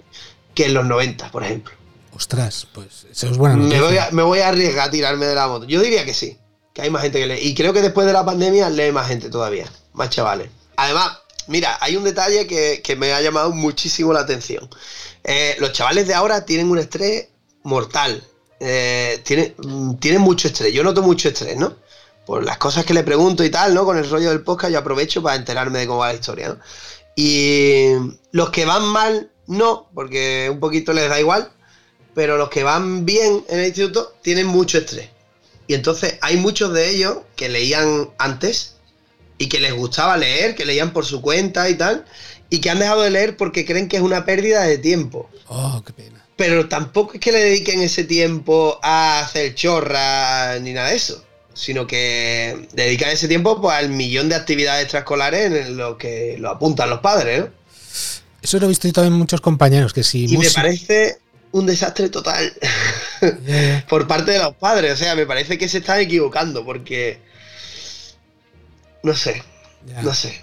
que 0.56 0.68
en 0.68 0.74
los 0.74 0.86
90, 0.86 1.30
por 1.30 1.44
ejemplo. 1.44 1.74
Ostras, 2.16 2.68
pues 2.72 3.06
eso 3.12 3.28
es 3.28 3.38
bueno. 3.38 3.58
Me 3.58 3.82
voy, 3.82 3.98
a, 3.98 4.12
me 4.12 4.24
voy 4.24 4.40
a 4.40 4.48
arriesgar 4.48 4.88
a 4.88 4.92
tirarme 4.92 5.26
de 5.26 5.36
la 5.36 5.50
moto. 5.50 5.66
Yo 5.66 5.82
diría 5.82 6.06
que 6.06 6.14
sí, 6.14 6.38
que 6.74 6.84
hay 6.84 6.90
más 6.90 7.02
gente 7.02 7.20
que 7.20 7.28
lee. 7.28 7.40
Y 7.42 7.54
creo 7.54 7.74
que 7.74 7.82
después 7.82 8.08
de 8.08 8.14
la 8.14 8.24
pandemia 8.24 8.70
lee 8.70 8.94
más 8.94 9.10
gente 9.10 9.30
todavía, 9.30 9.70
más 9.92 10.10
chavales. 10.10 10.50
Además, 10.78 11.20
mira, 11.48 11.78
hay 11.82 11.98
un 11.98 12.06
detalle 12.06 12.48
que, 12.48 12.96
me 12.96 13.12
ha 13.12 13.22
llamado 13.22 13.52
muchísimo 13.52 14.14
la 14.14 14.22
atención. 14.22 14.70
Eh, 15.26 15.58
los 15.60 15.74
chavales 15.74 16.08
de 16.08 16.14
ahora 16.14 16.46
tienen 16.46 16.72
un 16.72 16.78
estrés 16.78 17.28
mortal. 17.64 18.24
Eh, 18.62 19.20
tienen, 19.26 19.54
mm, 19.58 19.96
tienen 19.96 20.22
mucho 20.22 20.48
estrés. 20.48 20.74
Yo 20.74 20.82
noto 20.82 21.02
mucho 21.02 21.28
estrés, 21.28 21.58
¿no? 21.58 21.76
Por 22.26 22.44
las 22.44 22.58
cosas 22.58 22.86
que 22.86 22.94
le 22.94 23.04
pregunto 23.04 23.44
y 23.44 23.50
tal, 23.50 23.74
¿no? 23.74 23.86
Con 23.86 23.98
el 23.98 24.10
rollo 24.10 24.30
del 24.30 24.44
podcast 24.44 24.72
yo 24.72 24.80
aprovecho 24.80 25.22
para 25.22 25.36
enterarme 25.36 25.80
de 25.80 25.88
cómo 25.88 26.00
va 26.00 26.10
la 26.10 26.20
historia, 26.20 26.50
¿no? 26.50 26.60
Y 27.16 27.94
los 28.32 28.50
que 28.52 28.66
van 28.66 28.84
mal, 28.84 29.32
no, 29.48 29.90
porque 29.94 30.50
un 30.52 30.60
poquito 30.60 30.94
les 30.94 31.10
da 31.10 31.20
igual 31.20 31.52
pero 32.14 32.38
los 32.38 32.50
que 32.50 32.64
van 32.64 33.06
bien 33.06 33.44
en 33.50 33.60
el 33.60 33.68
instituto 33.68 34.14
tienen 34.22 34.48
mucho 34.48 34.78
estrés. 34.78 35.10
Y 35.68 35.74
entonces 35.74 36.18
hay 36.22 36.38
muchos 36.38 36.74
de 36.74 36.90
ellos 36.90 37.20
que 37.36 37.50
leían 37.50 38.10
antes 38.18 38.76
y 39.38 39.48
que 39.48 39.60
les 39.60 39.74
gustaba 39.74 40.18
leer, 40.18 40.56
que 40.56 40.66
leían 40.66 40.94
por 40.94 41.06
su 41.06 41.22
cuenta 41.22 41.70
y 41.70 41.76
tal, 41.76 42.06
y 42.50 42.60
que 42.60 42.70
han 42.70 42.80
dejado 42.80 43.02
de 43.02 43.12
leer 43.12 43.38
porque 43.38 43.66
creen 43.66 43.88
que 43.88 43.98
es 43.98 44.04
una 44.04 44.26
pérdida 44.26 44.64
de 44.64 44.78
tiempo. 44.78 45.30
Oh, 45.48 45.82
qué 45.86 45.94
pena. 45.94 46.26
Pero 46.36 46.68
tampoco 46.68 47.14
es 47.14 47.20
que 47.20 47.32
le 47.32 47.40
dediquen 47.40 47.82
ese 47.82 48.04
tiempo 48.04 48.80
a 48.84 49.22
hacer 49.22 49.56
chorra 49.56 50.60
ni 50.60 50.74
nada 50.74 50.90
de 50.90 50.96
eso, 50.96 51.24
sino 51.62 51.86
que 51.86 52.68
dedican 52.74 53.12
ese 53.12 53.28
tiempo 53.28 53.62
pues, 53.62 53.78
al 53.78 53.90
millón 53.90 54.30
de 54.30 54.36
actividades 54.36 54.82
extraescolares 54.82 55.52
en 55.52 55.78
lo 55.78 55.96
que 55.96 56.36
lo 56.40 56.50
apuntan 56.50 56.90
los 56.90 57.02
padres, 57.02 57.42
¿no? 57.42 57.50
Eso 58.42 58.60
lo 58.60 58.66
he 58.66 58.70
visto 58.70 58.88
yo 58.88 58.94
también 58.94 59.14
muchos 59.14 59.42
compañeros, 59.42 59.94
que 59.94 60.04
si... 60.04 60.26
Y 60.26 60.38
me 60.40 60.50
parece 60.50 61.20
un 61.52 61.68
desastre 61.68 62.10
total 62.10 62.52
por 63.90 64.08
parte 64.08 64.32
de 64.32 64.40
los 64.40 64.56
padres. 64.56 64.94
O 64.94 64.96
sea, 64.96 65.16
me 65.16 65.28
parece 65.28 65.60
que 65.60 65.70
se 65.70 65.80
están 65.80 66.00
equivocando 66.00 66.66
porque. 66.66 67.20
No 69.04 69.16
sé. 69.16 69.44
No 70.02 70.16
sé. 70.16 70.42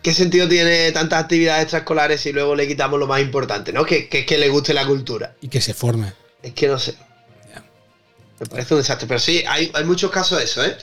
¿Qué 0.00 0.14
sentido 0.14 0.48
tiene 0.48 0.92
tantas 0.92 1.24
actividades 1.24 1.62
extraescolares 1.62 2.20
si 2.20 2.32
luego 2.32 2.54
le 2.54 2.68
quitamos 2.68 3.00
lo 3.00 3.08
más 3.08 3.20
importante, 3.20 3.72
¿no? 3.72 3.84
Que, 3.84 4.08
que 4.08 4.20
es 4.20 4.26
que 4.26 4.38
le 4.38 4.48
guste 4.48 4.72
la 4.74 4.86
cultura. 4.86 5.34
Y 5.40 5.48
que 5.48 5.60
se 5.60 5.74
forme. 5.74 6.12
Es 6.40 6.52
que 6.52 6.68
no 6.68 6.78
sé. 6.78 6.94
Me 8.40 8.46
parece 8.46 8.74
un 8.74 8.80
desastre. 8.80 9.06
Pero 9.08 9.20
sí, 9.20 9.44
hay, 9.48 9.70
muchos 9.84 10.10
casos 10.10 10.38
de 10.38 10.44
eso, 10.44 10.64
¿eh? 10.64 10.76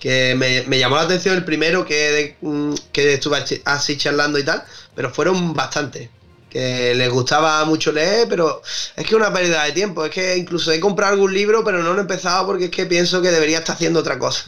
Que 0.00 0.34
me, 0.34 0.78
llamó 0.78 0.96
la 0.96 1.02
atención 1.02 1.36
el 1.36 1.44
primero 1.44 1.84
que, 1.84 2.36
mm, 2.40 2.74
que 2.92 3.14
estuve 3.14 3.44
así 3.64 3.96
charlando 3.96 4.38
y 4.38 4.44
tal, 4.44 4.64
pero 4.94 5.12
fueron 5.12 5.52
bastantes 5.54 6.08
que 6.50 6.94
les 6.94 7.08
gustaba 7.08 7.64
mucho 7.64 7.92
leer, 7.92 8.26
pero 8.28 8.60
es 8.96 9.06
que 9.06 9.14
una 9.14 9.32
pérdida 9.32 9.64
de 9.64 9.72
tiempo. 9.72 10.04
Es 10.04 10.10
que 10.10 10.36
incluso 10.36 10.72
he 10.72 10.80
comprado 10.80 11.14
algún 11.14 11.32
libro, 11.32 11.64
pero 11.64 11.82
no 11.82 11.92
lo 11.92 11.98
he 11.98 12.02
empezado 12.02 12.44
porque 12.46 12.66
es 12.66 12.70
que 12.70 12.86
pienso 12.86 13.22
que 13.22 13.30
debería 13.30 13.58
estar 13.58 13.76
haciendo 13.76 14.00
otra 14.00 14.18
cosa. 14.18 14.44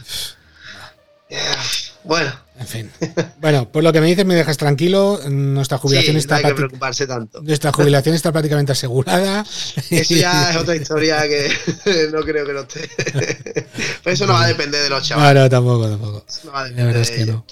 Bueno. 2.03 2.31
En 2.59 2.67
fin. 2.67 2.91
Bueno, 3.39 3.67
pues 3.71 3.83
lo 3.83 3.91
que 3.91 3.99
me 3.99 4.07
dices 4.07 4.25
me 4.25 4.35
dejas 4.35 4.57
tranquilo. 4.57 5.19
Nuestra 5.29 5.77
jubilación 5.77 6.17
está. 6.17 6.39
No 6.39 6.47
hay 6.47 6.53
que 6.53 6.57
preocuparse 6.57 7.07
tanto. 7.07 7.41
Nuestra 7.41 7.71
jubilación 7.71 8.15
está 8.15 8.31
prácticamente 8.31 8.71
asegurada. 8.71 9.45
Eso 9.89 10.15
ya 10.15 10.51
es 10.51 10.57
otra 10.57 10.75
historia 10.75 11.23
que 11.23 11.49
no 12.13 12.21
creo 12.21 12.45
que 12.45 12.53
no 12.53 12.61
esté. 12.61 12.89
Pero 14.03 14.13
eso 14.13 14.27
no 14.27 14.33
va 14.33 14.43
a 14.43 14.47
depender 14.47 14.83
de 14.83 14.89
los 14.89 15.03
chavales. 15.03 15.35
No, 15.35 15.41
no, 15.41 15.49
tampoco, 15.49 15.89
tampoco. 15.89 16.25
No 16.43 16.51
va 16.51 16.61
a 16.61 16.63
depender 16.65 16.85
la 16.85 16.91
verdad 16.93 17.01
es 17.01 17.11
que 17.11 17.25
no. 17.25 17.45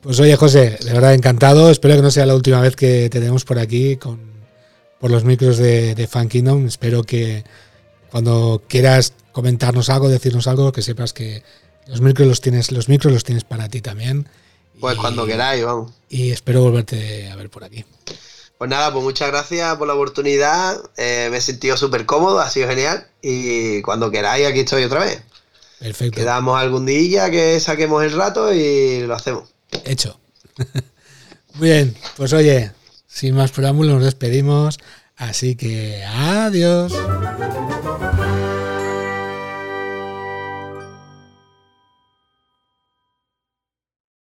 Pues 0.00 0.18
oye, 0.18 0.34
José, 0.36 0.78
de 0.82 0.92
verdad 0.92 1.14
encantado. 1.14 1.70
Espero 1.70 1.96
que 1.96 2.02
no 2.02 2.10
sea 2.10 2.26
la 2.26 2.34
última 2.34 2.60
vez 2.60 2.74
que 2.74 3.08
te 3.10 3.20
tenemos 3.20 3.44
por 3.44 3.58
aquí 3.58 3.96
con, 3.96 4.18
por 4.98 5.10
los 5.10 5.24
micros 5.24 5.58
de, 5.58 5.94
de 5.94 6.06
Fan 6.06 6.28
Kingdom. 6.28 6.66
Espero 6.66 7.04
que 7.04 7.44
cuando 8.10 8.62
quieras 8.66 9.12
comentarnos 9.32 9.90
algo, 9.90 10.08
decirnos 10.08 10.46
algo, 10.46 10.72
que 10.72 10.82
sepas 10.82 11.12
que 11.12 11.42
los 11.90 12.00
micros 12.00 12.28
los 12.28 12.40
tienes, 12.40 12.70
los 12.70 12.88
micros 12.88 13.12
los 13.12 13.24
tienes 13.24 13.44
para 13.44 13.68
ti 13.68 13.80
también. 13.80 14.28
Pues 14.78 14.96
cuando 14.96 15.26
queráis, 15.26 15.64
vamos. 15.64 15.92
Y 16.08 16.30
espero 16.30 16.62
volverte 16.62 17.30
a 17.30 17.36
ver 17.36 17.50
por 17.50 17.64
aquí. 17.64 17.84
Pues 18.56 18.70
nada, 18.70 18.92
pues 18.92 19.02
muchas 19.04 19.28
gracias 19.28 19.76
por 19.76 19.88
la 19.88 19.94
oportunidad. 19.94 20.78
Eh, 20.96 21.28
me 21.30 21.38
he 21.38 21.40
sentido 21.40 21.76
súper 21.76 22.06
cómodo, 22.06 22.40
ha 22.40 22.48
sido 22.48 22.68
genial. 22.68 23.06
Y 23.20 23.82
cuando 23.82 24.10
queráis, 24.10 24.46
aquí 24.46 24.60
estoy 24.60 24.84
otra 24.84 25.00
vez. 25.00 25.22
Perfecto. 25.80 26.16
Quedamos 26.16 26.60
algún 26.60 26.86
día 26.86 27.30
que 27.30 27.58
saquemos 27.58 28.04
el 28.04 28.12
rato 28.12 28.52
y 28.54 29.00
lo 29.00 29.14
hacemos. 29.14 29.48
Hecho. 29.84 30.18
Muy 31.54 31.70
bien, 31.70 31.96
pues 32.16 32.32
oye, 32.32 32.70
sin 33.08 33.34
más 33.34 33.50
preámbulos 33.50 33.94
nos 33.94 34.04
despedimos, 34.04 34.78
así 35.16 35.56
que 35.56 36.04
adiós. 36.04 36.92